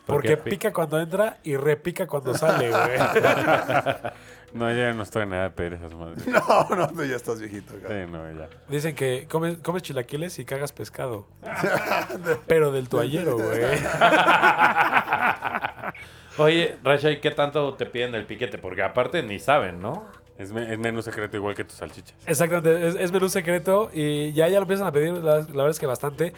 ¿Por 0.04 0.16
Porque 0.16 0.36
pica 0.36 0.70
cuando 0.70 1.00
entra 1.00 1.38
y 1.44 1.56
repica 1.56 2.06
cuando 2.06 2.34
sale, 2.34 2.68
güey. 2.68 2.82
No, 4.54 4.72
ya 4.72 4.92
no 4.92 5.02
estoy 5.02 5.24
en 5.24 5.30
nada 5.30 5.42
de 5.44 5.50
pedir 5.50 5.72
esas 5.74 5.92
madres. 5.94 6.24
No, 6.28 6.68
no, 6.76 6.88
tú 6.88 7.04
ya 7.04 7.16
estás 7.16 7.40
viejito. 7.40 7.74
cabrón. 7.82 8.06
Sí, 8.06 8.12
no, 8.12 8.32
ya. 8.40 8.48
Dicen 8.68 8.94
que 8.94 9.26
comes, 9.28 9.58
comes 9.58 9.82
chilaquiles 9.82 10.38
y 10.38 10.44
cagas 10.44 10.72
pescado. 10.72 11.26
Pero 12.46 12.70
del 12.72 12.88
toallero, 12.88 13.36
güey. 13.36 13.60
Oye, 16.38 16.76
Rasha, 16.82 17.10
¿y 17.10 17.20
qué 17.20 17.30
tanto 17.30 17.74
te 17.74 17.86
piden 17.86 18.14
el 18.14 18.26
piquete? 18.26 18.58
Porque 18.58 18.82
aparte 18.82 19.22
ni 19.22 19.38
saben, 19.38 19.80
¿no? 19.80 20.04
Es, 20.36 20.52
me- 20.52 20.72
es 20.72 20.78
menú 20.78 21.00
secreto 21.00 21.36
igual 21.36 21.54
que 21.54 21.64
tus 21.64 21.76
salchichas. 21.76 22.14
Exactamente, 22.26 22.88
es, 22.88 22.94
es 22.96 23.12
menú 23.12 23.28
secreto 23.28 23.90
y 23.92 24.32
ya, 24.32 24.48
ya 24.48 24.56
lo 24.56 24.62
empiezan 24.62 24.86
a 24.88 24.92
pedir, 24.92 25.12
la, 25.12 25.36
la 25.36 25.42
verdad 25.42 25.70
es 25.70 25.78
que 25.78 25.86
bastante. 25.86 26.32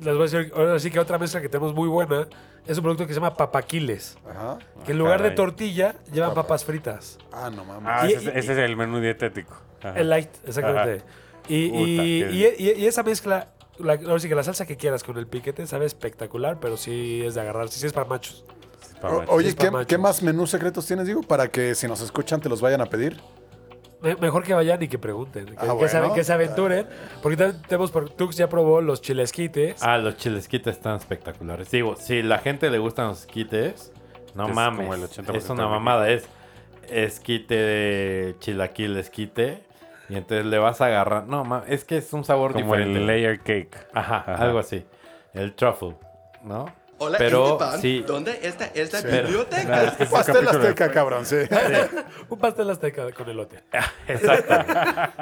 Les 0.00 0.14
voy 0.16 0.26
a 0.26 0.30
decir, 0.30 0.52
ahora 0.56 0.78
sí 0.78 0.90
que 0.90 0.98
otra 0.98 1.18
mezcla 1.18 1.40
que 1.40 1.48
tenemos 1.48 1.74
muy 1.74 1.88
buena 1.88 2.26
es 2.66 2.76
un 2.78 2.82
producto 2.82 3.06
que 3.06 3.12
se 3.14 3.20
llama 3.20 3.36
papaquiles. 3.36 4.16
Ajá. 4.28 4.58
Que 4.84 4.92
en 4.92 4.98
lugar 4.98 5.18
de 5.22 5.28
caray. 5.30 5.36
tortilla 5.36 5.94
llevan 6.12 6.34
papas 6.34 6.64
fritas. 6.64 7.18
Ah, 7.32 7.50
no 7.54 7.64
mames. 7.64 7.88
Ah, 7.94 8.06
Y- 8.08 8.12
ese, 8.14 8.16
es- 8.30 8.34
y- 8.34 8.38
ese 8.38 8.52
es 8.52 8.58
el 8.58 8.76
menú 8.76 9.00
dietético. 9.00 9.54
Ajá. 9.82 9.98
El 9.98 10.08
light, 10.10 10.30
exactamente. 10.46 11.04
Y, 11.48 11.68
Puta, 11.68 11.82
y- 11.82 11.96
qué- 12.20 12.56
y- 12.58 12.64
y- 12.70 12.82
y 12.82 12.86
esa 12.86 13.02
mezcla, 13.02 13.48
la, 13.78 13.92
ahora 13.94 14.18
sí 14.18 14.28
que 14.28 14.34
la 14.34 14.42
salsa 14.42 14.66
que 14.66 14.76
quieras 14.76 15.04
con 15.04 15.18
el 15.18 15.26
piquete 15.26 15.66
sabe 15.66 15.84
espectacular, 15.86 16.58
pero 16.60 16.76
sí 16.76 17.22
es 17.24 17.34
de 17.34 17.40
agarrar, 17.42 17.68
sí 17.68 17.86
es 17.86 17.92
para 17.92 18.06
machos. 18.08 18.44
Para 19.00 19.14
O- 19.14 19.18
machos. 19.20 19.34
oye, 19.34 19.48
es 19.50 19.54
¿qué, 19.54 19.70
machos. 19.70 19.86
qué 19.86 19.98
más 19.98 20.22
menús 20.22 20.50
secretos 20.50 20.86
tienes, 20.86 21.06
digo? 21.06 21.22
Para 21.22 21.48
que 21.48 21.74
si 21.74 21.86
nos 21.86 22.00
escuchan 22.00 22.40
te 22.40 22.48
los 22.48 22.60
vayan 22.60 22.80
a 22.80 22.86
pedir. 22.86 23.20
Me- 24.04 24.16
Mejor 24.16 24.44
que 24.44 24.54
vayan 24.54 24.80
y 24.82 24.88
que 24.88 24.98
pregunten, 24.98 25.46
que, 25.46 25.52
Ah, 25.56 25.62
que 25.62 25.66
bueno. 25.72 25.88
se, 26.08 26.14
que 26.14 26.22
se 26.24 26.32
aventuren. 26.32 26.86
Porque 27.22 27.36
tenemos, 27.68 27.90
por, 27.90 28.10
Tux 28.10 28.36
ya 28.36 28.48
probó 28.48 28.80
los 28.80 29.00
chilesquites. 29.02 29.82
Ah, 29.82 29.98
los 29.98 30.16
chilesquites 30.16 30.76
están 30.76 30.96
espectaculares. 30.96 31.70
Digo, 31.70 31.96
si 31.96 32.22
la 32.22 32.38
gente 32.38 32.70
le 32.70 32.78
gustan 32.78 33.08
los 33.08 33.20
esquites, 33.22 33.92
no 34.34 34.48
Es 34.48 34.54
mames. 34.54 34.80
como 34.80 34.94
el 34.94 35.02
80% 35.02 35.36
es 35.36 35.50
una 35.50 35.66
mamada. 35.66 36.08
Es 36.10 36.28
esquite 36.90 37.54
de 37.54 38.36
chilaquil 38.40 38.96
esquite. 38.96 39.64
Y 40.10 40.16
entonces 40.16 40.44
le 40.46 40.58
vas 40.58 40.80
a 40.82 40.86
agarrar. 40.86 41.26
No, 41.26 41.44
mames. 41.44 41.70
Es 41.70 41.84
que 41.84 41.96
es 41.96 42.12
un 42.12 42.24
sabor 42.24 42.52
Como 42.52 42.64
diferente. 42.66 42.98
el 43.00 43.06
layer 43.06 43.40
cake. 43.40 43.74
Ajá, 43.94 44.16
Ajá. 44.18 44.34
algo 44.44 44.58
así. 44.58 44.84
El 45.32 45.54
truffle, 45.54 45.94
¿no? 46.42 46.66
Hola, 46.98 47.18
Pero 47.18 47.44
este 47.52 47.58
pan, 47.58 47.80
sí. 47.80 48.04
¿dónde 48.06 48.38
está 48.42 48.66
esta 48.74 49.00
biblioteca? 49.00 49.84
Es 49.84 49.92
que 49.94 50.02
es 50.04 50.10
un 50.10 50.16
Pastel 50.16 50.48
azteca, 50.48 50.90
cabrón, 50.92 51.26
sí. 51.26 51.36
Un 52.28 52.38
pastel 52.38 52.70
azteca 52.70 53.10
con 53.12 53.28
elote. 53.28 53.62
Exacto. 54.08 54.54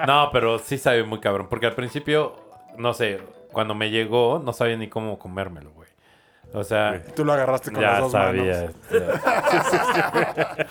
No, 0.07 0.31
pero 0.33 0.59
sí 0.59 0.77
sabe 0.79 1.03
muy 1.03 1.19
cabrón. 1.21 1.49
Porque 1.49 1.67
al 1.67 1.75
principio, 1.75 2.37
no 2.77 2.93
sé, 2.93 3.21
cuando 3.53 3.75
me 3.75 3.91
llegó, 3.91 4.41
no 4.45 4.53
sabía 4.53 4.77
ni 4.77 4.89
cómo 4.89 5.19
comérmelo, 5.19 5.71
güey. 5.73 5.89
O 6.55 6.63
sea, 6.65 7.03
Tú 7.17 7.25
lo 7.25 7.33
agarraste 7.33 7.73
con 7.73 7.83
las 7.83 7.95
ya 7.95 8.01
dos 8.01 8.13
sabía. 8.13 8.55
manos. 8.55 8.75
este. 8.91 10.67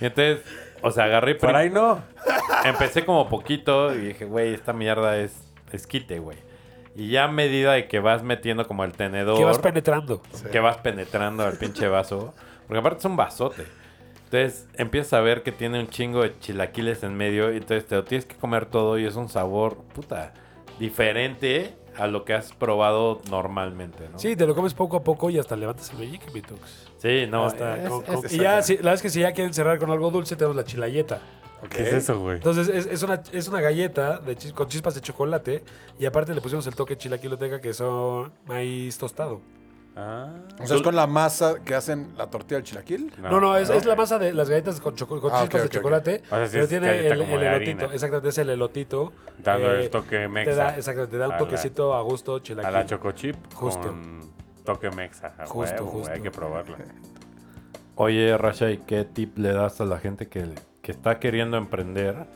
y 0.00 0.04
entonces, 0.06 0.40
o 0.82 0.90
sea, 0.90 1.04
agarré. 1.04 1.34
Por 1.36 1.56
ahí 1.56 1.70
no. 1.70 2.02
Empecé 2.64 3.04
como 3.06 3.28
poquito 3.28 3.94
y 3.94 3.98
dije, 4.08 4.26
güey, 4.26 4.52
esta 4.52 4.72
mierda 4.74 5.16
es 5.16 5.32
esquite, 5.72 6.18
güey. 6.18 6.36
Y 6.94 7.08
ya 7.10 7.24
a 7.24 7.28
medida 7.28 7.72
de 7.72 7.88
que 7.88 8.00
vas 8.00 8.22
metiendo 8.22 8.66
como 8.66 8.84
el 8.84 8.92
tenedor, 8.92 9.38
Que 9.38 9.44
vas 9.44 9.58
penetrando. 9.58 10.22
que 10.50 10.60
vas 10.60 10.76
penetrando 10.78 11.44
al 11.44 11.56
pinche 11.56 11.88
vaso, 11.88 12.34
porque 12.66 12.78
aparte 12.80 12.98
es 12.98 13.04
un 13.06 13.16
vasote. 13.16 13.64
Entonces 14.24 14.66
empiezas 14.74 15.14
a 15.14 15.20
ver 15.20 15.42
que 15.42 15.52
tiene 15.52 15.78
un 15.80 15.88
chingo 15.88 16.22
de 16.22 16.38
chilaquiles 16.38 17.02
en 17.02 17.14
medio 17.14 17.52
y 17.52 17.56
entonces 17.58 17.86
te 17.86 17.94
lo 17.96 18.04
tienes 18.04 18.24
que 18.26 18.36
comer 18.36 18.66
todo 18.66 18.98
y 18.98 19.04
es 19.06 19.16
un 19.16 19.28
sabor, 19.28 19.76
puta, 19.94 20.32
diferente 20.78 21.74
a 21.98 22.06
lo 22.06 22.24
que 22.24 22.32
has 22.34 22.52
probado 22.52 23.20
normalmente, 23.30 24.08
¿no? 24.10 24.18
Sí, 24.18 24.34
te 24.36 24.46
lo 24.46 24.54
comes 24.54 24.72
poco 24.74 24.96
a 24.96 25.02
poco 25.04 25.28
y 25.30 25.38
hasta 25.38 25.56
levantas 25.56 25.90
el 25.92 25.98
vellique, 25.98 26.30
mi 26.32 26.40
Tux. 26.40 26.90
Sí, 26.98 27.26
no, 27.28 27.44
Hasta 27.46 27.76
es- 27.82 27.88
con- 27.90 28.04
es- 28.04 28.10
con- 28.10 28.24
y 28.30 28.38
ya, 28.38 28.62
si- 28.62 28.74
la 28.76 28.78
verdad 28.82 28.94
es 28.94 29.02
que 29.02 29.10
si 29.10 29.20
ya 29.20 29.32
quieren 29.32 29.52
cerrar 29.52 29.78
con 29.78 29.90
algo 29.90 30.10
dulce, 30.10 30.36
tenemos 30.36 30.56
la 30.56 30.64
chilayeta. 30.64 31.20
¿Qué 31.70 31.82
es 31.82 31.92
eso, 31.92 32.18
güey? 32.20 32.36
Entonces, 32.36 32.68
es, 32.68 32.86
es 32.86 33.02
una, 33.02 33.22
es 33.32 33.48
una 33.48 33.60
galleta 33.60 34.18
de 34.18 34.36
chis- 34.36 34.52
con 34.52 34.68
chispas 34.68 34.94
de 34.94 35.00
chocolate 35.00 35.62
y 35.98 36.06
aparte 36.06 36.34
le 36.34 36.40
pusimos 36.40 36.66
el 36.66 36.74
toque 36.74 36.96
chilaquiloteca 36.96 37.60
que 37.60 37.72
son 37.72 38.32
maíz 38.46 38.98
tostado. 38.98 39.40
Ah. 39.94 40.32
O 40.58 40.66
sea, 40.66 40.76
es 40.78 40.82
con 40.82 40.96
la 40.96 41.06
masa 41.06 41.56
que 41.62 41.74
hacen 41.74 42.14
la 42.16 42.26
tortilla 42.30 42.56
del 42.56 42.64
chilaquil. 42.64 43.12
No, 43.18 43.40
no, 43.40 43.56
es, 43.58 43.68
es 43.68 43.84
la 43.84 43.94
masa 43.94 44.18
de 44.18 44.32
las 44.32 44.48
galletas 44.48 44.80
con, 44.80 44.94
Ah, 44.94 45.42
chispas 45.42 45.62
de 45.64 45.68
chocolate. 45.68 46.22
O 46.30 46.34
sea, 46.34 46.46
sí 46.46 46.52
pero 46.54 46.68
tiene 46.68 47.06
el, 47.06 47.12
elotito. 47.20 47.46
harina. 47.48 47.84
Exactamente, 47.92 48.28
es 48.30 48.38
el 48.38 48.48
elotito. 48.50 49.12
Dando 49.38 49.70
Eh, 49.74 49.84
el 49.84 49.90
toque 49.90 50.16
Te 50.20 50.28
mexa. 50.28 50.54
da, 50.54 50.76
exacto, 50.76 51.08
te 51.08 51.18
da 51.18 51.26
un 51.26 51.32
a 51.32 51.34
la- 51.34 51.38
toquecito 51.38 51.94
a 51.94 52.00
gusto 52.00 52.36
A 52.36 52.42
chilaquil. 52.42 52.72
la 52.72 52.86
choco 52.86 53.12
chip 53.12 53.36
Justo. 53.54 53.82
con 53.88 54.20
toque 54.64 54.90
mexa. 54.90 55.34
A 55.38 55.44
Justo, 55.46 55.84
huevo, 55.84 55.90
justo. 55.98 56.12
Hay 56.14 56.22
que 56.22 56.30
probarla. 56.30 56.78
Oye, 57.96 58.36
Rasha, 58.38 58.70
¿y 58.70 58.78
qué 58.78 59.04
tip 59.04 59.36
le 59.38 59.52
das 59.52 59.80
a 59.80 59.84
la 59.84 59.98
gente 59.98 60.26
que, 60.26 60.46
que 60.82 60.92
está 60.92 61.18
queriendo 61.18 61.56
emprender? 61.56 62.26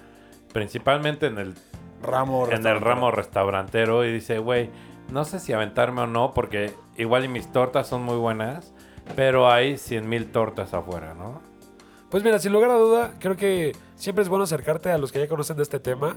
Principalmente 0.53 1.27
en 1.27 1.39
el 1.39 1.55
Ramo. 2.03 2.49
en 2.51 2.67
el 2.67 2.81
ramo 2.81 3.11
restaurantero 3.11 4.05
y 4.05 4.13
dice, 4.13 4.39
güey, 4.39 4.71
no 5.11 5.25
sé 5.25 5.41
si 5.41 5.53
aventarme 5.53 6.03
o 6.03 6.07
no, 6.07 6.35
porque 6.35 6.75
igual 6.97 7.25
y 7.25 7.29
mis 7.29 7.51
tortas 7.51 7.89
son 7.89 8.03
muy 8.03 8.17
buenas, 8.17 8.73
pero 9.15 9.51
hay 9.51 9.79
100 9.79 10.09
mil 10.09 10.31
tortas 10.31 10.75
afuera, 10.75 11.15
¿no? 11.15 11.41
Pues 12.11 12.23
mira, 12.23 12.39
sin 12.39 12.53
lugar 12.53 12.71
a 12.71 12.75
duda, 12.75 13.15
creo 13.19 13.37
que 13.37 13.75
siempre 13.97 14.23
es 14.23 14.29
bueno 14.29 14.45
acercarte 14.45 14.91
a 14.91 14.99
los 14.99 15.11
que 15.11 15.19
ya 15.19 15.29
conocen 15.29 15.57
de 15.57 15.63
este 15.63 15.81
tema. 15.81 16.17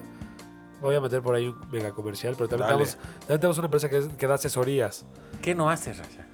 Voy 0.81 0.95
a 0.95 1.01
meter 1.01 1.21
por 1.21 1.35
ahí 1.35 1.47
un 1.47 1.59
mega 1.71 1.91
comercial, 1.91 2.35
pero 2.37 2.47
también, 2.47 2.67
tenemos, 2.69 2.95
también 2.95 3.39
tenemos 3.39 3.57
una 3.57 3.65
empresa 3.65 3.89
que, 3.89 4.07
que 4.17 4.27
da 4.27 4.35
asesorías. 4.35 5.05
¿Qué 5.41 5.55
no 5.55 5.69
haces, 5.69 5.97
Rasha? 5.97 6.28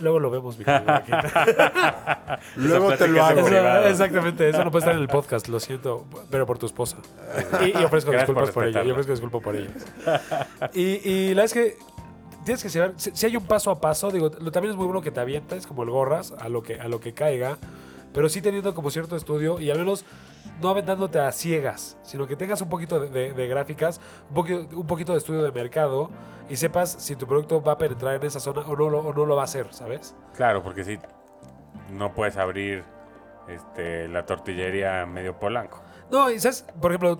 Luego 0.00 0.18
lo 0.20 0.30
vemos, 0.30 0.58
mi. 0.58 0.64
Luego 2.56 2.92
te 2.96 3.08
lo 3.08 3.24
hago. 3.24 3.40
Eso- 3.46 3.88
exactamente, 3.88 4.48
eso 4.48 4.64
no 4.64 4.70
puede 4.70 4.82
estar 4.84 4.94
en 4.94 5.00
el 5.02 5.08
podcast, 5.08 5.48
lo 5.48 5.60
siento, 5.60 6.06
pero 6.30 6.46
por 6.46 6.58
tu 6.58 6.66
esposa. 6.66 6.96
Y, 7.60 7.78
y 7.78 7.84
ofrezco 7.84 8.10
Gracias 8.10 8.28
disculpas 8.28 8.50
por 8.50 8.54
por, 8.54 8.64
ello. 8.64 8.78
respetarla. 8.82 8.88
Y 8.88 8.90
ofrezco 8.92 9.12
disculpas 9.12 9.42
por 9.42 9.56
ello. 9.56 9.70
Y, 10.74 11.08
y 11.08 11.34
la 11.34 11.44
es 11.44 11.52
que 11.52 11.76
tienes 12.44 12.62
que 12.62 12.70
saber, 12.70 12.94
si, 12.96 13.10
si 13.12 13.26
hay 13.26 13.36
un 13.36 13.44
paso 13.46 13.70
a 13.70 13.80
paso, 13.80 14.10
digo, 14.10 14.30
lo, 14.40 14.50
también 14.50 14.72
es 14.72 14.76
muy 14.76 14.86
bueno 14.86 15.00
que 15.02 15.10
te 15.10 15.20
avientes 15.20 15.66
como 15.66 15.82
el 15.82 15.90
gorras 15.90 16.32
a 16.38 16.48
lo 16.48 16.62
que, 16.62 16.80
a 16.80 16.88
lo 16.88 16.98
que 17.00 17.12
caiga, 17.14 17.58
pero 18.12 18.28
sí 18.28 18.42
teniendo 18.42 18.74
como 18.74 18.90
cierto 18.90 19.14
estudio 19.16 19.60
y 19.60 19.70
al 19.70 19.78
menos 19.78 20.04
no 20.62 20.68
aventándote 20.70 21.18
a 21.20 21.30
ciegas, 21.32 21.98
sino 22.02 22.26
que 22.26 22.36
tengas 22.36 22.60
un 22.62 22.68
poquito 22.70 22.98
de, 23.00 23.08
de- 23.10 23.32
de 23.34 23.46
gráficas, 23.48 24.00
un 24.30 24.34
poquito, 24.34 24.76
un 24.78 24.86
poquito 24.86 25.12
de 25.12 25.18
estudio 25.18 25.42
de 25.42 25.52
mercado 25.52 26.08
y 26.48 26.56
sepas 26.56 26.90
si 26.92 27.16
tu 27.16 27.26
producto 27.26 27.62
va 27.62 27.72
a 27.72 27.78
penetrar 27.78 28.14
en 28.14 28.22
esa 28.22 28.40
zona 28.40 28.62
o 28.62 28.76
no, 28.76 28.88
lo- 28.88 29.00
o 29.00 29.12
no 29.12 29.26
lo 29.26 29.36
va 29.36 29.42
a 29.42 29.44
hacer, 29.44 29.66
¿sabes? 29.74 30.14
Claro, 30.34 30.62
porque 30.62 30.84
si 30.84 30.98
no 31.90 32.14
puedes 32.14 32.36
abrir 32.36 32.84
este, 33.48 34.08
la 34.08 34.24
tortillería 34.24 35.04
medio 35.06 35.38
polanco. 35.38 35.80
No, 36.10 36.30
y 36.30 36.38
sabes, 36.38 36.64
por 36.80 36.92
ejemplo, 36.92 37.18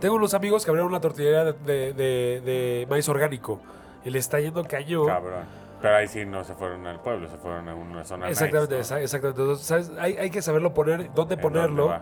tengo 0.00 0.14
unos 0.16 0.34
amigos 0.34 0.64
que 0.64 0.70
abrieron 0.70 0.90
una 0.90 1.00
tortillería 1.00 1.44
de, 1.44 2.86
maíz 2.88 3.08
orgánico 3.08 3.60
y 4.04 4.10
le 4.10 4.18
está 4.18 4.38
yendo 4.40 4.62
cañón. 4.64 5.06
Cabrón. 5.06 5.64
Pero 5.80 5.96
ahí 5.96 6.08
sí 6.08 6.24
no 6.24 6.44
se 6.44 6.54
fueron 6.54 6.86
al 6.86 7.00
pueblo, 7.00 7.28
se 7.28 7.36
fueron 7.36 7.68
a 7.68 7.74
una 7.74 8.04
zona 8.04 8.28
Exactamente, 8.28 8.78
nice, 8.78 9.02
exactamente. 9.02 9.42
Entonces, 9.42 9.66
¿sabes? 9.66 9.90
Hay, 9.98 10.16
hay 10.16 10.30
que 10.30 10.40
saberlo 10.40 10.72
poner, 10.72 11.12
dónde 11.12 11.34
¿En 11.34 11.40
ponerlo 11.40 11.88
dónde? 11.88 11.98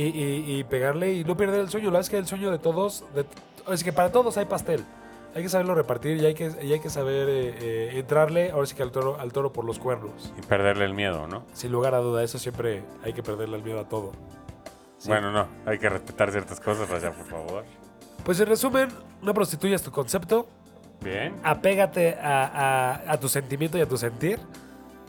Y, 0.00 0.02
y- 0.08 0.58
y 0.58 0.64
pegarle 0.64 1.12
y 1.14 1.24
no 1.24 1.36
perder 1.36 1.60
el 1.60 1.68
sueño. 1.68 1.90
La 1.90 2.00
es 2.00 2.10
que 2.10 2.18
el 2.18 2.26
sueño 2.26 2.50
de 2.50 2.58
todos, 2.58 3.04
de, 3.14 3.24
es 3.72 3.82
que 3.82 3.92
para 3.92 4.12
todos 4.12 4.36
hay 4.36 4.44
pastel. 4.44 4.84
Hay 5.34 5.42
que 5.42 5.48
saberlo 5.50 5.74
repartir 5.74 6.16
y 6.16 6.24
hay 6.24 6.34
que, 6.34 6.50
y 6.62 6.72
hay 6.72 6.80
que 6.80 6.88
saber 6.88 7.28
eh, 7.28 7.54
eh, 7.60 7.90
entrarle, 7.98 8.50
ahora 8.52 8.66
sí 8.66 8.74
que 8.74 8.82
al 8.82 8.90
toro, 8.90 9.18
al 9.20 9.32
toro 9.32 9.52
por 9.52 9.64
los 9.66 9.78
cuernos. 9.78 10.32
Y 10.38 10.40
perderle 10.46 10.86
el 10.86 10.94
miedo, 10.94 11.26
¿no? 11.26 11.44
Sin 11.52 11.72
lugar 11.72 11.94
a 11.94 11.98
duda, 11.98 12.22
eso 12.22 12.38
siempre 12.38 12.82
hay 13.04 13.12
que 13.12 13.22
perderle 13.22 13.56
el 13.58 13.62
miedo 13.62 13.80
a 13.80 13.88
todo. 13.88 14.12
Sí. 14.98 15.08
Bueno, 15.08 15.30
no, 15.32 15.46
hay 15.66 15.78
que 15.78 15.90
respetar 15.90 16.30
ciertas 16.30 16.58
cosas, 16.58 16.88
Rasha, 16.88 17.12
por 17.12 17.26
favor. 17.26 17.64
Pues 18.24 18.40
en 18.40 18.46
resumen, 18.46 18.88
no 19.20 19.34
prostituyas 19.34 19.82
tu 19.82 19.90
concepto, 19.90 20.46
Bien. 21.02 21.34
apégate 21.44 22.14
a, 22.14 22.46
a- 23.04 23.12
a 23.12 23.20
tu 23.20 23.28
sentimiento 23.28 23.76
y 23.76 23.82
a 23.82 23.86
tu 23.86 23.98
sentir, 23.98 24.40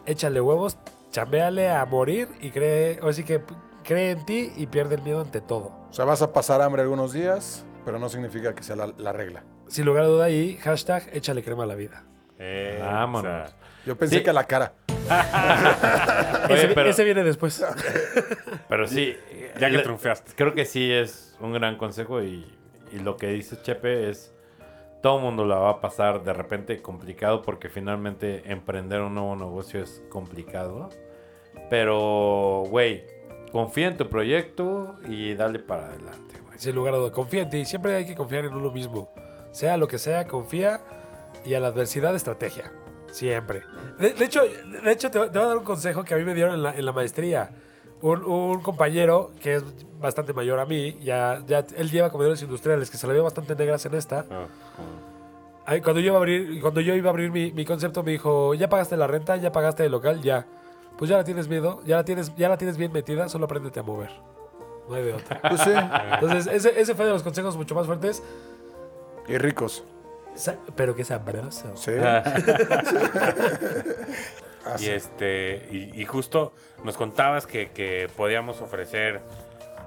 échale 0.06 0.42
huevos, 0.42 0.78
chambéale 1.10 1.70
a 1.70 1.86
morir 1.86 2.28
y 2.42 2.52
cree, 2.52 3.00
así 3.02 3.24
que 3.24 3.40
p- 3.40 3.54
cree 3.88 4.12
en 4.12 4.26
ti 4.26 4.52
y 4.56 4.68
pierde 4.68 4.96
el 4.96 5.02
miedo 5.02 5.22
ante 5.22 5.42
todo. 5.42 5.72
O 5.90 5.94
sea, 5.94 6.06
vas 6.06 6.22
a 6.22 6.32
pasar 6.34 6.62
hambre 6.62 6.82
algunos 6.84 7.14
días, 7.14 7.66
pero 7.86 7.98
no 7.98 8.10
significa 8.10 8.54
que 8.54 8.62
sea 8.62 8.76
la, 8.76 8.94
la 8.98 9.14
regla. 9.14 9.44
Sin 9.68 9.86
lugar 9.86 10.04
a 10.04 10.08
duda 10.08 10.26
ahí, 10.26 10.58
hashtag 10.58 11.10
échale 11.14 11.42
crema 11.44 11.64
a 11.64 11.68
la 11.68 11.76
vida. 11.76 12.04
Eh, 12.38 12.80
Vámonos. 12.84 13.56
Yo 13.86 13.98
pensé 13.98 14.18
Sí. 14.18 14.24
que 14.24 14.30
a 14.30 14.34
la 14.34 14.44
cara. 14.46 14.74
Oye, 16.50 16.56
ese, 16.66 16.68
pero- 16.76 16.90
ese 16.90 17.04
viene 17.04 17.24
después. 17.24 17.64
Pero 18.70 18.88
sí, 18.88 19.16
Ya 19.60 19.70
que 19.72 19.80
triunfaste. 19.80 20.34
creo 20.36 20.54
que 20.54 20.66
sí 20.66 20.92
es 20.92 21.36
un 21.40 21.54
gran 21.54 21.78
consejo 21.78 22.22
y, 22.22 22.46
y 22.92 23.00
lo 23.00 23.16
que 23.16 23.28
dice 23.28 23.62
Chepe 23.62 24.10
es, 24.10 24.34
todo 25.02 25.20
mundo 25.20 25.46
la 25.46 25.56
va 25.56 25.70
a 25.70 25.82
pasar 25.82 26.24
de 26.24 26.34
repente 26.34 26.82
complicado 26.82 27.42
porque 27.42 27.70
finalmente 27.70 28.52
emprender 28.52 29.02
un 29.02 29.14
nuevo 29.16 29.36
negocio 29.38 29.82
es 29.82 30.02
complicado. 30.10 30.90
Pero, 31.70 32.64
güey, 32.70 33.06
confía 33.52 33.88
en 33.88 33.98
tu 33.98 34.08
proyecto 34.10 34.96
y 35.08 35.34
dale 35.36 35.60
para 35.60 35.88
adelante, 35.88 36.40
güey. 36.46 36.58
Sin 36.60 36.76
lugar 36.76 36.94
a 36.94 36.98
duda, 36.98 37.12
confía 37.12 37.44
en 37.44 37.50
ti. 37.50 37.66
Siempre 37.66 37.96
hay 37.96 38.06
que 38.06 38.16
confiar 38.16 38.46
en 38.46 38.54
uno 38.54 38.72
mismo. 38.72 39.10
Sea 39.52 39.78
lo 39.78 39.88
que 39.88 39.98
sea, 39.98 40.28
confía 40.28 40.82
y 41.46 41.54
a 41.54 41.60
la 41.60 41.68
adversidad 41.68 42.16
estrategia. 42.16 42.72
Siempre. 43.12 43.64
De, 44.00 44.14
de 44.14 44.26
hecho, 44.26 44.42
de 44.44 44.92
hecho 44.92 45.10
te, 45.10 45.18
voy- 45.20 45.30
te 45.30 45.38
voy 45.40 45.46
a 45.46 45.50
dar 45.50 45.58
un 45.58 45.64
consejo 45.64 46.04
que 46.04 46.14
a 46.14 46.18
mí 46.18 46.24
me 46.24 46.34
dieron 46.34 46.56
en 46.56 46.64
la, 46.64 46.76
en 46.76 46.86
la 46.86 46.92
maestría. 46.92 47.52
Un, 48.02 48.24
un 48.24 48.62
compañero 48.62 49.32
que 49.42 49.56
es 49.56 49.64
bastante 50.00 50.32
mayor 50.34 50.60
a 50.60 50.66
mí, 50.68 51.00
ya, 51.02 51.42
ya 51.48 51.66
él 51.78 51.90
lleva 51.90 52.12
comedores 52.12 52.40
industriales, 52.44 52.92
que 52.92 52.98
se 52.98 53.08
le 53.08 53.14
veo 53.14 53.24
bastante 53.24 53.56
negras 53.56 53.84
en 53.88 53.96
esta. 53.96 54.26
Ah, 54.30 54.46
Ay, 55.66 55.82
Cuando 55.82 56.00
yo 56.00 56.08
iba 56.08 56.16
a 56.16 56.20
abrir, 56.20 56.62
cuando 56.62 56.80
yo 56.80 56.94
iba 56.96 57.10
a 57.10 57.12
abrir 57.12 57.32
mi, 57.32 57.52
mi 57.52 57.66
concepto, 57.66 58.04
me 58.04 58.12
dijo, 58.12 58.54
¿ya 58.54 58.70
pagaste 58.70 58.96
la 58.98 59.08
renta? 59.08 59.36
¿Ya 59.38 59.52
pagaste 59.52 59.86
el 59.86 59.92
local? 59.92 60.22
Ya. 60.22 60.46
Pues 60.98 61.10
ya 61.10 61.18
la 61.18 61.24
tienes 61.24 61.48
miedo, 61.48 61.82
ya 61.86 61.98
la 61.98 62.04
tienes, 62.06 62.36
ya 62.36 62.50
la 62.50 62.58
tienes 62.58 62.78
bien 62.78 62.92
metida, 62.92 63.30
solo 63.30 63.46
apréndete 63.46 63.80
a 63.80 63.84
mover. 63.84 64.10
No 64.90 64.96
hay 64.96 65.04
de 65.04 65.14
otra. 65.14 65.40
Pues 65.50 65.62
sí. 65.62 65.72
Entonces, 66.14 66.48
ese, 66.48 66.80
ese 66.80 66.96
fue 66.96 67.06
de 67.06 67.12
los 67.12 67.24
consejos 67.24 67.56
mucho 67.58 67.76
más 67.76 67.86
fuertes. 67.86 68.24
Y 69.28 69.38
ricos. 69.38 69.84
Sa- 70.36 70.56
Pero 70.76 70.96
que 70.96 71.04
sabroso. 71.04 71.72
Sí. 71.76 71.92
Y 74.80 74.88
este, 74.90 75.66
y, 75.72 76.02
y 76.02 76.06
justo 76.06 76.52
nos 76.84 76.98
contabas 76.98 77.48
que, 77.48 77.70
que 77.72 78.10
podíamos 78.18 78.62
ofrecer 78.62 79.22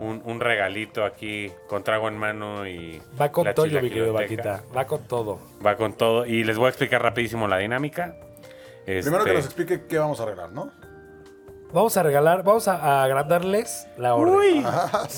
un, 0.01 0.23
un 0.25 0.41
regalito 0.41 1.05
aquí 1.05 1.53
con 1.69 1.85
trago 1.85 2.09
en 2.09 2.17
mano 2.17 2.67
y 2.67 3.03
Va 3.21 3.31
con 3.31 3.45
la 3.45 3.53
todo, 3.53 3.67
mi 3.67 3.73
querido. 3.73 4.15
Vaquita. 4.15 4.63
Va 4.75 4.87
con 4.87 5.03
todo. 5.07 5.39
Va 5.65 5.77
con 5.77 5.93
todo. 5.93 6.25
Y 6.25 6.45
les 6.45 6.57
voy 6.57 6.65
a 6.67 6.69
explicar 6.71 7.03
rapidísimo 7.03 7.47
la 7.47 7.59
dinámica. 7.59 8.17
Primero 8.87 9.23
que 9.25 9.31
Este, 9.31 9.35
nos 9.35 9.45
explique 9.45 9.83
qué 9.87 9.99
vamos 9.99 10.19
a 10.21 10.23
arreglar, 10.23 10.51
¿no? 10.51 10.73
Vamos 11.73 11.97
a 11.97 12.03
regalar, 12.03 12.43
vamos 12.43 12.67
a, 12.69 12.75
a 12.77 13.05
agrandarles 13.05 13.87
la 13.97 14.15
orden. 14.15 14.65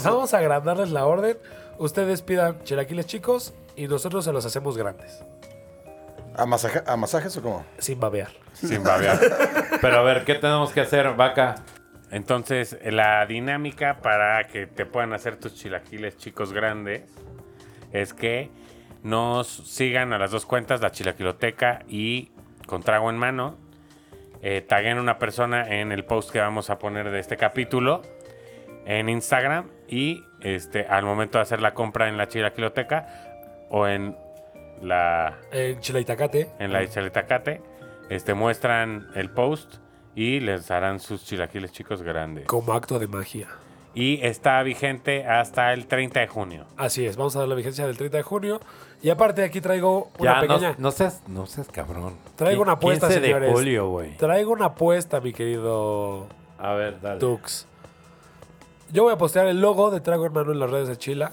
Vamos 0.05 0.34
a 0.34 0.38
agrandarles 0.38 0.90
la 0.90 1.07
orden. 1.07 1.38
Ustedes 1.78 2.20
pidan 2.22 2.62
chilaquiles 2.64 3.07
chicos 3.07 3.55
y 3.74 3.88
nosotros 3.88 4.24
se 4.24 4.32
los 4.32 4.44
hacemos 4.44 4.76
grandes. 4.76 5.24
¿A, 6.36 6.44
masaje- 6.46 6.82
a 6.86 6.96
masajes 6.96 7.36
o 7.38 7.42
cómo? 7.42 7.64
Sin 7.78 7.98
babear. 8.00 8.30
Sin 8.53 8.82
babear. 8.84 9.18
Pero 9.80 9.98
a 9.98 10.03
ver, 10.03 10.24
¿qué 10.24 10.34
tenemos 10.34 10.70
que 10.72 10.82
hacer, 10.82 11.14
vaca? 11.14 11.57
Entonces, 12.11 12.78
la 12.84 13.24
dinámica 13.24 13.98
para 14.03 14.44
que 14.46 14.66
te 14.66 14.84
puedan 14.84 15.14
hacer 15.14 15.36
tus 15.38 15.55
chilaquiles 15.55 16.18
chicos 16.18 16.53
grandes 16.53 17.11
es 17.92 18.12
que 18.12 18.50
nos 19.03 19.48
sigan 19.48 20.12
a 20.12 20.18
las 20.18 20.30
dos 20.30 20.44
cuentas, 20.44 20.82
la 20.82 20.90
chilaquiloteca 20.92 21.80
y 21.88 22.30
con 22.66 22.82
trago 22.82 23.09
en 23.09 23.16
mano. 23.16 23.57
Eh, 24.43 24.61
taguen 24.61 24.99
una 24.99 25.18
persona 25.18 25.68
en 25.80 25.93
el 25.93 26.05
post 26.05 26.30
que 26.30 26.40
vamos 26.40 26.68
a 26.68 26.78
poner 26.78 27.11
de 27.11 27.20
este 27.20 27.36
capítulo 27.36 28.03
en 28.84 29.09
Instagram 29.09 29.70
y 29.88 30.24
este 30.40 30.84
al 30.86 31.05
momento 31.05 31.38
de 31.38 31.43
hacer 31.43 31.61
la 31.61 31.74
compra 31.74 32.09
en 32.09 32.16
la 32.16 32.26
chilaquiloteca 32.26 33.07
o 33.70 33.86
en 33.86 34.16
la 34.80 35.38
En 35.53 35.78
Chila 35.80 36.01
Itacate. 36.01 36.51
en 36.59 36.72
la 36.72 36.84
Chaletacate, 36.88 37.62
este 38.11 38.34
muestran 38.34 39.09
el 39.14 39.30
post 39.30 39.76
y 40.16 40.40
les 40.40 40.70
harán 40.72 40.99
sus 40.99 41.24
chilaquiles 41.24 41.70
chicos 41.70 42.03
grandes. 42.03 42.47
Como 42.47 42.72
acto 42.72 42.99
de 42.99 43.07
magia. 43.07 43.49
Y 43.95 44.24
está 44.24 44.62
vigente 44.62 45.26
hasta 45.26 45.72
el 45.74 45.86
30 45.86 46.20
de 46.20 46.26
junio. 46.26 46.64
Así 46.76 47.05
es, 47.07 47.16
vamos 47.16 47.36
a 47.36 47.40
dar 47.40 47.49
la 47.49 47.55
vigencia 47.55 47.86
del 47.86 47.97
30 47.99 48.16
de 48.18 48.22
junio. 48.22 48.61
Y 49.03 49.11
aparte 49.11 49.43
aquí 49.45 49.61
traigo 49.61 50.11
una 50.18 50.34
Ya, 50.34 50.40
pequeña... 50.40 50.70
no, 50.72 50.76
no 50.78 50.90
seas, 50.93 51.22
no 51.26 51.47
seas 51.47 51.68
cabrón. 51.68 52.14
Traigo 52.36 52.62
una 52.62 52.72
apuesta, 52.72 53.09
15 53.09 53.20
señores. 53.22 53.49
de 53.49 53.55
julio, 53.55 53.88
güey. 53.88 54.16
Traigo 54.16 54.53
una 54.53 54.66
apuesta, 54.66 55.20
mi 55.20 55.32
querido 55.32 56.26
A 56.59 56.72
ver, 56.74 57.01
dale. 57.01 57.18
Tux. 57.20 57.66
Yo 58.93 59.03
voy 59.05 59.12
a 59.12 59.18
postear 59.18 59.47
el 59.47 59.61
logo 59.61 59.90
de 59.90 60.01
Trago 60.01 60.24
Hermano 60.24 60.53
en 60.53 60.59
las 60.61 60.70
redes 60.70 60.88
de 60.88 60.97
Chila. 60.97 61.32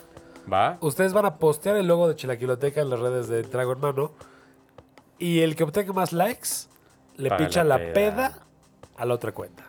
¿Va? 0.51 0.77
Ustedes 0.81 1.13
van 1.13 1.25
a 1.25 1.35
postear 1.37 1.75
el 1.77 1.87
logo 1.87 2.07
de 2.07 2.15
Chilaquiloteca 2.15 2.81
en 2.81 2.89
las 2.89 2.99
redes 2.99 3.27
de 3.27 3.43
Trago 3.43 3.71
Hermano. 3.73 4.11
Y 5.17 5.41
el 5.41 5.55
que 5.55 5.63
obtenga 5.63 5.93
más 5.93 6.11
likes 6.13 6.49
le 7.17 7.29
Para 7.29 7.45
picha 7.45 7.63
la 7.63 7.77
peda. 7.77 8.39
a 8.97 9.05
la 9.05 9.13
otra 9.13 9.31
cuenta. 9.33 9.65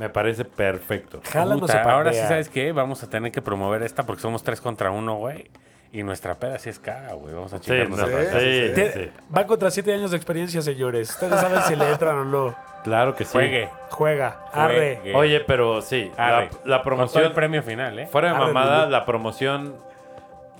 Me 0.00 0.08
parece 0.08 0.46
perfecto. 0.46 1.20
Puta, 1.20 1.82
a 1.82 1.92
ahora 1.92 2.14
sí. 2.14 2.20
¿sabes 2.20 2.48
qué? 2.48 2.72
Vamos 2.72 3.02
a 3.02 3.10
tener 3.10 3.30
que 3.30 3.42
promover 3.42 3.82
esta 3.82 4.06
porque 4.06 4.22
somos 4.22 4.42
tres 4.42 4.58
contra 4.58 4.90
uno, 4.90 5.16
güey. 5.16 5.50
Y 5.92 6.02
nuestra 6.02 6.36
peda 6.36 6.58
sí 6.58 6.70
es 6.70 6.78
cara, 6.78 7.12
güey. 7.12 7.34
Vamos 7.34 7.52
a 7.52 7.58
Sí, 7.58 7.64
chingarnos 7.64 7.98
no, 7.98 8.04
a 8.06 8.08
sí, 8.08 8.72
sí, 8.74 8.82
sí. 8.94 9.10
Van 9.28 9.46
contra 9.46 9.70
siete 9.70 9.92
años 9.92 10.10
de 10.10 10.16
experiencia, 10.16 10.62
señores. 10.62 11.10
Ustedes 11.10 11.38
saben 11.38 11.60
si 11.64 11.76
le 11.76 11.90
entran 11.90 12.16
o 12.16 12.24
no. 12.24 12.56
Claro 12.82 13.14
que 13.14 13.26
sí. 13.26 13.32
Juegue. 13.32 13.68
Juega, 13.90 14.46
arre. 14.54 15.00
Juegue. 15.02 15.14
Oye, 15.16 15.40
pero 15.40 15.82
sí, 15.82 16.10
la, 16.16 16.38
Arre. 16.38 16.50
la 16.64 16.76
el 16.76 16.82
promoción, 16.82 17.32
premio 17.34 17.62
final, 17.62 17.98
¿eh? 17.98 18.06
fuera 18.06 18.30
de 18.30 18.36
Arre, 18.36 18.46
mamada, 18.46 18.86
la 18.86 19.04
promoción 19.04 19.76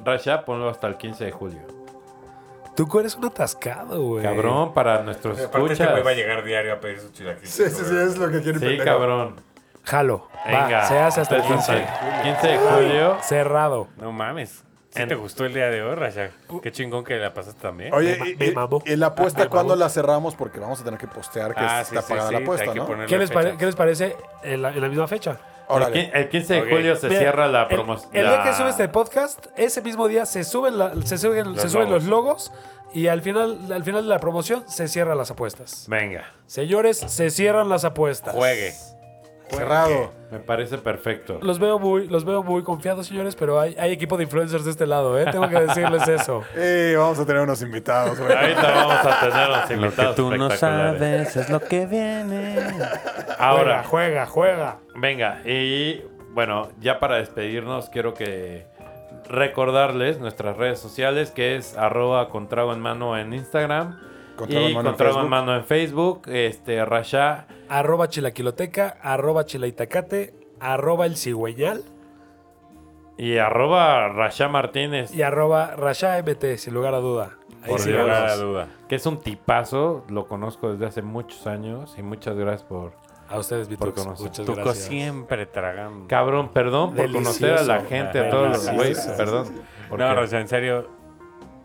Rasha, 0.04 0.44
ponlo 0.44 0.68
hasta 0.68 0.86
el 0.86 0.98
15 0.98 1.24
de 1.24 1.30
julio. 1.30 1.60
Tú 2.86 2.98
eres 2.98 3.14
un 3.16 3.24
atascado, 3.26 4.00
güey. 4.02 4.22
Cabrón, 4.22 4.72
para 4.72 5.02
nuestros 5.02 5.38
Aparte 5.38 5.72
este 5.72 5.72
escuchas. 5.84 5.90
güey 5.92 6.02
va 6.02 6.10
a 6.10 6.14
llegar 6.14 6.44
diario 6.44 6.72
a 6.72 6.80
pedir 6.80 7.00
sus 7.00 7.12
chilaquiles. 7.12 7.50
Sí, 7.50 7.64
sí, 7.68 7.82
sí, 7.84 7.94
es 7.96 8.16
lo 8.16 8.30
que 8.30 8.40
quiere 8.40 8.58
Sí, 8.58 8.64
pendejo. 8.64 8.84
cabrón. 8.84 9.36
Jalo. 9.84 10.28
Venga. 10.46 10.78
Va, 10.78 10.84
se 10.86 10.98
hace 10.98 11.20
hasta 11.20 11.36
el 11.36 11.42
Entonces, 11.42 11.76
15. 11.76 12.22
15 12.22 12.48
de 12.48 12.58
julio. 12.58 13.16
Cerrado. 13.22 13.88
No 13.96 14.12
mames. 14.12 14.64
¿Sí 14.90 15.02
En- 15.02 15.08
te 15.08 15.14
gustó 15.14 15.44
el 15.44 15.54
día 15.54 15.68
de 15.70 15.82
hoy, 15.82 15.94
Rasha? 15.94 16.30
Qué 16.62 16.72
chingón 16.72 17.04
que 17.04 17.16
la 17.16 17.32
pasaste 17.32 17.60
también. 17.60 17.94
Oye, 17.94 18.16
Me 18.20 18.28
y, 18.30 18.32
ma- 18.34 18.38
me 18.38 18.46
y- 18.46 18.54
mamó. 18.54 18.82
y 18.84 18.96
la 18.96 19.06
apuesta, 19.08 19.44
Me 19.44 19.48
¿cuándo 19.48 19.76
la 19.76 19.88
cerramos? 19.88 20.34
Porque 20.34 20.58
vamos 20.58 20.80
a 20.80 20.84
tener 20.84 20.98
que 20.98 21.06
postear 21.06 21.54
que 21.54 21.60
Ah, 21.60 21.82
está 21.82 22.02
pagada 22.02 22.28
sí, 22.28 22.34
la 22.34 22.40
apuesta, 22.40 22.74
¿no? 22.74 22.86
¿Qué 23.06 23.18
les, 23.18 23.28
fecha. 23.28 23.34
pare- 23.40 23.56
qué 23.56 23.66
les 23.66 23.76
parece 23.76 24.16
en 24.42 24.62
la, 24.62 24.70
en 24.70 24.80
la 24.80 24.88
misma 24.88 25.06
fecha? 25.06 25.38
El, 25.70 25.82
Órale. 25.82 25.96
quin- 25.96 26.10
el 26.14 26.28
15 26.28 26.54
de 26.54 26.60
julio 26.70 26.96
se 26.96 27.08
Mira, 27.08 27.20
cierra 27.20 27.48
la 27.48 27.62
el- 27.62 27.68
promoción. 27.68 28.10
El, 28.14 28.26
día 28.26 28.42
que 28.42 28.52
sube 28.54 28.70
este 28.70 28.88
podcast, 28.88 29.46
ese 29.56 29.82
mismo 29.82 30.08
día 30.08 30.26
se 30.26 30.44
suben, 30.44 30.78
la- 30.78 30.92
se 31.04 31.18
suben, 31.18 31.44
se 31.56 31.62
Los 31.62 31.72
suben 31.72 31.88
logos. 31.90 32.02
los 32.02 32.04
logos 32.04 32.52
y 32.92 33.06
al 33.06 33.22
final, 33.22 33.58
al 33.72 33.84
final 33.84 34.02
de 34.02 34.08
la 34.08 34.18
promoción 34.18 34.64
se 34.68 34.88
cierran 34.88 35.16
las 35.16 35.30
apuestas. 35.30 35.84
Venga, 35.88 36.24
Señores, 36.46 36.98
se 36.98 37.30
cierran 37.30 37.68
las 37.68 37.84
apuestas. 37.84 38.34
juegue. 38.34 38.74
Cerrado. 39.56 40.12
Me 40.30 40.38
parece 40.38 40.78
perfecto. 40.78 41.38
Los 41.42 41.58
veo 41.58 41.78
muy, 41.78 42.06
los 42.06 42.24
veo 42.24 42.42
muy 42.42 42.62
confiados, 42.62 43.06
señores, 43.06 43.34
pero 43.34 43.58
hay, 43.58 43.74
hay 43.78 43.92
equipo 43.92 44.16
de 44.16 44.24
influencers 44.24 44.64
de 44.64 44.70
este 44.70 44.86
lado, 44.86 45.18
¿eh? 45.18 45.26
Tengo 45.30 45.48
que 45.48 45.60
decirles 45.60 46.06
eso. 46.08 46.42
Eh, 46.56 46.94
vamos 46.96 47.18
a 47.18 47.26
tener 47.26 47.42
unos 47.42 47.60
invitados. 47.62 48.18
güey. 48.18 48.32
Ahorita 48.32 48.70
vamos 48.70 49.06
a 49.06 49.20
tener 49.20 49.48
los 49.48 49.60
Lo 49.60 49.66
que 49.66 49.74
invitados 49.74 50.16
tú 50.16 50.30
no 50.36 50.46
espectaculares. 50.46 51.32
sabes 51.32 51.36
es 51.36 51.50
lo 51.50 51.60
que 51.60 51.86
viene. 51.86 52.56
Ahora, 53.38 53.82
juega, 53.84 54.26
juega. 54.26 54.78
venga, 54.94 55.40
y 55.44 56.02
bueno, 56.32 56.68
ya 56.80 57.00
para 57.00 57.16
despedirnos, 57.16 57.88
quiero 57.90 58.14
que 58.14 58.66
recordarles 59.28 60.18
nuestras 60.20 60.56
redes 60.56 60.78
sociales, 60.78 61.30
que 61.30 61.56
es 61.56 61.76
arroba 61.76 62.28
con 62.28 62.48
trago 62.48 62.72
en 62.72 62.80
mano 62.80 63.16
en 63.16 63.32
Instagram 63.32 63.98
Con 64.36 64.48
trago 64.48 64.66
en 64.66 64.70
y 64.72 64.74
mano 64.74 64.84
con 64.90 64.92
en 64.92 64.96
trago 64.96 65.10
en 65.12 65.16
Facebook. 65.22 65.30
mano 65.30 65.56
en 65.56 65.64
Facebook, 65.64 66.22
este, 66.28 66.84
Rasha 66.84 67.46
Arroba 67.70 68.08
chilaquiloteca, 68.08 68.98
arroba 69.00 69.46
chilaitacate, 69.46 70.34
arroba 70.60 71.06
el 71.06 71.16
cigüeñal 71.16 71.84
y 73.16 73.36
arroba 73.38 74.08
Rasha 74.08 74.48
Martínez, 74.48 75.14
y 75.14 75.22
arroba 75.22 75.76
rasha 75.76 76.18
MT, 76.22 76.56
sin 76.56 76.74
lugar 76.74 76.94
a 76.94 76.98
duda. 76.98 77.36
Ahí 77.62 77.70
Por 77.70 77.80
sí 77.80 77.90
lugar 77.92 78.10
a 78.28 78.36
duda. 78.36 78.68
que 78.88 78.94
es 78.96 79.04
un 79.06 79.20
tipazo, 79.20 80.04
lo 80.08 80.26
conozco 80.26 80.72
desde 80.72 80.86
hace 80.86 81.02
muchos 81.02 81.46
años 81.46 81.94
y 81.98 82.02
muchas 82.02 82.34
gracias 82.36 82.64
por... 82.64 82.92
A 83.28 83.38
ustedes, 83.38 83.68
conocer. 83.68 84.26
muchas 84.26 84.44
Tuco 84.46 84.62
gracias. 84.62 84.86
siempre 84.86 85.46
tragando. 85.46 86.08
Cabrón, 86.08 86.48
perdón 86.52 86.94
por 86.96 87.12
conocer 87.12 87.58
a 87.58 87.62
la 87.62 87.80
gente, 87.82 88.18
a 88.18 88.30
todos 88.30 88.48
los 88.48 88.72
güeyes, 88.74 88.98
perdón. 89.16 89.46
porque- 89.88 90.02
No, 90.04 90.14
Rosa, 90.14 90.40
en 90.40 90.48
serio, 90.48 90.88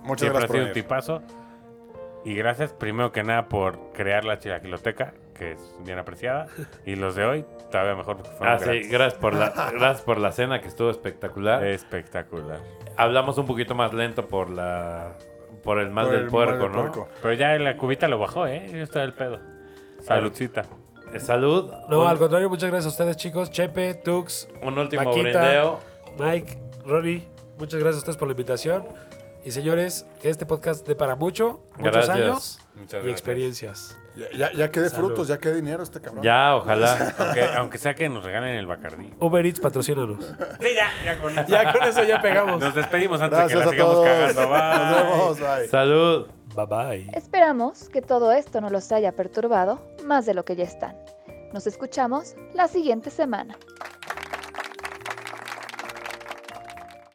Muchas 0.04 0.20
siempre 0.20 0.30
gracias 0.42 0.48
por 0.48 0.56
sido 0.58 0.68
un 0.68 0.74
tipazo. 0.74 1.22
Y 2.26 2.36
gracias, 2.36 2.72
primero 2.74 3.12
que 3.12 3.24
nada, 3.24 3.48
por 3.48 3.80
crear 3.94 4.26
la 4.26 4.38
chilaquiloteca, 4.38 5.14
que 5.38 5.52
es 5.54 5.60
bien 5.84 6.00
apreciada. 6.00 6.48
Y 6.86 6.96
los 6.96 7.16
de 7.16 7.26
hoy, 7.26 7.46
todavía 7.72 7.96
mejor 7.96 8.18
porque 8.18 8.32
fueron 8.32 8.56
Ah, 8.56 8.60
sí, 8.60 8.88
gracias 8.88 9.20
por, 9.20 9.36
la, 9.36 9.50
gracias 9.74 10.02
por 10.02 10.18
la 10.18 10.32
cena 10.32 10.62
que 10.62 10.68
estuvo 10.68 10.90
espectacular. 10.90 11.64
Espectacular. 11.64 12.60
Hablamos 12.98 13.38
un 13.38 13.46
poquito 13.46 13.76
más 13.76 13.94
lento 13.94 14.28
por 14.28 14.50
la 14.50 15.14
por 15.64 15.80
el 15.80 15.90
mal 15.90 16.06
Por 16.06 16.14
del 16.14 16.24
el 16.26 16.30
puerco, 16.30 16.64
del 16.64 16.72
¿no? 16.72 16.78
puerco. 16.78 17.08
Pero 17.22 17.34
ya 17.34 17.58
la 17.58 17.76
cubita 17.76 18.08
lo 18.08 18.20
bajó, 18.20 18.48
¿eh? 18.48 18.70
Ya 18.72 18.84
está 18.84 19.04
el 19.04 19.14
pedo. 19.14 19.40
Saludcita. 20.02 20.66
Eh, 21.14 21.20
Salud. 21.20 21.72
No, 21.90 22.02
un, 22.02 22.08
al 22.08 22.18
contrario, 22.18 22.50
muchas 22.50 22.70
gracias 22.70 22.86
a 22.86 22.90
ustedes, 22.90 23.18
chicos. 23.18 23.50
Chepe, 23.50 23.96
Tux, 23.96 24.48
un 24.62 24.78
último 24.78 25.12
brindeo. 25.12 25.80
Mike, 26.20 26.58
Rory, 26.86 27.28
muchas 27.58 27.80
gracias 27.80 27.96
a 27.96 28.00
ustedes 28.00 28.18
por 28.18 28.28
la 28.28 28.34
invitación. 28.34 28.86
Y 29.46 29.52
señores, 29.52 30.06
que 30.22 30.30
este 30.30 30.46
podcast 30.48 30.86
dé 30.88 30.96
para 30.96 31.16
mucho, 31.16 31.62
muchos 31.78 31.94
Gracias. 31.94 32.10
años 32.18 32.60
Muchas 32.74 32.94
y 32.94 32.96
gracias. 32.96 33.12
experiencias. 33.12 33.98
Ya, 34.16 34.32
ya, 34.36 34.52
ya 34.54 34.72
que 34.72 34.80
dé 34.82 34.90
Salud. 34.90 35.08
frutos, 35.10 35.28
ya 35.28 35.38
que 35.38 35.50
dé 35.50 35.56
dinero 35.58 35.84
este 35.84 36.02
cabrón. 36.02 36.24
Ya, 36.24 36.56
ojalá. 36.56 37.14
Aunque, 37.20 37.44
aunque 37.44 37.78
sea 37.78 37.94
que 37.94 38.10
nos 38.10 38.24
regalen 38.24 38.56
el 38.56 38.66
Bacardí. 38.66 39.14
Uber 39.20 39.46
Eats, 39.46 39.60
patrocínanos. 39.60 40.24
Sí, 40.60 40.68
ya, 40.76 40.90
ya 41.06 41.22
con 41.22 41.38
eso. 41.38 41.48
ya 41.48 41.72
con 41.72 41.84
eso 41.84 42.04
ya 42.04 42.22
pegamos. 42.22 42.60
Nos 42.60 42.74
despedimos 42.74 43.22
antes 43.22 43.38
Gracias 43.38 43.60
de 43.60 43.60
que 43.60 43.66
la 43.66 43.72
sigamos 43.72 43.94
todos. 43.94 44.08
cagando. 44.08 44.50
Bye. 44.50 44.80
Nos 44.80 45.38
vemos. 45.38 45.40
Bye. 45.60 45.68
Salud. 45.68 46.28
Bye 46.56 46.66
bye. 46.66 47.10
Esperamos 47.18 47.90
que 47.90 48.02
todo 48.02 48.32
esto 48.32 48.62
no 48.62 48.70
los 48.72 48.92
haya 48.92 49.12
perturbado 49.12 49.80
más 50.06 50.26
de 50.26 50.34
lo 50.34 50.44
que 50.46 50.56
ya 50.56 50.64
están. 50.64 50.96
Nos 51.54 51.68
escuchamos 51.68 52.36
la 52.56 52.68
siguiente 52.68 53.12
semana. 53.12 53.56